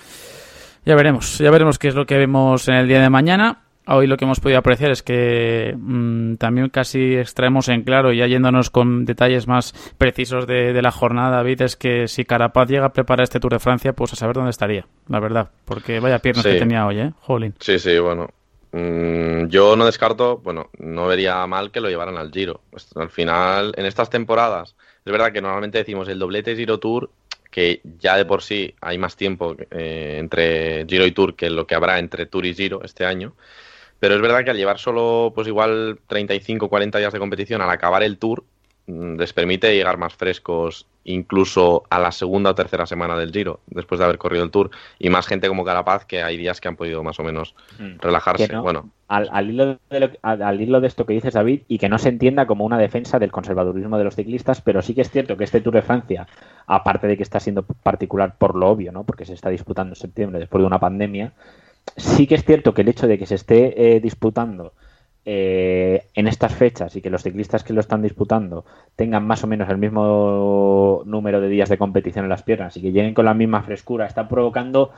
Ya 0.85 0.95
veremos, 0.95 1.37
ya 1.37 1.51
veremos 1.51 1.77
qué 1.77 1.89
es 1.89 1.95
lo 1.95 2.05
que 2.05 2.17
vemos 2.17 2.67
en 2.67 2.75
el 2.75 2.87
día 2.87 3.01
de 3.01 3.09
mañana. 3.09 3.63
Hoy 3.91 4.05
lo 4.05 4.17
que 4.17 4.25
hemos 4.25 4.39
podido 4.39 4.59
apreciar 4.59 4.91
es 4.91 5.01
que 5.01 5.75
mm, 5.75 6.35
también 6.35 6.69
casi 6.69 7.15
extraemos 7.15 7.69
en 7.69 7.81
claro, 7.81 8.13
ya 8.13 8.27
yéndonos 8.27 8.69
con 8.69 9.03
detalles 9.03 9.47
más 9.47 9.73
precisos 9.97 10.45
de, 10.45 10.79
la 10.79 10.91
jornada, 10.91 11.37
David, 11.37 11.63
es 11.63 11.75
que 11.75 12.07
si 12.07 12.23
Carapaz 12.23 12.69
llega 12.69 12.85
a 12.85 12.93
preparar 12.93 13.23
este 13.23 13.39
Tour 13.39 13.53
de 13.53 13.59
Francia, 13.59 13.93
pues 13.93 14.13
a 14.13 14.15
saber 14.15 14.35
dónde 14.35 14.51
estaría, 14.51 14.85
la 15.07 15.19
verdad. 15.19 15.49
Porque 15.65 15.99
vaya 15.99 16.19
piernas 16.19 16.45
que 16.45 16.59
tenía 16.59 16.85
hoy, 16.85 16.99
¿eh? 16.99 17.13
Jolín. 17.21 17.55
Sí, 17.59 17.79
sí, 17.79 17.97
bueno. 17.97 18.27
Mm, 18.71 19.47
yo 19.47 19.75
no 19.75 19.85
descarto, 19.85 20.37
bueno, 20.37 20.69
no 20.77 21.07
vería 21.07 21.45
mal 21.47 21.71
que 21.71 21.81
lo 21.81 21.89
llevaran 21.89 22.17
al 22.17 22.31
Giro. 22.31 22.61
Pues, 22.69 22.87
al 22.95 23.09
final, 23.09 23.73
en 23.77 23.85
estas 23.85 24.09
temporadas, 24.09 24.75
es 25.05 25.11
verdad 25.11 25.31
que 25.31 25.41
normalmente 25.41 25.79
decimos 25.79 26.07
el 26.07 26.19
doblete 26.19 26.55
Giro 26.55 26.79
Tour 26.79 27.09
que 27.49 27.81
ya 27.99 28.15
de 28.15 28.25
por 28.25 28.43
sí 28.43 28.75
hay 28.79 28.97
más 28.99 29.15
tiempo 29.15 29.55
eh, 29.71 30.17
entre 30.19 30.85
Giro 30.87 31.05
y 31.05 31.11
Tour 31.11 31.35
que 31.35 31.49
lo 31.49 31.65
que 31.65 31.75
habrá 31.75 31.97
entre 31.99 32.25
Tour 32.27 32.45
y 32.45 32.53
Giro 32.53 32.83
este 32.83 33.05
año. 33.05 33.33
Pero 33.99 34.15
es 34.15 34.21
verdad 34.21 34.43
que 34.43 34.51
al 34.51 34.57
llevar 34.57 34.79
solo, 34.79 35.31
pues 35.35 35.47
igual 35.47 35.99
35, 36.07 36.69
40 36.69 36.99
días 36.99 37.13
de 37.13 37.19
competición, 37.19 37.61
al 37.61 37.69
acabar 37.69 38.01
el 38.03 38.17
tour, 38.17 38.45
les 38.89 39.33
permite 39.33 39.75
llegar 39.75 39.97
más 39.97 40.13
frescos 40.13 40.85
incluso 41.03 41.83
a 41.89 41.99
la 41.99 42.11
segunda 42.11 42.51
o 42.51 42.55
tercera 42.55 42.85
semana 42.85 43.17
del 43.17 43.31
Giro, 43.31 43.61
después 43.67 43.99
de 43.99 44.05
haber 44.05 44.17
corrido 44.17 44.43
el 44.43 44.51
Tour, 44.51 44.69
y 44.99 45.09
más 45.09 45.25
gente 45.25 45.47
como 45.47 45.65
Carapaz, 45.65 46.05
que 46.05 46.21
hay 46.21 46.37
días 46.37 46.61
que 46.61 46.67
han 46.67 46.75
podido 46.75 47.03
más 47.03 47.19
o 47.19 47.23
menos 47.23 47.55
mm. 47.79 47.99
relajarse. 47.99 48.55
bueno. 48.57 48.89
Al, 49.07 49.49
hilo 49.49 49.79
de 49.89 50.19
al, 50.21 50.61
hilo 50.61 50.81
de 50.81 50.87
esto 50.87 51.05
que 51.07 51.13
dices, 51.13 51.33
David, 51.33 51.61
y 51.67 51.79
que 51.79 51.89
no 51.89 51.97
se 51.97 52.09
entienda 52.09 52.45
como 52.45 52.63
una 52.63 52.77
defensa 52.77 53.17
del 53.17 53.31
conservadurismo 53.31 53.97
de 53.97 54.03
los 54.03 54.15
ciclistas, 54.15 54.61
pero 54.61 54.83
sí 54.83 54.93
que 54.93 55.01
es 55.01 55.09
cierto 55.09 55.35
que 55.35 55.45
este 55.45 55.61
Tour 55.61 55.73
de 55.73 55.81
Francia, 55.81 56.27
aparte 56.67 57.07
de 57.07 57.17
que 57.17 57.23
está 57.23 57.39
siendo 57.39 57.63
particular 57.63 58.35
por 58.37 58.55
lo 58.55 58.69
obvio, 58.69 58.91
¿no? 58.91 59.03
porque 59.03 59.25
se 59.25 59.33
está 59.33 59.49
disputando 59.49 59.93
en 59.93 59.95
septiembre 59.95 60.39
después 60.39 60.61
de 60.61 60.67
una 60.67 60.79
pandemia, 60.79 61.33
sí 61.97 62.27
que 62.27 62.35
es 62.35 62.45
cierto 62.45 62.75
que 62.75 62.81
el 62.81 62.89
hecho 62.89 63.07
de 63.07 63.17
que 63.17 63.25
se 63.25 63.35
esté 63.35 63.95
eh, 63.95 63.99
disputando 63.99 64.73
eh, 65.25 66.05
en 66.13 66.27
estas 66.27 66.55
fechas 66.55 66.95
y 66.95 67.01
que 67.01 67.09
los 67.09 67.23
ciclistas 67.23 67.63
que 67.63 67.73
lo 67.73 67.81
están 67.81 68.01
disputando 68.01 68.65
tengan 68.95 69.27
más 69.27 69.43
o 69.43 69.47
menos 69.47 69.69
el 69.69 69.77
mismo 69.77 71.03
número 71.05 71.41
de 71.41 71.49
días 71.49 71.69
de 71.69 71.77
competición 71.77 72.25
en 72.25 72.29
las 72.29 72.43
piernas 72.43 72.75
y 72.77 72.81
que 72.81 72.91
lleguen 72.91 73.13
con 73.13 73.25
la 73.25 73.33
misma 73.33 73.61
frescura, 73.61 74.05
está 74.05 74.27
provocando 74.27 74.91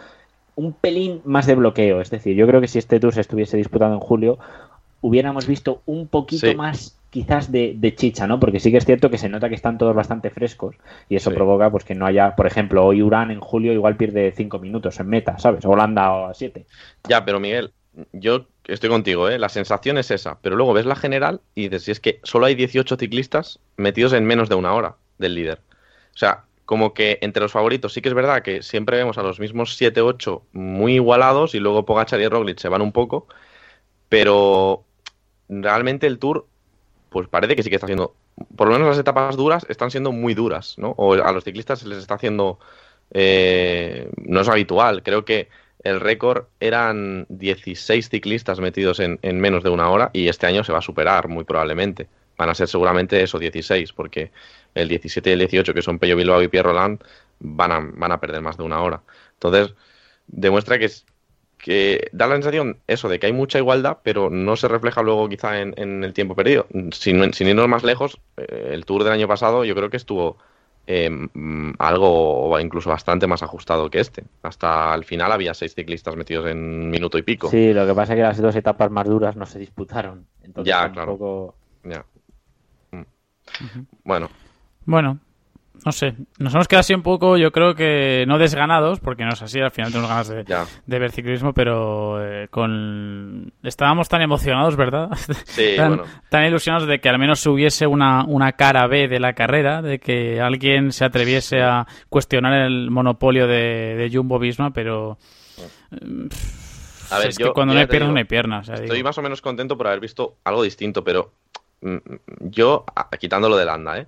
un 0.56 0.74
pelín 0.74 1.22
más 1.26 1.48
de 1.48 1.56
bloqueo. 1.56 2.02
Es 2.02 2.12
decir, 2.12 2.36
yo 2.36 2.48
creo 2.48 2.62
que 2.62 2.68
si 2.68 2.80
este 2.80 3.00
tour 3.00 3.14
se 3.14 3.22
estuviese 3.22 3.58
disputando 3.58 3.96
en 3.96 4.02
julio, 4.02 4.38
hubiéramos 5.02 5.48
visto 5.48 5.82
un 5.86 6.08
poquito 6.08 6.54
más 6.56 6.98
quizás 7.10 7.52
de, 7.52 7.94
chicha, 7.96 8.26
¿no? 8.26 8.40
Porque 8.40 8.60
sí 8.60 8.72
que 8.72 8.78
es 8.78 8.86
cierto 8.86 9.10
que 9.10 9.18
se 9.18 9.28
nota 9.28 9.50
que 9.50 9.56
están 9.56 9.78
todos 9.78 9.94
bastante 9.94 10.30
frescos 10.30 10.76
y 11.10 11.18
eso 11.18 11.34
provoca 11.34 11.70
pues 11.70 11.84
que 11.84 11.94
no 11.94 12.06
haya, 12.06 12.36
por 12.36 12.48
ejemplo, 12.48 12.86
hoy 12.86 13.02
Urán 13.02 13.32
en 13.32 13.42
julio 13.42 13.74
igual 13.74 13.98
pierde 13.98 14.32
5 14.36 14.60
minutos 14.60 15.00
en 15.00 15.08
meta, 15.08 15.38
¿sabes? 15.38 15.66
Holanda 15.66 16.30
a 16.30 16.34
7. 16.34 16.66
Ya, 17.10 17.26
pero 17.26 17.40
Miguel, 17.40 17.74
yo 18.14 18.48
estoy 18.66 18.90
contigo, 18.90 19.30
¿eh? 19.30 19.38
La 19.38 19.50
sensación 19.50 19.98
es 19.98 20.12
esa, 20.12 20.40
pero 20.42 20.56
luego 20.56 20.74
ves 20.74 20.86
la 20.86 20.96
general 20.96 21.42
y 21.56 21.64
dices, 21.64 21.84
si 21.84 21.92
es 21.92 22.00
que 22.00 22.20
solo 22.24 22.46
hay 22.46 22.56
18 22.56 22.96
ciclistas 22.98 23.60
metidos 23.78 24.14
en 24.14 24.26
menos 24.26 24.50
de 24.50 24.56
una 24.56 24.74
hora 24.74 24.96
del 25.18 25.36
líder. 25.36 25.62
O 26.14 26.18
sea, 26.18 26.46
como 26.66 26.94
que 26.94 27.20
entre 27.22 27.42
los 27.42 27.52
favoritos 27.52 27.94
sí 27.94 28.02
que 28.02 28.10
es 28.10 28.16
verdad 28.16 28.44
que 28.44 28.64
siempre 28.64 28.98
vemos 28.98 29.18
a 29.18 29.24
los 29.24 29.40
mismos 29.40 29.80
7-8 29.80 30.42
muy 30.54 30.96
igualados 30.96 31.54
y 31.56 31.60
luego 31.60 31.86
Pogachar 31.86 32.22
y 32.22 32.28
Roglic 32.28 32.60
se 32.60 32.70
van 32.70 32.82
un 32.82 32.92
poco, 32.92 33.28
pero 34.10 34.86
realmente 35.50 36.08
el 36.08 36.20
Tour 36.20 36.48
pues 37.10 37.28
parece 37.28 37.58
que 37.58 37.64
sí 37.64 37.70
que 37.70 37.76
está 37.76 37.88
haciendo, 37.88 38.16
por 38.56 38.68
lo 38.68 38.74
menos 38.74 38.88
las 38.88 38.98
etapas 38.98 39.36
duras 39.36 39.66
están 39.68 39.92
siendo 39.92 40.14
muy 40.14 40.34
duras, 40.34 40.76
¿no? 40.78 40.92
O 40.92 41.14
a 41.14 41.32
los 41.34 41.44
ciclistas 41.44 41.80
se 41.80 41.90
les 41.90 41.98
está 41.98 42.16
haciendo, 42.16 42.58
eh, 43.12 44.10
no 44.16 44.40
es 44.40 44.48
habitual, 44.48 45.04
creo 45.04 45.26
que 45.26 45.50
el 45.84 46.00
récord 46.00 46.46
eran 46.60 47.26
16 47.30 48.10
ciclistas 48.10 48.60
metidos 48.60 49.00
en, 49.00 49.20
menos 49.40 49.64
de 49.64 49.70
una 49.70 49.90
hora 49.90 50.10
y 50.14 50.28
este 50.28 50.48
año 50.48 50.64
se 50.64 50.72
va 50.72 50.80
a 50.80 50.84
superar 50.84 51.28
muy 51.28 51.44
probablemente. 51.44 52.08
Van 52.38 52.50
a 52.50 52.56
ser 52.56 52.68
seguramente 52.68 53.22
esos 53.22 53.40
16, 53.40 53.94
porque 53.94 54.32
el 54.74 54.88
17 54.88 55.30
y 55.30 55.34
el 55.34 55.40
18, 55.40 55.74
que 55.74 55.82
son 55.82 56.00
Pello 56.00 56.16
Bilbao 56.16 56.42
y 56.42 56.48
Pierre 56.48 56.70
Roland, 56.70 57.04
van 57.40 57.72
a, 57.72 57.80
van 57.80 58.12
a 58.12 58.20
perder 58.20 58.42
más 58.42 58.58
de 58.58 58.64
una 58.64 58.82
hora. 58.82 59.02
Entonces, 59.34 59.76
demuestra 60.28 60.80
que 60.80 60.90
que 61.62 62.10
da 62.12 62.28
la 62.28 62.36
sensación 62.36 62.80
eso 62.88 63.08
de 63.08 63.20
que 63.20 63.28
hay 63.28 63.34
mucha 63.34 63.60
igualdad, 63.60 64.00
pero 64.04 64.30
no 64.30 64.56
se 64.56 64.68
refleja 64.68 65.04
luego 65.04 65.30
quizá 65.30 65.62
en, 65.62 66.04
el 66.04 66.14
tiempo 66.14 66.36
perdido. 66.36 66.68
Sin, 66.92 67.34
sin, 67.34 67.48
irnos 67.48 67.68
más 67.68 67.84
lejos, 67.84 68.20
eh, 68.38 68.72
el 68.74 68.86
Tour 68.86 69.04
del 69.04 69.14
año 69.14 69.28
pasado 69.28 69.64
yo 69.64 69.76
creo 69.76 69.90
que 69.90 69.98
estuvo 69.98 70.38
eh, 70.88 71.10
algo 71.80 72.50
o 72.50 72.60
incluso 72.60 72.90
bastante 72.90 73.28
más 73.28 73.44
ajustado 73.44 73.90
que 73.90 74.00
este. 74.00 74.24
Hasta 74.42 74.94
el 74.96 75.04
final 75.04 75.32
había 75.32 75.54
seis 75.54 75.74
ciclistas 75.76 76.16
metidos 76.16 76.48
en 76.48 76.90
minuto 76.90 77.18
y 77.18 77.22
pico. 77.24 77.50
Sí, 77.50 77.74
lo 77.74 77.86
que 77.86 77.94
pasa 77.94 78.14
es 78.14 78.18
que 78.18 78.24
las 78.24 78.42
dos 78.42 78.56
etapas 78.56 78.92
más 78.92 79.08
duras 79.08 79.36
no 79.36 79.46
se 79.46 79.60
disputaron. 79.60 80.26
Entonces 80.44 80.74
ya, 80.74 80.92
claro. 80.92 81.56
Ya. 81.84 82.06
Bueno. 84.04 84.30
Bueno, 84.86 85.20
no 85.84 85.92
sé, 85.92 86.14
nos 86.38 86.54
hemos 86.54 86.68
quedado 86.68 86.82
así 86.82 86.94
un 86.94 87.02
poco, 87.02 87.38
yo 87.38 87.52
creo 87.52 87.74
que 87.74 88.24
no 88.28 88.38
desganados, 88.38 89.00
porque 89.00 89.24
no 89.24 89.32
es 89.34 89.42
así, 89.42 89.60
al 89.60 89.72
final 89.72 89.92
tenemos 89.92 90.10
ganas 90.10 90.28
de, 90.28 90.44
de 90.86 91.00
ver 91.00 91.12
ciclismo, 91.12 91.54
pero 91.54 92.24
eh, 92.24 92.48
con 92.50 93.52
estábamos 93.64 94.08
tan 94.08 94.22
emocionados, 94.22 94.76
¿verdad? 94.76 95.10
Sí, 95.46 95.74
tan, 95.76 95.98
bueno. 95.98 96.04
tan 96.30 96.46
ilusionados 96.46 96.88
de 96.88 97.00
que 97.00 97.10
al 97.10 97.18
menos 97.20 97.46
hubiese 97.48 97.88
una, 97.88 98.24
una 98.26 98.52
cara 98.54 98.86
B 98.88 99.08
de 99.08 99.20
la 99.20 99.34
carrera, 99.34 99.82
de 99.82 100.00
que 100.00 100.40
alguien 100.40 100.92
se 100.92 101.04
atreviese 101.06 101.62
a 101.62 101.88
cuestionar 102.10 102.54
el 102.54 102.92
monopolio 102.92 103.48
de, 103.48 103.96
de 103.98 104.10
Jumbo 104.14 104.38
Visma, 104.40 104.72
pero... 104.72 105.18
A 107.12 107.18
ver, 107.20 107.28
es 107.30 107.38
yo, 107.38 107.48
que 107.48 107.52
cuando 107.54 107.74
no 107.74 107.80
hay 107.80 107.88
piernas, 107.88 108.12
no 108.12 108.18
hay 108.18 108.24
piernas. 108.24 108.70
Estoy 108.70 108.98
digo. 108.98 109.08
más 109.10 109.18
o 109.18 109.22
menos 109.22 109.42
contento 109.42 109.78
por 109.78 109.88
haber 109.88 110.00
visto 110.00 110.38
algo 110.46 110.64
distinto, 110.64 111.04
pero 111.04 111.34
mm, 111.82 111.98
yo, 112.42 112.86
a- 112.96 113.10
quitándolo 113.18 113.58
de 113.58 113.66
Landa, 113.66 113.98
¿eh? 114.00 114.08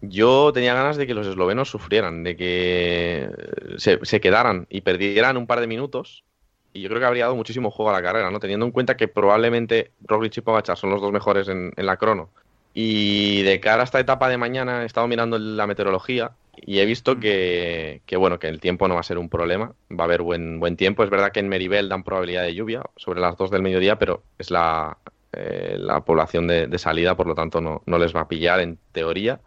Yo 0.00 0.52
tenía 0.52 0.74
ganas 0.74 0.96
de 0.96 1.06
que 1.06 1.14
los 1.14 1.26
eslovenos 1.26 1.70
sufrieran, 1.70 2.22
de 2.22 2.36
que 2.36 3.30
se, 3.78 3.98
se 4.02 4.20
quedaran 4.20 4.66
y 4.70 4.82
perdieran 4.82 5.36
un 5.36 5.46
par 5.46 5.60
de 5.60 5.66
minutos. 5.66 6.24
Y 6.72 6.82
yo 6.82 6.88
creo 6.88 7.00
que 7.00 7.06
habría 7.06 7.24
dado 7.24 7.36
muchísimo 7.36 7.70
juego 7.70 7.90
a 7.90 7.94
la 7.94 8.02
carrera, 8.02 8.30
¿no? 8.30 8.38
Teniendo 8.40 8.66
en 8.66 8.72
cuenta 8.72 8.96
que 8.96 9.08
probablemente 9.08 9.90
Roglic 10.02 10.36
y 10.36 10.40
Pogacar 10.40 10.76
son 10.76 10.90
los 10.90 11.00
dos 11.00 11.12
mejores 11.12 11.48
en, 11.48 11.72
en 11.76 11.86
la 11.86 11.96
crono. 11.96 12.30
Y 12.74 13.42
de 13.42 13.58
cara 13.58 13.82
a 13.82 13.84
esta 13.84 13.98
etapa 13.98 14.28
de 14.28 14.36
mañana 14.36 14.82
he 14.82 14.86
estado 14.86 15.08
mirando 15.08 15.38
la 15.38 15.66
meteorología 15.66 16.32
y 16.54 16.78
he 16.78 16.86
visto 16.86 17.18
que, 17.18 18.02
que, 18.06 18.16
bueno, 18.16 18.38
que 18.38 18.48
el 18.48 18.60
tiempo 18.60 18.86
no 18.86 18.94
va 18.94 19.00
a 19.00 19.04
ser 19.04 19.18
un 19.18 19.28
problema, 19.28 19.72
va 19.90 20.04
a 20.04 20.06
haber 20.06 20.22
buen, 20.22 20.60
buen 20.60 20.76
tiempo. 20.76 21.02
Es 21.02 21.10
verdad 21.10 21.32
que 21.32 21.40
en 21.40 21.48
Meribel 21.48 21.88
dan 21.88 22.04
probabilidad 22.04 22.42
de 22.42 22.54
lluvia 22.54 22.82
sobre 22.96 23.20
las 23.20 23.36
2 23.36 23.50
del 23.50 23.62
mediodía, 23.62 23.98
pero 23.98 24.22
es 24.38 24.50
la, 24.50 24.98
eh, 25.32 25.76
la 25.78 26.04
población 26.04 26.46
de, 26.46 26.78
salida, 26.78 27.16
por 27.16 27.26
lo 27.26 27.34
tanto 27.34 27.60
no 27.60 27.98
les 27.98 28.14
va 28.14 28.20
a 28.20 28.28
pillar 28.28 28.60
en 28.60 28.78
teoría. 28.92 29.40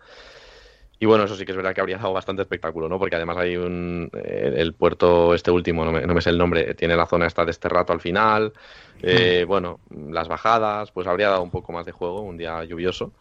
Y 1.01 1.07
bueno, 1.07 1.23
eso 1.23 1.35
sí 1.35 1.45
que 1.45 1.51
es 1.51 1.55
verdad 1.57 1.73
que 1.73 1.81
habría 1.81 1.97
dado 1.97 2.13
bastante 2.13 2.43
espectáculo, 2.43 2.87
¿no? 2.87 2.99
Porque 2.99 3.15
además 3.15 3.35
hay 3.37 3.57
un. 3.57 4.07
eh, 4.13 4.53
el 4.55 4.73
puerto, 4.75 5.33
este 5.33 5.49
último, 5.49 5.83
no 5.83 5.91
me, 5.91 6.05
no 6.05 6.13
me 6.13 6.21
sé 6.21 6.29
el 6.29 6.37
nombre, 6.37 6.75
tiene 6.75 6.95
la 6.95 7.07
zona 7.07 7.25
esta 7.25 7.43
de 7.43 7.49
este 7.49 7.67
rato 7.69 7.91
al 7.91 7.99
final. 7.99 8.53
Eh, 9.01 9.43
bueno, 9.47 9.79
las 10.11 10.27
bajadas, 10.27 10.91
pues 10.91 11.07
habría 11.07 11.29
dado 11.29 11.41
un 11.41 11.49
poco 11.49 11.73
más 11.73 11.87
de 11.87 11.91
juego, 11.91 12.21
un 12.21 12.37
día 12.37 12.63
lluvioso. 12.65 13.11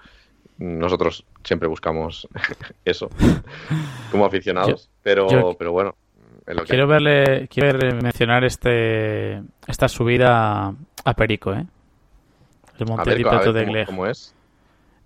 Nosotros 0.58 1.24
siempre 1.42 1.68
buscamos 1.68 2.28
eso 2.84 3.08
como 4.12 4.26
aficionados, 4.26 4.90
pero, 5.02 5.26
yo- 5.30 5.56
pero 5.58 5.72
bueno, 5.72 5.94
es 6.46 6.54
lo 6.54 6.62
que 6.64 6.68
Quiero 6.68 6.86
verle, 6.86 7.48
quiero 7.48 7.78
mencionar 8.02 8.44
este 8.44 9.40
esta 9.66 9.88
subida 9.88 10.74
a 11.04 11.14
Perico, 11.14 11.54
¿eh? 11.54 11.64
El 12.78 12.86
a 12.86 13.04
Monte 13.04 13.10
ver, 13.16 13.26
a 13.26 13.38
ver 13.40 13.52
de 13.54 13.86
cómo 13.86 14.06
es. 14.06 14.34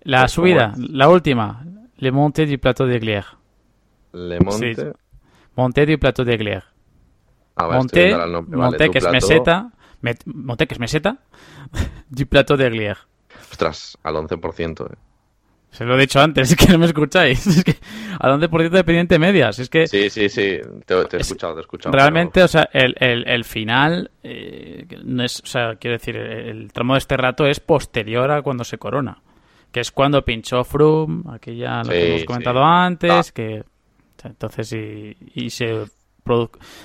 La 0.02 0.22
pues, 0.22 0.34
¿cómo 0.34 0.46
subida, 0.46 0.74
la 0.76 1.08
última, 1.08 1.64
Le 2.05 2.12
Monte 2.12 2.45
du 2.47 2.59
Plateau 2.59 2.87
de 2.87 2.99
Glère. 2.99 3.38
Le 4.12 4.38
Monte. 4.40 4.75
Sí. 4.75 4.83
Monte 5.57 5.87
du 5.87 5.97
Plateau 5.99 6.25
de 6.25 6.37
Glère. 6.37 6.62
A 7.57 7.67
ver, 7.69 7.79
estoy 7.81 8.11
Monte, 8.11 8.25
el 8.25 8.33
nombre, 8.33 8.57
Monte 8.59 8.90
que 8.90 8.99
es 8.99 9.05
plato. 9.05 9.12
meseta, 9.14 9.71
met- 10.03 10.23
Monte 10.27 10.67
que 10.67 10.75
es 10.75 10.81
meseta, 10.81 11.17
du 12.11 12.27
Plateau 12.27 12.57
de 12.57 12.69
Glère. 12.71 12.99
Ostras, 13.51 13.97
al 14.03 14.14
11%. 14.17 14.87
eh. 14.93 14.97
Se 15.71 15.85
lo 15.85 15.97
he 15.97 16.01
dicho 16.01 16.21
antes, 16.21 16.51
es 16.53 16.57
que 16.57 16.71
no 16.73 16.79
me 16.79 16.87
escucháis. 16.87 17.47
Es 17.47 17.64
que 17.64 17.77
al 18.21 18.38
11% 18.40 18.71
de 18.71 18.85
pendiente 18.85 19.19
medias. 19.19 19.59
Es 19.59 19.69
que 19.71 19.87
Sí, 19.87 20.11
sí, 20.11 20.29
sí, 20.29 20.59
te, 20.85 21.05
te 21.07 21.17
he 21.17 21.21
Es- 21.21 21.27
escuchado, 21.29 21.55
te 21.55 21.61
he 21.61 21.62
escuchado. 21.62 21.93
realmente, 21.97 22.43
o 22.43 22.49
sea, 22.49 22.69
el, 22.73 22.95
el, 23.01 23.27
el 23.29 23.45
final, 23.45 24.11
eh, 24.23 24.87
no 25.05 25.25
es, 25.25 25.40
o 25.40 25.47
sea, 25.47 25.77
quiero 25.77 25.97
decir, 25.97 26.17
el, 26.17 26.49
el 26.49 26.73
tramo 26.73 26.95
de 26.95 26.99
este 26.99 27.17
rato 27.17 27.47
es 27.47 27.61
posterior 27.61 28.31
a 28.31 28.43
cuando 28.43 28.64
se 28.64 28.77
corona. 28.79 29.23
Que 29.74 29.80
es 29.80 29.90
cuando 29.90 30.24
pinchó 30.24 30.62
Froome, 30.62 31.24
aquí 31.32 31.56
ya 31.56 31.78
lo 31.78 31.87
Sí, 31.87 31.90
que 31.90 32.08
hemos 32.08 32.20
sí. 32.20 32.26
comentado 32.26 32.62
antes, 32.62 33.32
que 33.32 33.64
entonces 34.22 34.72
y, 34.72 35.16
y 35.34 35.50
se 35.50 35.84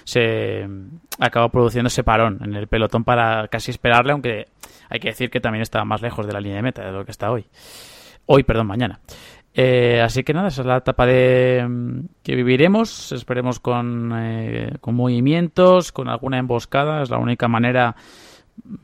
se 0.06 0.68
mm, 0.68 0.88
acabó 1.20 1.50
produciendo 1.50 1.88
ese 1.88 2.04
parón 2.04 2.40
en 2.44 2.56
el 2.56 2.66
pelotón 2.66 3.04
para 3.04 3.48
casi 3.48 3.70
esperarle, 3.70 4.12
aunque 4.14 4.48
hay 4.90 5.00
que 5.00 5.10
decir 5.10 5.30
que 5.30 5.40
también 5.40 5.62
estaba 5.62 5.86
más 5.86 6.02
lejos 6.02 6.26
de 6.26 6.34
la 6.34 6.40
línea 6.42 6.56
de 6.58 6.64
meta 6.64 6.84
de 6.84 6.92
lo 6.92 7.06
que 7.06 7.12
está 7.12 7.30
hoy. 7.32 7.46
Hoy, 8.26 8.42
perdón, 8.42 8.66
mañana. 8.66 9.00
Eh, 9.54 10.02
así 10.02 10.24
que 10.24 10.34
nada, 10.34 10.48
esa 10.48 10.62
es 10.62 10.68
la 10.68 10.78
etapa 10.78 11.06
de 11.06 11.64
mm, 11.70 12.00
que 12.24 12.36
viviremos. 12.36 13.12
Esperemos 13.12 13.60
con, 13.60 14.14
eh, 14.16 14.78
con 14.82 14.96
movimientos, 14.96 15.92
con 15.92 16.10
alguna 16.10 16.40
emboscada. 16.40 17.04
Es 17.04 17.12
la 17.12 17.20
única 17.20 17.48
manera, 17.48 17.96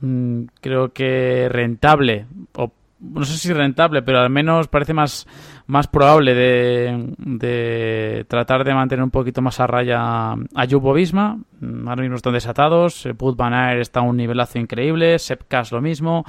mm, 0.01 0.43
creo 0.61 0.93
que 0.93 1.47
rentable, 1.49 2.27
o 2.53 2.71
no 3.13 3.23
sé 3.23 3.37
si 3.37 3.53
rentable, 3.53 4.01
pero 4.01 4.19
al 4.19 4.29
menos 4.29 4.67
parece 4.67 4.93
más, 4.93 5.27
más 5.67 5.87
probable 5.87 6.33
de, 6.33 7.13
de 7.17 8.25
tratar 8.27 8.63
de 8.63 8.73
mantener 8.73 9.03
un 9.03 9.11
poquito 9.11 9.41
más 9.41 9.59
a 9.59 9.67
raya 9.67 10.31
a 10.33 10.67
Jumbo 10.69 10.93
Visma. 10.93 11.37
Mm, 11.59 11.87
Ahora 11.87 12.01
mismo 12.01 12.15
están 12.17 12.33
desatados. 12.33 13.07
Put 13.17 13.37
Van 13.37 13.53
Aert 13.53 13.81
está 13.81 14.01
a 14.01 14.03
un 14.03 14.17
nivelazo 14.17 14.59
increíble. 14.59 15.19
Sepp 15.19 15.43
Kuss 15.49 15.71
lo 15.71 15.81
mismo. 15.81 16.25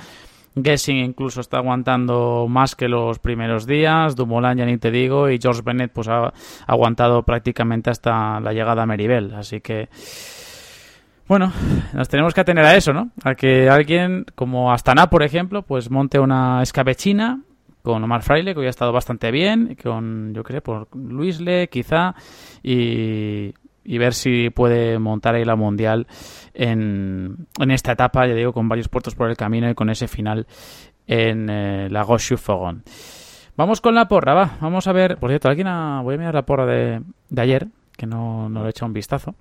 Gessing 0.63 0.97
incluso 0.97 1.41
está 1.41 1.59
aguantando 1.59 2.47
más 2.49 2.75
que 2.75 2.89
los 2.89 3.19
primeros 3.19 3.67
días. 3.67 4.17
Dumoulin 4.17 4.57
ya 4.57 4.65
ni 4.65 4.79
te 4.79 4.91
digo. 4.91 5.29
Y 5.29 5.39
George 5.39 5.63
Bennett 5.63 5.93
pues 5.93 6.09
ha 6.09 6.33
aguantado 6.67 7.23
prácticamente 7.25 7.91
hasta 7.91 8.41
la 8.41 8.53
llegada 8.53 8.83
a 8.83 8.87
Meribel. 8.87 9.35
Así 9.35 9.61
que... 9.61 9.89
Bueno, 11.29 11.53
nos 11.93 12.09
tenemos 12.09 12.35
que 12.35 12.41
atener 12.41 12.65
a 12.65 12.77
eso, 12.77 12.93
¿no? 12.93 13.11
A 13.25 13.35
que 13.35 13.69
alguien, 13.69 14.27
como 14.37 14.73
Astana, 14.73 15.11
por 15.11 15.25
ejemplo, 15.25 15.63
pues 15.63 15.91
monte 15.91 16.21
una 16.21 16.63
escabechina 16.63 17.41
con 17.83 18.03
Omar 18.03 18.23
Fraile, 18.23 18.55
que 18.55 18.61
hoy 18.61 18.67
ha 18.67 18.71
estado 18.71 18.93
bastante 18.93 19.33
bien, 19.33 19.77
con, 19.83 20.33
yo 20.35 20.45
creo, 20.45 20.61
por 20.63 20.89
Luisle, 20.97 21.69
quizá, 21.69 22.15
y, 22.63 23.53
ver 23.85 24.15
si 24.15 24.51
puede 24.51 24.99
montar 24.99 25.35
ahí 25.35 25.45
la 25.45 25.57
mundial 25.57 26.07
en, 26.55 27.47
en 27.59 27.71
esta 27.71 27.93
etapa, 27.93 28.27
ya 28.27 28.35
digo, 28.35 28.53
con 28.53 28.69
varios 28.69 28.89
puertos 28.89 29.15
por 29.15 29.29
el 29.29 29.37
camino 29.37 29.69
y 29.69 29.75
con 29.75 29.91
ese 29.91 30.07
final 30.09 30.47
en 31.07 31.49
eh, 31.51 31.89
la 31.91 32.03
Roche-Fogon. 32.03 32.83
Vamos 33.57 33.81
con 33.81 33.95
la 33.95 34.07
porra, 34.07 34.35
va. 34.35 34.59
Vamos 34.61 34.87
a 34.87 34.93
ver. 34.93 35.17
Por 35.17 35.31
cierto, 35.31 35.49
alguien 35.49 35.69
ha... 35.69 36.03
voy 36.03 36.17
a 36.17 36.19
mirar 36.19 36.35
la 36.35 36.43
porra 36.43 36.67
de, 36.67 37.03
de 37.31 37.43
ayer, 37.43 37.69
que 37.97 38.07
no, 38.07 38.49
no 38.49 38.61
le 38.61 38.67
he 38.67 38.71
echado 38.71 38.87
un 38.87 38.93
vistazo. 38.93 39.35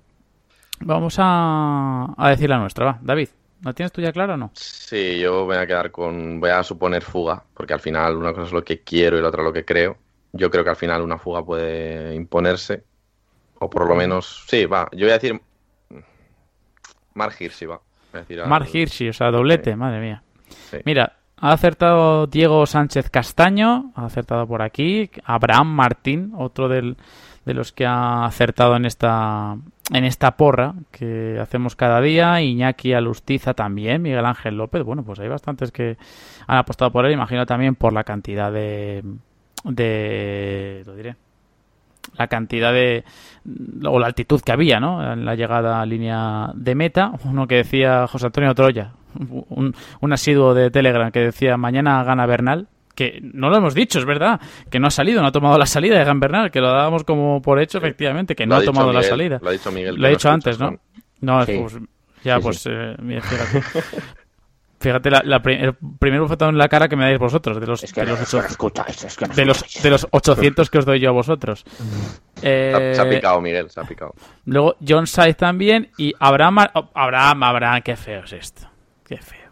Vamos 0.80 1.16
a, 1.18 2.14
a 2.16 2.30
decir 2.30 2.48
la 2.50 2.58
nuestra, 2.58 2.84
va. 2.84 2.98
David, 3.00 3.28
¿la 3.62 3.72
tienes 3.72 3.92
tú 3.92 4.00
ya 4.00 4.12
clara 4.12 4.34
o 4.34 4.36
no? 4.36 4.50
Sí, 4.54 5.18
yo 5.18 5.44
voy 5.44 5.56
a 5.56 5.66
quedar 5.66 5.90
con. 5.90 6.38
Voy 6.40 6.50
a 6.50 6.62
suponer 6.62 7.02
fuga, 7.02 7.42
porque 7.54 7.72
al 7.74 7.80
final 7.80 8.16
una 8.16 8.32
cosa 8.32 8.46
es 8.46 8.52
lo 8.52 8.62
que 8.64 8.80
quiero 8.82 9.18
y 9.18 9.22
la 9.22 9.28
otra 9.28 9.42
lo 9.42 9.52
que 9.52 9.64
creo. 9.64 9.96
Yo 10.32 10.50
creo 10.50 10.62
que 10.64 10.70
al 10.70 10.76
final 10.76 11.02
una 11.02 11.18
fuga 11.18 11.44
puede 11.44 12.14
imponerse, 12.14 12.84
o 13.58 13.70
por 13.70 13.88
lo 13.88 13.94
menos. 13.96 14.44
Sí, 14.48 14.66
va. 14.66 14.88
Yo 14.92 15.06
voy 15.06 15.10
a 15.10 15.18
decir. 15.18 15.40
Mark 17.14 17.34
Hirschi, 17.38 17.66
va. 17.66 17.76
Voy 18.12 18.18
a 18.18 18.22
decir 18.22 18.40
al- 18.40 18.48
Mark 18.48 18.68
Hirschi, 18.72 19.08
o 19.08 19.12
sea, 19.12 19.30
doblete, 19.30 19.74
madre 19.76 20.00
mía. 20.00 20.22
Sí. 20.70 20.78
Mira, 20.84 21.16
ha 21.38 21.52
acertado 21.52 22.26
Diego 22.26 22.64
Sánchez 22.66 23.10
Castaño, 23.10 23.92
ha 23.94 24.06
acertado 24.06 24.46
por 24.46 24.62
aquí. 24.62 25.10
Abraham 25.24 25.68
Martín, 25.68 26.32
otro 26.36 26.68
de 26.68 26.94
los 27.44 27.72
que 27.72 27.84
ha 27.84 28.24
acertado 28.24 28.74
en 28.76 28.86
esta, 28.86 29.56
en 29.92 30.04
esta 30.04 30.36
porra 30.36 30.74
que 30.90 31.38
hacemos 31.40 31.76
cada 31.76 32.00
día. 32.00 32.40
Iñaki 32.40 32.94
Alustiza 32.94 33.52
también, 33.54 34.02
Miguel 34.02 34.24
Ángel 34.24 34.56
López. 34.56 34.82
Bueno, 34.82 35.04
pues 35.04 35.20
hay 35.20 35.28
bastantes 35.28 35.70
que 35.72 35.98
han 36.46 36.58
apostado 36.58 36.90
por 36.90 37.04
él. 37.04 37.12
Imagino 37.12 37.44
también 37.44 37.74
por 37.74 37.92
la 37.92 38.04
cantidad 38.04 38.50
de. 38.50 39.04
de 39.64 40.82
lo 40.86 40.96
diré. 40.96 41.16
La 42.16 42.28
cantidad 42.28 42.72
de. 42.72 43.04
o 43.84 43.98
la 43.98 44.06
altitud 44.06 44.40
que 44.40 44.52
había, 44.52 44.80
¿no? 44.80 45.12
En 45.12 45.26
la 45.26 45.34
llegada 45.34 45.82
a 45.82 45.86
línea 45.86 46.50
de 46.54 46.74
meta. 46.74 47.12
Uno 47.24 47.46
que 47.46 47.56
decía 47.56 48.06
José 48.06 48.26
Antonio 48.26 48.54
Troya, 48.54 48.92
un, 49.48 49.74
un 50.00 50.12
asiduo 50.12 50.54
de 50.54 50.70
Telegram 50.70 51.10
que 51.10 51.20
decía 51.20 51.56
mañana 51.56 52.02
gana 52.04 52.26
Bernal. 52.26 52.68
Que 52.94 53.20
no 53.20 53.50
lo 53.50 53.58
hemos 53.58 53.74
dicho, 53.74 53.98
es 53.98 54.06
verdad, 54.06 54.40
que 54.70 54.80
no 54.80 54.86
ha 54.86 54.90
salido, 54.90 55.20
no 55.20 55.28
ha 55.28 55.32
tomado 55.32 55.58
la 55.58 55.66
salida 55.66 55.98
de 55.98 56.04
Gan 56.04 56.18
Bernal, 56.18 56.50
que 56.50 56.62
lo 56.62 56.68
dábamos 56.70 57.04
como 57.04 57.42
por 57.42 57.60
hecho, 57.60 57.76
efectivamente, 57.76 58.34
que 58.34 58.44
Lo 58.46 58.50
no 58.50 58.54
ha 58.54 58.58
ha 58.60 58.64
tomado 58.64 58.90
la 58.90 59.02
salida. 59.02 59.38
Lo 59.42 59.50
ha 59.50 59.52
dicho 59.52 59.70
Miguel. 59.70 59.96
Lo 59.96 60.00
no 60.02 60.08
dicho 60.08 60.30
antes, 60.30 60.58
¿no? 60.58 60.78
No, 61.20 61.44
Sí. 61.44 61.58
pues, 61.60 61.76
ya, 62.24 62.36
Sí, 62.36 62.42
pues, 62.42 62.58
sí. 62.60 62.70
eh, 62.72 62.96
mira, 63.02 63.20
fíjate. 63.20 63.62
Fíjate, 64.78 65.10
la, 65.10 65.22
la 65.24 65.40
pri- 65.42 65.56
el 65.58 65.74
primer 65.98 66.20
bofetón 66.20 66.50
en 66.50 66.58
la 66.58 66.68
cara 66.68 66.86
que 66.86 66.96
me 66.96 67.04
dais 67.04 67.18
vosotros, 67.18 67.58
de 67.58 67.66
los, 67.66 67.82
Es 67.82 67.92
que 67.94 68.02
de 68.02 68.06
no, 68.08 68.12
los, 68.12 68.34
ocho- 68.34 68.46
es 68.86 69.16
que 69.16 69.26
de 69.26 69.44
los, 69.46 69.82
de 69.82 69.90
los 69.90 70.06
800 70.10 70.70
que 70.70 70.78
os 70.78 70.84
doy 70.84 71.00
yo 71.00 71.08
a 71.08 71.12
vosotros. 71.12 71.64
Se 72.34 72.74
ha- 72.74 72.94
se 72.94 73.00
ha 73.00 73.04
Eh, 73.04 73.16
picado, 73.16 73.40
Miguel, 73.40 73.70
se 73.70 73.80
ha 73.80 73.84
picado. 73.84 74.14
Luego 74.44 74.76
John 74.86 75.06
Saiz 75.06 75.36
también 75.36 75.90
y 75.96 76.12
Abraham, 76.20 76.58
oh, 76.74 76.90
Abraham, 76.94 77.42
Abraham, 77.42 77.80
qué 77.82 77.96
feo 77.96 78.22
es 78.24 78.32
esto. 78.34 78.68
Qué 79.06 79.18
feo. 79.18 79.50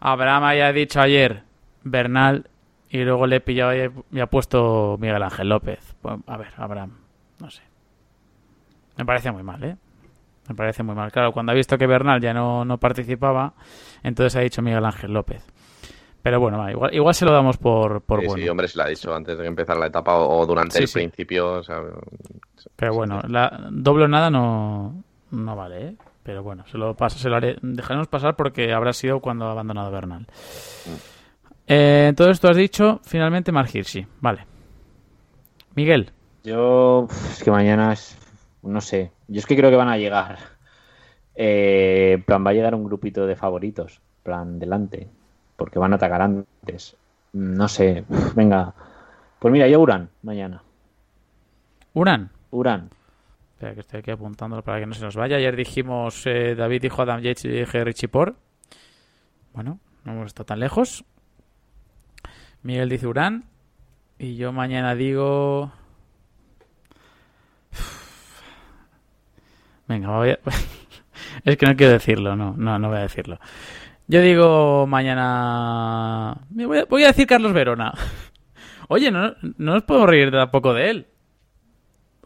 Abraham 0.00 0.44
haya 0.44 0.72
dicho 0.72 1.00
ayer 1.00 1.44
Bernal 1.84 2.48
y 2.88 3.04
luego 3.04 3.26
le 3.26 3.36
he 3.36 3.40
pillado 3.40 3.72
y 4.10 4.20
ha 4.20 4.26
puesto 4.26 4.96
Miguel 4.98 5.22
Ángel 5.22 5.48
López. 5.48 5.94
Pues, 6.00 6.18
a 6.26 6.36
ver, 6.36 6.48
Abraham, 6.56 6.98
no 7.38 7.50
sé. 7.50 7.62
Me 8.96 9.04
parece 9.04 9.30
muy 9.30 9.42
mal, 9.42 9.62
¿eh? 9.62 9.76
Me 10.48 10.54
parece 10.54 10.82
muy 10.82 10.94
mal. 10.94 11.12
Claro, 11.12 11.32
cuando 11.32 11.52
ha 11.52 11.54
visto 11.54 11.78
que 11.78 11.86
Bernal 11.86 12.20
ya 12.20 12.34
no, 12.34 12.64
no 12.64 12.78
participaba, 12.78 13.54
entonces 14.02 14.34
ha 14.36 14.40
dicho 14.40 14.60
Miguel 14.62 14.84
Ángel 14.84 15.12
López. 15.12 15.44
Pero 16.22 16.40
bueno, 16.40 16.68
igual, 16.70 16.94
igual 16.94 17.14
se 17.14 17.24
lo 17.24 17.32
damos 17.32 17.56
por, 17.58 18.00
por 18.02 18.24
bueno. 18.24 18.42
Sí, 18.42 18.48
hombre, 18.48 18.68
se 18.68 18.78
lo 18.78 18.84
ha 18.84 18.88
dicho 18.88 19.14
antes 19.14 19.36
de 19.36 19.46
empezar 19.46 19.76
la 19.76 19.86
etapa 19.86 20.16
o, 20.16 20.46
durante 20.46 20.78
el 20.78 20.88
principio. 20.88 21.62
Pero 22.76 22.94
bueno, 22.94 23.20
la 23.28 23.68
doble 23.70 24.04
o 24.04 24.08
nada 24.08 24.30
no, 24.30 25.02
no 25.32 25.56
vale, 25.56 25.88
¿eh? 25.88 25.96
Pero 26.22 26.42
bueno, 26.42 26.64
se 26.70 26.78
lo, 26.78 26.94
pasa, 26.94 27.18
se 27.18 27.28
lo 27.28 27.40
dejaremos 27.40 28.06
pasar 28.06 28.36
porque 28.36 28.72
habrá 28.72 28.92
sido 28.92 29.20
cuando 29.20 29.46
ha 29.46 29.52
abandonado 29.52 29.90
Bernal. 29.90 30.20
Mm. 30.20 31.12
Eh, 31.66 32.12
todo 32.16 32.30
esto 32.30 32.48
has 32.48 32.56
dicho, 32.56 33.00
finalmente 33.02 33.50
Mark 33.50 33.70
Hirschi. 33.72 34.06
Vale. 34.20 34.46
Miguel. 35.74 36.10
Yo, 36.44 37.06
es 37.30 37.42
que 37.42 37.50
mañana 37.50 37.92
es, 37.92 38.18
no 38.62 38.80
sé, 38.80 39.12
yo 39.28 39.38
es 39.38 39.46
que 39.46 39.56
creo 39.56 39.70
que 39.70 39.76
van 39.76 39.88
a 39.88 39.96
llegar. 39.96 40.38
Eh, 41.34 42.22
plan, 42.26 42.44
va 42.44 42.50
a 42.50 42.54
llegar 42.54 42.74
un 42.74 42.84
grupito 42.84 43.26
de 43.26 43.36
favoritos, 43.36 44.00
plan, 44.22 44.58
delante, 44.58 45.08
porque 45.56 45.78
van 45.78 45.92
a 45.92 45.96
atacar 45.96 46.22
antes. 46.22 46.96
No 47.32 47.68
sé, 47.68 48.04
venga. 48.34 48.74
Pues 49.38 49.50
mira, 49.50 49.66
yo 49.66 49.80
Uran, 49.80 50.10
mañana. 50.22 50.62
¿Uran? 51.94 52.30
Uran. 52.50 52.90
Espera, 53.62 53.74
que 53.74 53.80
estoy 53.82 54.00
aquí 54.00 54.10
apuntándolo 54.10 54.64
para 54.64 54.80
que 54.80 54.86
no 54.86 54.92
se 54.92 55.04
nos 55.04 55.14
vaya. 55.14 55.36
Ayer 55.36 55.54
dijimos, 55.54 56.26
eh, 56.26 56.56
David 56.56 56.82
dijo 56.82 57.00
Adam 57.00 57.20
Yates 57.20 57.44
y 57.44 57.48
dije 57.48 57.84
Richie 57.84 58.08
Por. 58.08 58.34
Bueno, 59.52 59.78
no 60.02 60.14
hemos 60.14 60.26
estado 60.26 60.46
tan 60.46 60.58
lejos. 60.58 61.04
Miguel 62.64 62.88
dice 62.88 63.06
Uran. 63.06 63.44
Y 64.18 64.34
yo 64.34 64.52
mañana 64.52 64.96
digo... 64.96 65.70
Venga, 69.86 70.10
voy 70.10 70.30
a... 70.30 70.40
es 71.44 71.56
que 71.56 71.66
no 71.66 71.76
quiero 71.76 71.92
decirlo, 71.92 72.34
no, 72.34 72.56
no, 72.56 72.80
no 72.80 72.88
voy 72.88 72.98
a 72.98 73.02
decirlo. 73.02 73.38
Yo 74.08 74.22
digo 74.22 74.88
mañana... 74.88 76.36
Voy 76.50 77.04
a, 77.04 77.06
decir 77.06 77.28
Carlos 77.28 77.52
Verona. 77.52 77.94
Oye, 78.88 79.12
no, 79.12 79.36
no 79.40 79.74
nos 79.74 79.84
podemos 79.84 80.10
reír 80.10 80.32
tampoco 80.32 80.74
de 80.74 80.90
él. 80.90 81.06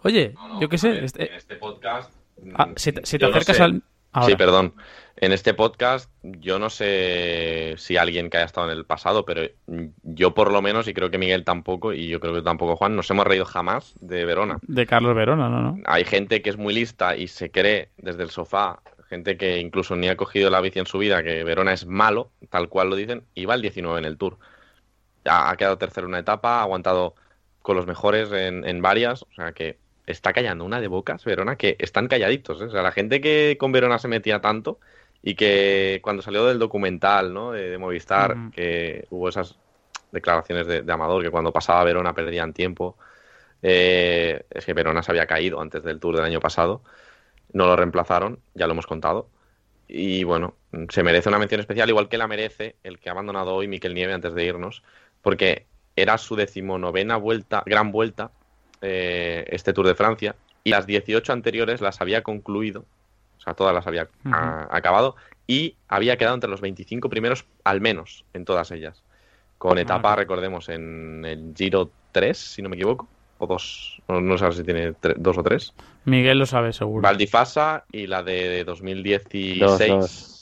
Oye, 0.03 0.34
yo 0.61 0.68
qué 0.68 0.78
sé. 0.78 1.05
este... 1.05 1.28
En 1.28 1.34
este 1.34 1.57
podcast... 1.57 2.12
Ah, 2.55 2.68
si 2.76 2.92
te, 2.92 3.01
acercas 3.01 3.61
al... 3.61 3.82
Sí, 4.24 4.36
perdón. 4.36 4.74
En 5.16 5.32
este 5.32 5.55
podcast, 5.55 6.11
yo 6.22 6.59
no 6.59 6.68
sé 6.68 7.74
si 7.78 7.97
alguien 7.97 8.28
que 8.28 8.36
haya 8.36 8.47
estado 8.47 8.70
en 8.70 8.76
el 8.76 8.84
pasado, 8.84 9.24
pero 9.24 9.42
yo 10.03 10.34
por 10.34 10.53
lo 10.53 10.61
menos, 10.61 10.88
y 10.88 10.94
creo 10.94 11.11
que 11.11 11.18
Miguel 11.18 11.44
tampoco, 11.44 11.92
y 11.92 12.09
yo 12.09 12.20
creo 12.20 12.34
que 12.34 12.42
tampoco 12.42 12.76
Juan, 12.76 12.97
nos 12.97 13.11
hemos 13.11 13.26
reído 13.26 13.47
jamás 13.47 13.94
de 14.01 14.24
Verona. 14.26 14.59
De 14.62 14.86
Carlos 14.86 15.14
Verona, 15.14 15.49
no, 15.49 15.61
no. 15.61 15.82
Hay 15.86 16.05
gente 16.05 16.42
que 16.42 16.51
es 16.51 16.59
muy 16.59 16.74
lista 16.74 17.16
y 17.16 17.28
se 17.28 17.51
cree 17.51 17.90
desde 17.97 18.22
el 18.22 18.30
sofá, 18.30 18.80
gente 19.09 19.36
que 19.36 19.59
incluso 19.59 19.97
ni 19.97 20.09
ha 20.09 20.16
cogido 20.16 20.51
la 20.51 20.61
bici 20.61 20.78
en 20.78 20.86
su 20.86 20.99
vida, 20.99 21.22
que 21.22 21.44
Verona 21.44 21.72
es 21.72 21.86
malo, 21.86 22.30
tal 22.51 22.68
cual 22.68 22.90
lo 22.90 22.97
dicen, 22.97 23.24
y 23.34 23.47
va 23.47 23.55
el 23.55 23.62
19 23.62 23.99
en 23.99 24.05
el 24.05 24.18
Tour. 24.18 24.38
Ha, 25.24 25.51
ha 25.51 25.57
quedado 25.57 25.78
tercero 25.78 26.07
en 26.07 26.11
una 26.11 26.18
etapa, 26.18 26.59
ha 26.59 26.62
aguantado 26.62 27.14
con 27.62 27.76
los 27.76 27.86
mejores 27.86 28.30
en, 28.32 28.66
en 28.66 28.82
varias, 28.82 29.22
o 29.22 29.28
sea 29.34 29.53
que 29.53 29.78
está 30.07 30.33
callando 30.33 30.65
una 30.65 30.81
de 30.81 30.89
bocas, 30.89 31.25
Verona, 31.25 31.57
que 31.57 31.77
están 31.79 32.09
calladitos. 32.09 32.61
¿eh? 32.61 32.65
O 32.65 32.71
sea, 32.71 32.83
la 32.83 32.93
gente 32.93 33.21
que 33.21 33.57
con 33.59 33.73
Verona 33.73 33.99
se 33.99 34.09
metía 34.09 34.41
tanto 34.41 34.79
y 35.23 35.35
que 35.35 36.01
cuando 36.03 36.23
salió 36.23 36.47
del 36.47 36.59
documental 36.59 37.35
¿no? 37.35 37.53
de, 37.53 37.77
Movistar, 37.79 38.37
que 38.53 39.07
hubo 39.11 39.29
esas 39.29 39.57
declaraciones 40.13 40.67
de, 40.67 40.93
Amador, 40.93 41.23
que 41.23 41.31
cuando 41.31 41.53
pasaba 41.53 41.85
Verona 41.85 42.15
perdían 42.15 42.53
tiempo. 42.53 42.97
Eh, 43.63 44.45
es 44.51 44.65
que 44.65 44.75
Verona 44.75 45.03
se 45.03 45.11
había 45.11 45.27
caído 45.27 45.61
antes 45.61 45.83
del 45.83 45.99
Tour 45.99 46.17
del 46.17 46.25
año 46.25 46.41
pasado. 46.41 46.83
No 47.53 47.67
lo 47.67 47.75
reemplazaron, 47.75 48.39
ya 48.55 48.67
lo 48.67 48.75
hemos 48.75 48.87
contado. 48.87 49.29
Y 49.89 50.25
bueno, 50.25 50.55
se 50.91 51.03
merece 51.03 51.29
una 51.29 51.39
mención 51.39 51.61
especial, 51.61 51.89
igual 51.89 52.09
que 52.09 52.19
la 52.19 52.29
merece 52.29 52.77
el 52.85 52.99
que 52.99 53.09
ha 53.09 53.13
abandonado 53.13 53.55
hoy 53.55 53.67
Miquel 53.67 53.95
Nieve 53.95 54.13
antes 54.13 54.35
de 54.35 54.45
irnos, 54.45 54.83
porque 55.23 55.67
era 55.97 56.19
su 56.19 56.37
decimonovena 56.37 57.17
vuelta, 57.17 57.63
gran 57.67 57.91
vuelta 57.91 58.31
eh, 58.83 59.45
este 59.49 59.72
Tour 59.72 59.87
de 59.87 59.95
Francia 59.95 60.35
y 60.64 60.70
las 60.70 60.87
18 60.87 61.33
anteriores 61.33 61.81
las 61.81 62.01
había 62.01 62.22
concluido, 62.22 62.85
o 63.39 63.41
sea, 63.41 63.55
todas 63.55 63.74
las 63.74 63.87
había 63.87 64.09
acabado 64.70 65.16
y 65.47 65.77
había 65.89 66.16
quedado 66.16 66.35
entre 66.35 66.51
los 66.51 66.61
25 66.61 67.09
primeros 67.09 67.47
al 67.64 67.81
menos 67.81 68.24
en 68.35 68.45
todas 68.45 68.70
ellas. 68.70 69.03
Con 69.59 69.79
etapa, 69.79 70.14
recordemos, 70.16 70.68
en 70.68 71.24
el 71.24 71.55
Giro 71.57 71.91
3, 72.12 72.37
si 72.37 72.62
no 72.62 72.68
me 72.68 72.77
equivoco, 72.77 73.09
o 73.39 73.47
dos, 73.47 74.01
no, 74.09 74.20
no 74.20 74.39
sé 74.39 74.53
si 74.53 74.64
tiene 74.64 74.95
dos 75.16 75.39
o 75.39 75.43
tres. 75.43 75.72
Miguel 76.05 76.39
lo 76.39 76.47
sabe 76.47 76.72
seguro. 76.72 77.03
Valdifasa 77.03 77.85
y 77.93 78.07
la 78.07 78.22
de 78.22 78.64
2016. 78.64 79.91
Dos, 79.91 80.36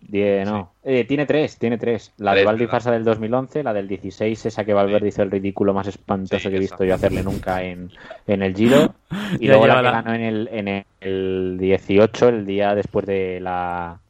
diez, 0.00 0.46
no. 0.46 0.72
Eh, 0.82 1.04
tiene 1.04 1.26
tres, 1.26 1.58
tiene 1.58 1.78
tres. 1.78 2.12
La 2.18 2.34
de 2.34 2.44
Valdi 2.44 2.66
del 2.66 3.04
2011, 3.04 3.62
la 3.62 3.72
del 3.72 3.88
16, 3.88 4.46
esa 4.46 4.64
que 4.64 4.72
Valverde 4.72 5.08
hizo 5.08 5.22
el 5.22 5.30
ridículo 5.30 5.74
más 5.74 5.86
espantoso 5.86 6.48
que 6.48 6.56
he 6.56 6.60
visto 6.60 6.84
yo 6.84 6.94
hacerle 6.94 7.22
nunca 7.22 7.62
en, 7.62 7.90
en 8.26 8.42
el 8.42 8.54
Giro. 8.54 8.94
Y 9.40 9.46
luego 9.46 9.66
la 9.66 9.76
que 9.76 9.82
ganó 9.82 10.14
en 10.14 10.22
el, 10.22 10.48
en 10.50 10.84
el 11.00 11.56
18, 11.58 12.28
el 12.28 12.46
día 12.46 12.74
después 12.74 13.04
de 13.06 13.40
la 13.40 14.00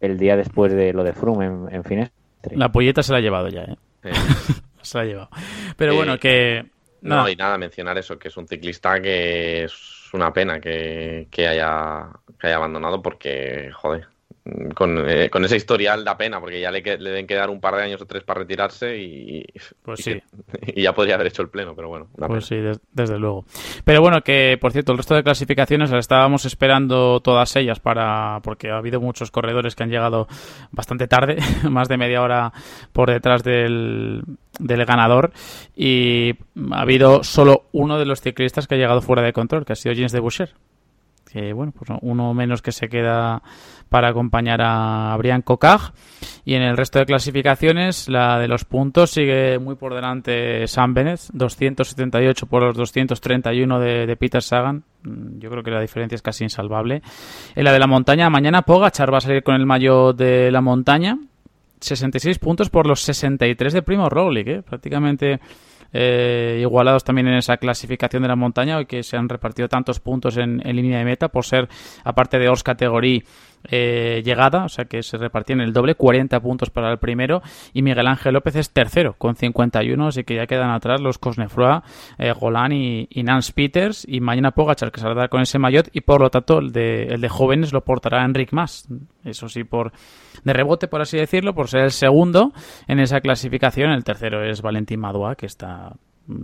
el 0.00 0.18
día 0.18 0.36
después 0.36 0.72
de 0.72 0.92
lo 0.92 1.04
de 1.04 1.12
Froome 1.12 1.46
en, 1.46 1.68
en 1.70 1.84
Finestre. 1.84 2.56
La 2.56 2.70
polleta 2.70 3.02
se 3.02 3.12
la 3.12 3.18
ha 3.18 3.20
llevado 3.20 3.48
ya, 3.48 3.62
¿eh? 3.62 3.76
se 4.82 4.98
la 4.98 5.02
ha 5.02 5.06
llevado. 5.06 5.30
Pero 5.76 5.94
bueno, 5.94 6.18
que... 6.18 6.64
No, 7.02 7.28
y 7.28 7.36
nada, 7.36 7.56
mencionar 7.58 7.96
eso, 7.98 8.18
que 8.18 8.28
es 8.28 8.36
un 8.36 8.46
ciclista 8.46 9.00
que 9.00 9.64
es 9.64 9.72
una 10.12 10.32
pena 10.32 10.60
que, 10.60 11.28
que, 11.30 11.48
haya, 11.48 12.08
que 12.38 12.46
haya 12.46 12.56
abandonado 12.56 13.00
porque, 13.00 13.70
joder, 13.72 14.06
con, 14.74 15.08
eh, 15.08 15.30
con, 15.30 15.44
ese 15.44 15.56
historial 15.56 16.04
da 16.04 16.16
pena, 16.16 16.40
porque 16.40 16.60
ya 16.60 16.70
le, 16.70 16.82
le 16.82 17.10
deben 17.10 17.26
quedar 17.26 17.50
un 17.50 17.60
par 17.60 17.76
de 17.76 17.82
años 17.82 18.00
o 18.00 18.06
tres 18.06 18.22
para 18.24 18.40
retirarse 18.40 18.96
y, 18.96 19.44
pues 19.82 20.00
sí. 20.02 20.20
y 20.66 20.82
ya 20.82 20.94
podría 20.94 21.14
haber 21.14 21.28
hecho 21.28 21.42
el 21.42 21.48
pleno, 21.48 21.74
pero 21.74 21.88
bueno. 21.88 22.08
Pues 22.16 22.46
sí, 22.46 22.56
desde 22.92 23.18
luego. 23.18 23.44
Pero 23.84 24.00
bueno, 24.00 24.22
que 24.22 24.58
por 24.60 24.72
cierto, 24.72 24.92
el 24.92 24.98
resto 24.98 25.14
de 25.14 25.22
clasificaciones 25.22 25.90
las 25.90 26.00
estábamos 26.00 26.44
esperando 26.44 27.20
todas 27.20 27.54
ellas 27.56 27.80
para 27.80 28.40
porque 28.42 28.70
ha 28.70 28.78
habido 28.78 29.00
muchos 29.00 29.30
corredores 29.30 29.74
que 29.74 29.82
han 29.82 29.90
llegado 29.90 30.26
bastante 30.70 31.06
tarde, 31.06 31.36
más 31.70 31.88
de 31.88 31.96
media 31.96 32.22
hora 32.22 32.52
por 32.92 33.10
detrás 33.10 33.42
del, 33.42 34.22
del 34.58 34.84
ganador 34.84 35.32
y 35.76 36.34
ha 36.72 36.80
habido 36.80 37.22
solo 37.24 37.64
uno 37.72 37.98
de 37.98 38.06
los 38.06 38.20
ciclistas 38.20 38.66
que 38.66 38.74
ha 38.74 38.78
llegado 38.78 39.02
fuera 39.02 39.22
de 39.22 39.32
control, 39.32 39.64
que 39.64 39.72
ha 39.72 39.76
sido 39.76 39.94
James 39.94 40.12
de 40.12 40.20
Boucher 40.20 40.54
bueno, 41.54 41.72
pues 41.72 41.90
uno 42.02 42.34
menos 42.34 42.62
que 42.62 42.72
se 42.72 42.88
queda 42.88 43.42
para 43.88 44.08
acompañar 44.08 44.60
a 44.62 45.14
Brian 45.18 45.42
Cocag. 45.42 45.92
Y 46.44 46.54
en 46.54 46.62
el 46.62 46.76
resto 46.76 46.98
de 46.98 47.06
clasificaciones, 47.06 48.08
la 48.08 48.38
de 48.38 48.48
los 48.48 48.64
puntos 48.64 49.10
sigue 49.10 49.58
muy 49.58 49.74
por 49.74 49.94
delante 49.94 50.66
Sam 50.66 50.94
Bennett, 50.94 51.20
278 51.32 52.46
por 52.46 52.62
los 52.62 52.76
231 52.76 53.80
de, 53.80 54.06
de 54.06 54.16
Peter 54.16 54.42
Sagan. 54.42 54.84
Mm, 55.02 55.38
yo 55.38 55.50
creo 55.50 55.62
que 55.62 55.70
la 55.70 55.80
diferencia 55.80 56.16
es 56.16 56.22
casi 56.22 56.44
insalvable. 56.44 57.02
En 57.54 57.64
la 57.64 57.72
de 57.72 57.78
la 57.78 57.86
montaña, 57.86 58.30
mañana 58.30 58.62
Pogachar 58.62 59.12
va 59.12 59.18
a 59.18 59.20
salir 59.20 59.42
con 59.42 59.54
el 59.54 59.66
mayo 59.66 60.12
de 60.12 60.50
la 60.50 60.60
montaña. 60.60 61.18
66 61.80 62.38
puntos 62.38 62.70
por 62.70 62.86
los 62.86 63.00
63 63.00 63.72
de 63.72 63.82
Primo 63.82 64.08
Roglic, 64.08 64.48
¿eh? 64.48 64.62
prácticamente 64.62 65.40
eh, 65.92 66.58
igualados 66.60 67.04
también 67.04 67.28
en 67.28 67.34
esa 67.34 67.56
clasificación 67.56 68.22
de 68.22 68.28
la 68.28 68.36
montaña, 68.36 68.80
y 68.80 68.86
que 68.86 69.02
se 69.02 69.16
han 69.16 69.28
repartido 69.28 69.68
tantos 69.68 70.00
puntos 70.00 70.36
en, 70.36 70.58
línea 70.58 70.98
de 70.98 71.04
meta 71.04 71.28
por 71.28 71.44
ser, 71.44 71.68
aparte 72.04 72.38
de 72.38 72.48
Ors 72.48 72.62
categoría, 72.62 73.22
eh, 73.64 74.22
llegada, 74.24 74.64
o 74.64 74.68
sea 74.68 74.86
que 74.86 75.02
se 75.02 75.16
repartían 75.18 75.60
el 75.60 75.72
doble, 75.72 75.94
40 75.94 76.40
puntos 76.40 76.70
para 76.70 76.90
el 76.90 76.98
primero, 76.98 77.42
y 77.72 77.82
Miguel 77.82 78.06
Ángel 78.06 78.34
López 78.34 78.56
es 78.56 78.70
tercero, 78.70 79.14
con 79.18 79.36
51, 79.36 80.06
así 80.06 80.24
que 80.24 80.36
ya 80.36 80.46
quedan 80.46 80.70
atrás 80.70 81.00
los 81.00 81.18
Cosnefroa, 81.18 81.82
eh, 82.18 82.32
Golan 82.32 82.72
y, 82.72 83.08
Nance 83.22 83.52
Peters, 83.52 84.06
y 84.08 84.20
mañana 84.20 84.52
Pogachar 84.52 84.90
que 84.90 85.00
saldrá 85.00 85.28
con 85.28 85.42
ese 85.42 85.58
maillot, 85.58 85.88
y 85.92 86.00
por 86.00 86.20
lo 86.20 86.30
tanto 86.30 86.58
el 86.58 86.72
de, 86.72 87.04
el 87.04 87.20
de 87.20 87.28
jóvenes 87.28 87.72
lo 87.72 87.82
portará 87.82 88.24
Enric 88.24 88.52
Mas, 88.52 88.88
eso 89.24 89.48
sí, 89.48 89.64
por 89.64 89.92
de 90.44 90.52
rebote, 90.52 90.88
por 90.88 91.02
así 91.02 91.18
decirlo, 91.18 91.54
por 91.54 91.68
ser 91.68 91.82
el 91.82 91.90
segundo 91.90 92.52
en 92.88 93.00
esa 93.00 93.20
clasificación, 93.20 93.90
el 93.90 94.04
tercero 94.04 94.42
es 94.44 94.62
Valentín 94.62 95.00
Madua, 95.00 95.34
que 95.34 95.46
está 95.46 95.92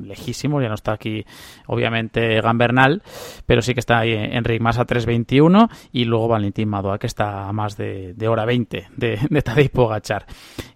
lejísimo, 0.05 0.61
ya 0.61 0.69
no 0.69 0.75
está 0.75 0.93
aquí 0.93 1.25
obviamente 1.67 2.41
Gambernal, 2.41 3.03
pero 3.47 3.63
sí 3.63 3.75
que 3.75 3.81
está 3.81 3.99
ahí 3.99 4.13
Enric 4.13 4.61
Mas 4.61 4.79
a 4.79 4.87
3.21 4.87 5.69
y 5.93 6.05
luego 6.05 6.29
Valentín 6.29 6.69
Madoa 6.69 6.99
que 6.99 7.07
está 7.07 7.49
a 7.49 7.53
más 7.53 7.77
de, 7.77 8.15
hora 8.29 8.45
20 8.45 8.89
de, 8.97 9.19
de 9.31 9.43
Tadej 9.43 9.71
Pogachar. 9.71 10.27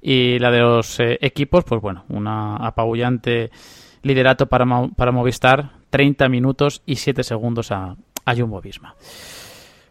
Y 0.01 0.39
la 0.39 0.51
de 0.51 0.61
los 0.61 1.01
eh, 1.01 1.19
equipos, 1.21 1.65
pues 1.65 1.81
bueno, 1.81 2.05
una 2.09 2.57
apabullante 2.57 3.51
liderato 4.03 4.47
para, 4.47 4.67
para 4.97 5.13
Movistar, 5.13 5.73
30 5.91 6.29
minutos 6.29 6.83
y 6.87 6.97
7 6.97 7.23
segundos 7.23 7.73
a, 7.73 7.97
a 8.25 8.35
Jumbo 8.35 8.61
Visma. 8.61 8.95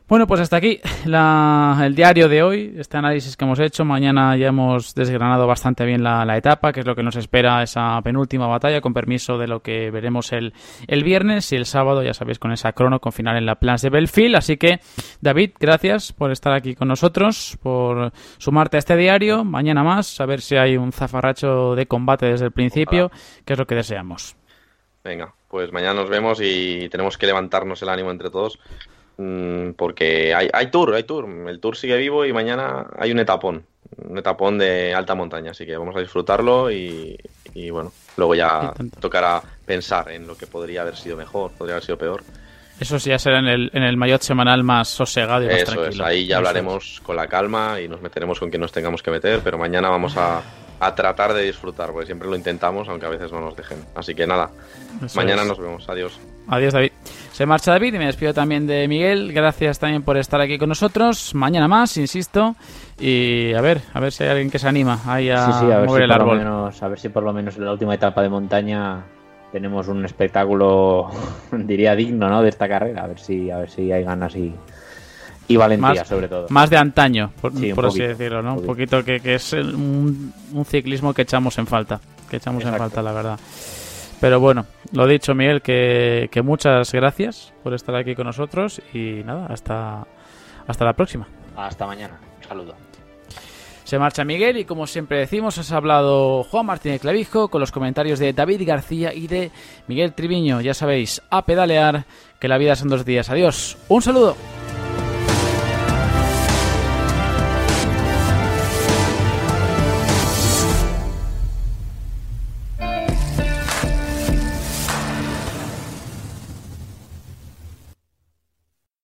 Bueno, 0.10 0.26
pues 0.26 0.42
hasta 0.42 0.58
aquí 0.58 0.82
el 1.06 1.94
diario 1.94 2.28
de 2.28 2.42
hoy, 2.42 2.74
este 2.80 2.98
análisis 2.98 3.38
que 3.38 3.46
hemos 3.46 3.60
hecho. 3.60 3.86
Mañana 3.86 4.36
ya 4.38 4.48
hemos 4.48 4.96
desgranado 4.96 5.46
bastante 5.46 5.86
bien 5.86 6.02
la, 6.02 6.36
etapa, 6.36 6.74
que 6.74 6.80
es 6.80 6.88
lo 6.88 6.96
que 6.96 7.04
nos 7.04 7.16
espera 7.16 7.62
esa 7.62 8.02
penúltima 8.02 8.48
batalla, 8.48 8.82
con 8.82 8.92
permiso 8.92 9.38
de 9.38 9.46
lo 9.46 9.60
que 9.60 9.92
veremos 9.92 10.34
el, 10.34 10.56
el 10.88 11.04
viernes 11.04 11.52
y 11.52 11.58
el 11.58 11.68
sábado, 11.68 12.02
ya 12.02 12.16
sabéis, 12.16 12.40
con 12.40 12.52
esa 12.52 12.74
crono, 12.74 13.00
con 13.00 13.12
final 13.12 13.38
en 13.38 13.46
la 13.46 13.60
Plans 13.60 13.84
de 13.84 13.92
Belfield. 13.92 14.36
Así 14.36 14.58
que, 14.58 14.80
David, 15.22 15.52
gracias 15.60 16.12
por 16.12 16.32
estar 16.32 16.54
aquí 16.54 16.74
con 16.74 16.88
nosotros, 16.88 17.60
por 17.62 18.12
sumarte 18.40 18.78
a 18.78 18.80
este 18.80 18.96
diario. 18.96 19.44
Mañana 19.44 19.84
más, 19.84 20.20
a 20.20 20.26
ver 20.26 20.42
si 20.42 20.56
hay 20.56 20.76
un 20.76 20.92
zafarracho 20.92 21.76
de 21.76 21.86
combate 21.86 22.26
desde 22.26 22.46
el 22.46 22.52
principio, 22.52 23.12
que 23.46 23.54
es 23.54 23.60
lo 23.60 23.68
que 23.68 23.76
deseamos. 23.76 24.36
Venga, 25.04 25.36
pues 25.48 25.72
mañana 25.72 26.02
nos 26.02 26.10
vemos 26.10 26.40
y 26.42 26.90
tenemos 26.90 27.16
que 27.16 27.28
levantarnos 27.28 27.84
el 27.84 27.90
ánimo 27.90 28.10
entre 28.10 28.32
todos 28.32 28.58
porque 29.76 30.34
hay, 30.34 30.50
hay 30.52 30.68
tour, 30.68 30.94
hay 30.94 31.04
tour. 31.04 31.28
El 31.48 31.60
tour 31.60 31.76
sigue 31.76 31.98
vivo 31.98 32.26
y 32.26 32.32
mañana 32.32 32.86
hay 32.98 33.12
un 33.12 33.20
etapón, 33.20 33.66
un 33.98 34.18
etapón 34.18 34.58
de 34.58 34.94
alta 34.94 35.16
montaña, 35.16 35.52
así 35.52 35.66
que 35.66 35.76
vamos 35.76 35.96
a 35.96 36.00
disfrutarlo 36.00 36.72
y, 36.72 37.18
bueno, 37.72 37.92
luego 38.16 38.36
ya 38.36 38.74
tocará 39.00 39.42
pensar 39.66 40.12
en 40.12 40.26
lo 40.26 40.38
que 40.38 40.48
podría 40.48 40.82
haber 40.82 40.96
sido 40.96 41.18
mejor, 41.18 41.52
podría 41.52 41.76
haber 41.76 41.84
sido 41.84 41.98
peor. 41.98 42.24
Eso 42.80 42.98
sí, 42.98 43.10
ya 43.10 43.20
será 43.20 43.40
en 43.40 43.48
el, 43.48 43.70
en 43.74 43.84
el 43.84 43.98
maillot 43.98 44.22
semanal 44.22 44.64
más 44.64 44.88
sosegado 44.88 45.44
y 45.44 45.48
más 45.48 45.64
Eso 45.64 45.86
Es, 45.86 46.00
ahí 46.00 46.26
ya 46.26 46.38
hablaremos 46.38 47.02
con 47.04 47.18
la 47.18 47.28
calma 47.28 47.82
y 47.82 47.90
nos 47.90 48.02
meteremos 48.02 48.40
con 48.40 48.50
quien 48.50 48.62
nos 48.62 48.72
tengamos 48.72 49.04
que 49.04 49.12
meter, 49.12 49.42
pero 49.44 49.58
mañana 49.58 49.90
vamos 49.90 50.16
a, 50.16 50.42
a 50.80 50.96
tratar 50.96 51.34
de 51.34 51.44
disfrutar, 51.44 51.92
porque 51.92 52.06
siempre 52.06 52.30
lo 52.30 52.38
intentamos, 52.38 52.88
aunque 52.88 53.06
a 53.06 53.10
veces 53.10 53.34
no 53.34 53.42
nos 53.42 53.58
dejen. 53.58 53.80
Así 53.96 54.16
que 54.16 54.26
nada, 54.26 54.50
mañana 55.14 55.44
nos 55.44 55.60
vemos. 55.60 55.90
Adiós. 55.90 56.18
Adiós, 56.48 56.72
David. 56.72 56.89
Se 57.40 57.46
marcha 57.46 57.72
David 57.72 57.94
y 57.94 57.98
me 57.98 58.06
despido 58.06 58.34
también 58.34 58.68
de 58.68 58.86
Miguel. 58.90 59.32
Gracias 59.32 59.80
también 59.80 60.04
por 60.04 60.18
estar 60.18 60.42
aquí 60.42 60.58
con 60.58 60.68
nosotros. 60.68 61.34
Mañana 61.34 61.70
más, 61.70 61.96
insisto. 61.96 62.54
Y 63.00 63.54
a 63.54 63.62
ver, 63.62 63.80
a 63.94 64.02
ver 64.02 64.12
si 64.12 64.24
hay 64.24 64.32
alguien 64.32 64.52
que 64.52 64.60
se 64.60 64.68
anima 64.68 65.00
ahí 65.06 65.30
a, 65.30 65.86
mover 65.88 66.02
el 66.02 66.12
árbol. 66.12 66.42
a 66.42 66.88
ver 66.90 67.00
si 67.00 67.08
por 67.08 67.24
lo 67.24 67.32
menos 67.32 67.56
en 67.56 67.64
la 67.64 67.72
última 67.72 67.96
etapa 67.96 68.22
de 68.22 68.28
montaña 68.28 69.06
tenemos 69.54 69.88
un 69.88 70.04
espectáculo, 70.04 71.12
diría 71.54 71.96
digno, 71.96 72.28
¿no? 72.28 72.42
De 72.42 72.50
esta 72.50 72.68
carrera. 72.68 73.06
A 73.06 73.08
ver 73.08 73.20
si, 73.20 73.50
a 73.50 73.60
ver 73.60 73.70
si 73.70 73.90
hay 73.90 74.04
ganas 74.04 74.36
y, 74.36 74.54
y 75.48 75.56
valentía, 75.56 76.04
sobre 76.04 76.28
todo. 76.28 76.48
Más 76.50 76.70
de 76.70 76.76
antaño, 76.76 77.32
por, 77.40 77.54
así 77.86 78.00
decirlo, 78.00 78.42
¿no? 78.42 78.56
Un 78.56 78.66
poquito, 78.66 79.02
que, 79.06 79.22
es 79.24 79.54
un, 79.54 80.34
ciclismo 80.66 81.14
que 81.14 81.22
echamos 81.22 81.58
en 81.58 81.68
falta. 81.68 82.02
Que 82.30 82.36
echamos 82.36 82.66
en 82.66 82.76
falta, 82.76 83.02
la 83.02 83.14
verdad. 83.14 83.40
Pero 84.20 84.42
bueno, 84.42 84.66
lo 84.92 85.08
dicho, 85.08 85.36
Miguel, 85.36 85.62
que, 85.62 86.30
muchas 86.44 86.92
gracias 86.92 87.54
por 87.64 87.74
estar 87.74 87.96
aquí 87.96 88.16
con 88.16 88.26
nosotros 88.26 88.82
y 88.94 89.24
nada, 89.24 89.48
hasta, 89.48 90.08
hasta 90.68 90.86
la 90.86 90.94
próxima. 90.94 91.28
Hasta 91.56 91.86
mañana. 91.86 92.20
Un 92.38 92.44
saludo. 92.44 92.76
Se 93.84 93.98
marcha 93.98 94.24
Miguel 94.24 94.58
y 94.58 94.66
como 94.66 94.86
siempre 94.86 95.18
decimos, 95.18 95.58
has 95.58 95.72
hablado 95.72 96.44
Juan 96.44 96.68
Martínez 96.68 97.02
Clavijo 97.02 97.48
con 97.48 97.60
los 97.60 97.72
comentarios 97.72 98.20
de 98.20 98.34
David 98.34 98.62
García 98.64 99.14
y 99.16 99.26
de 99.26 99.50
Miguel 99.88 100.14
Triviño. 100.14 100.62
Ya 100.62 100.76
sabéis, 100.76 101.24
a 101.32 101.44
pedalear, 101.44 102.06
que 102.40 102.48
la 102.48 102.60
vida 102.60 102.76
son 102.76 102.90
dos 102.90 103.04
días. 103.04 103.32
Adiós. 103.32 103.80
Un 103.88 104.04
saludo. 104.04 104.36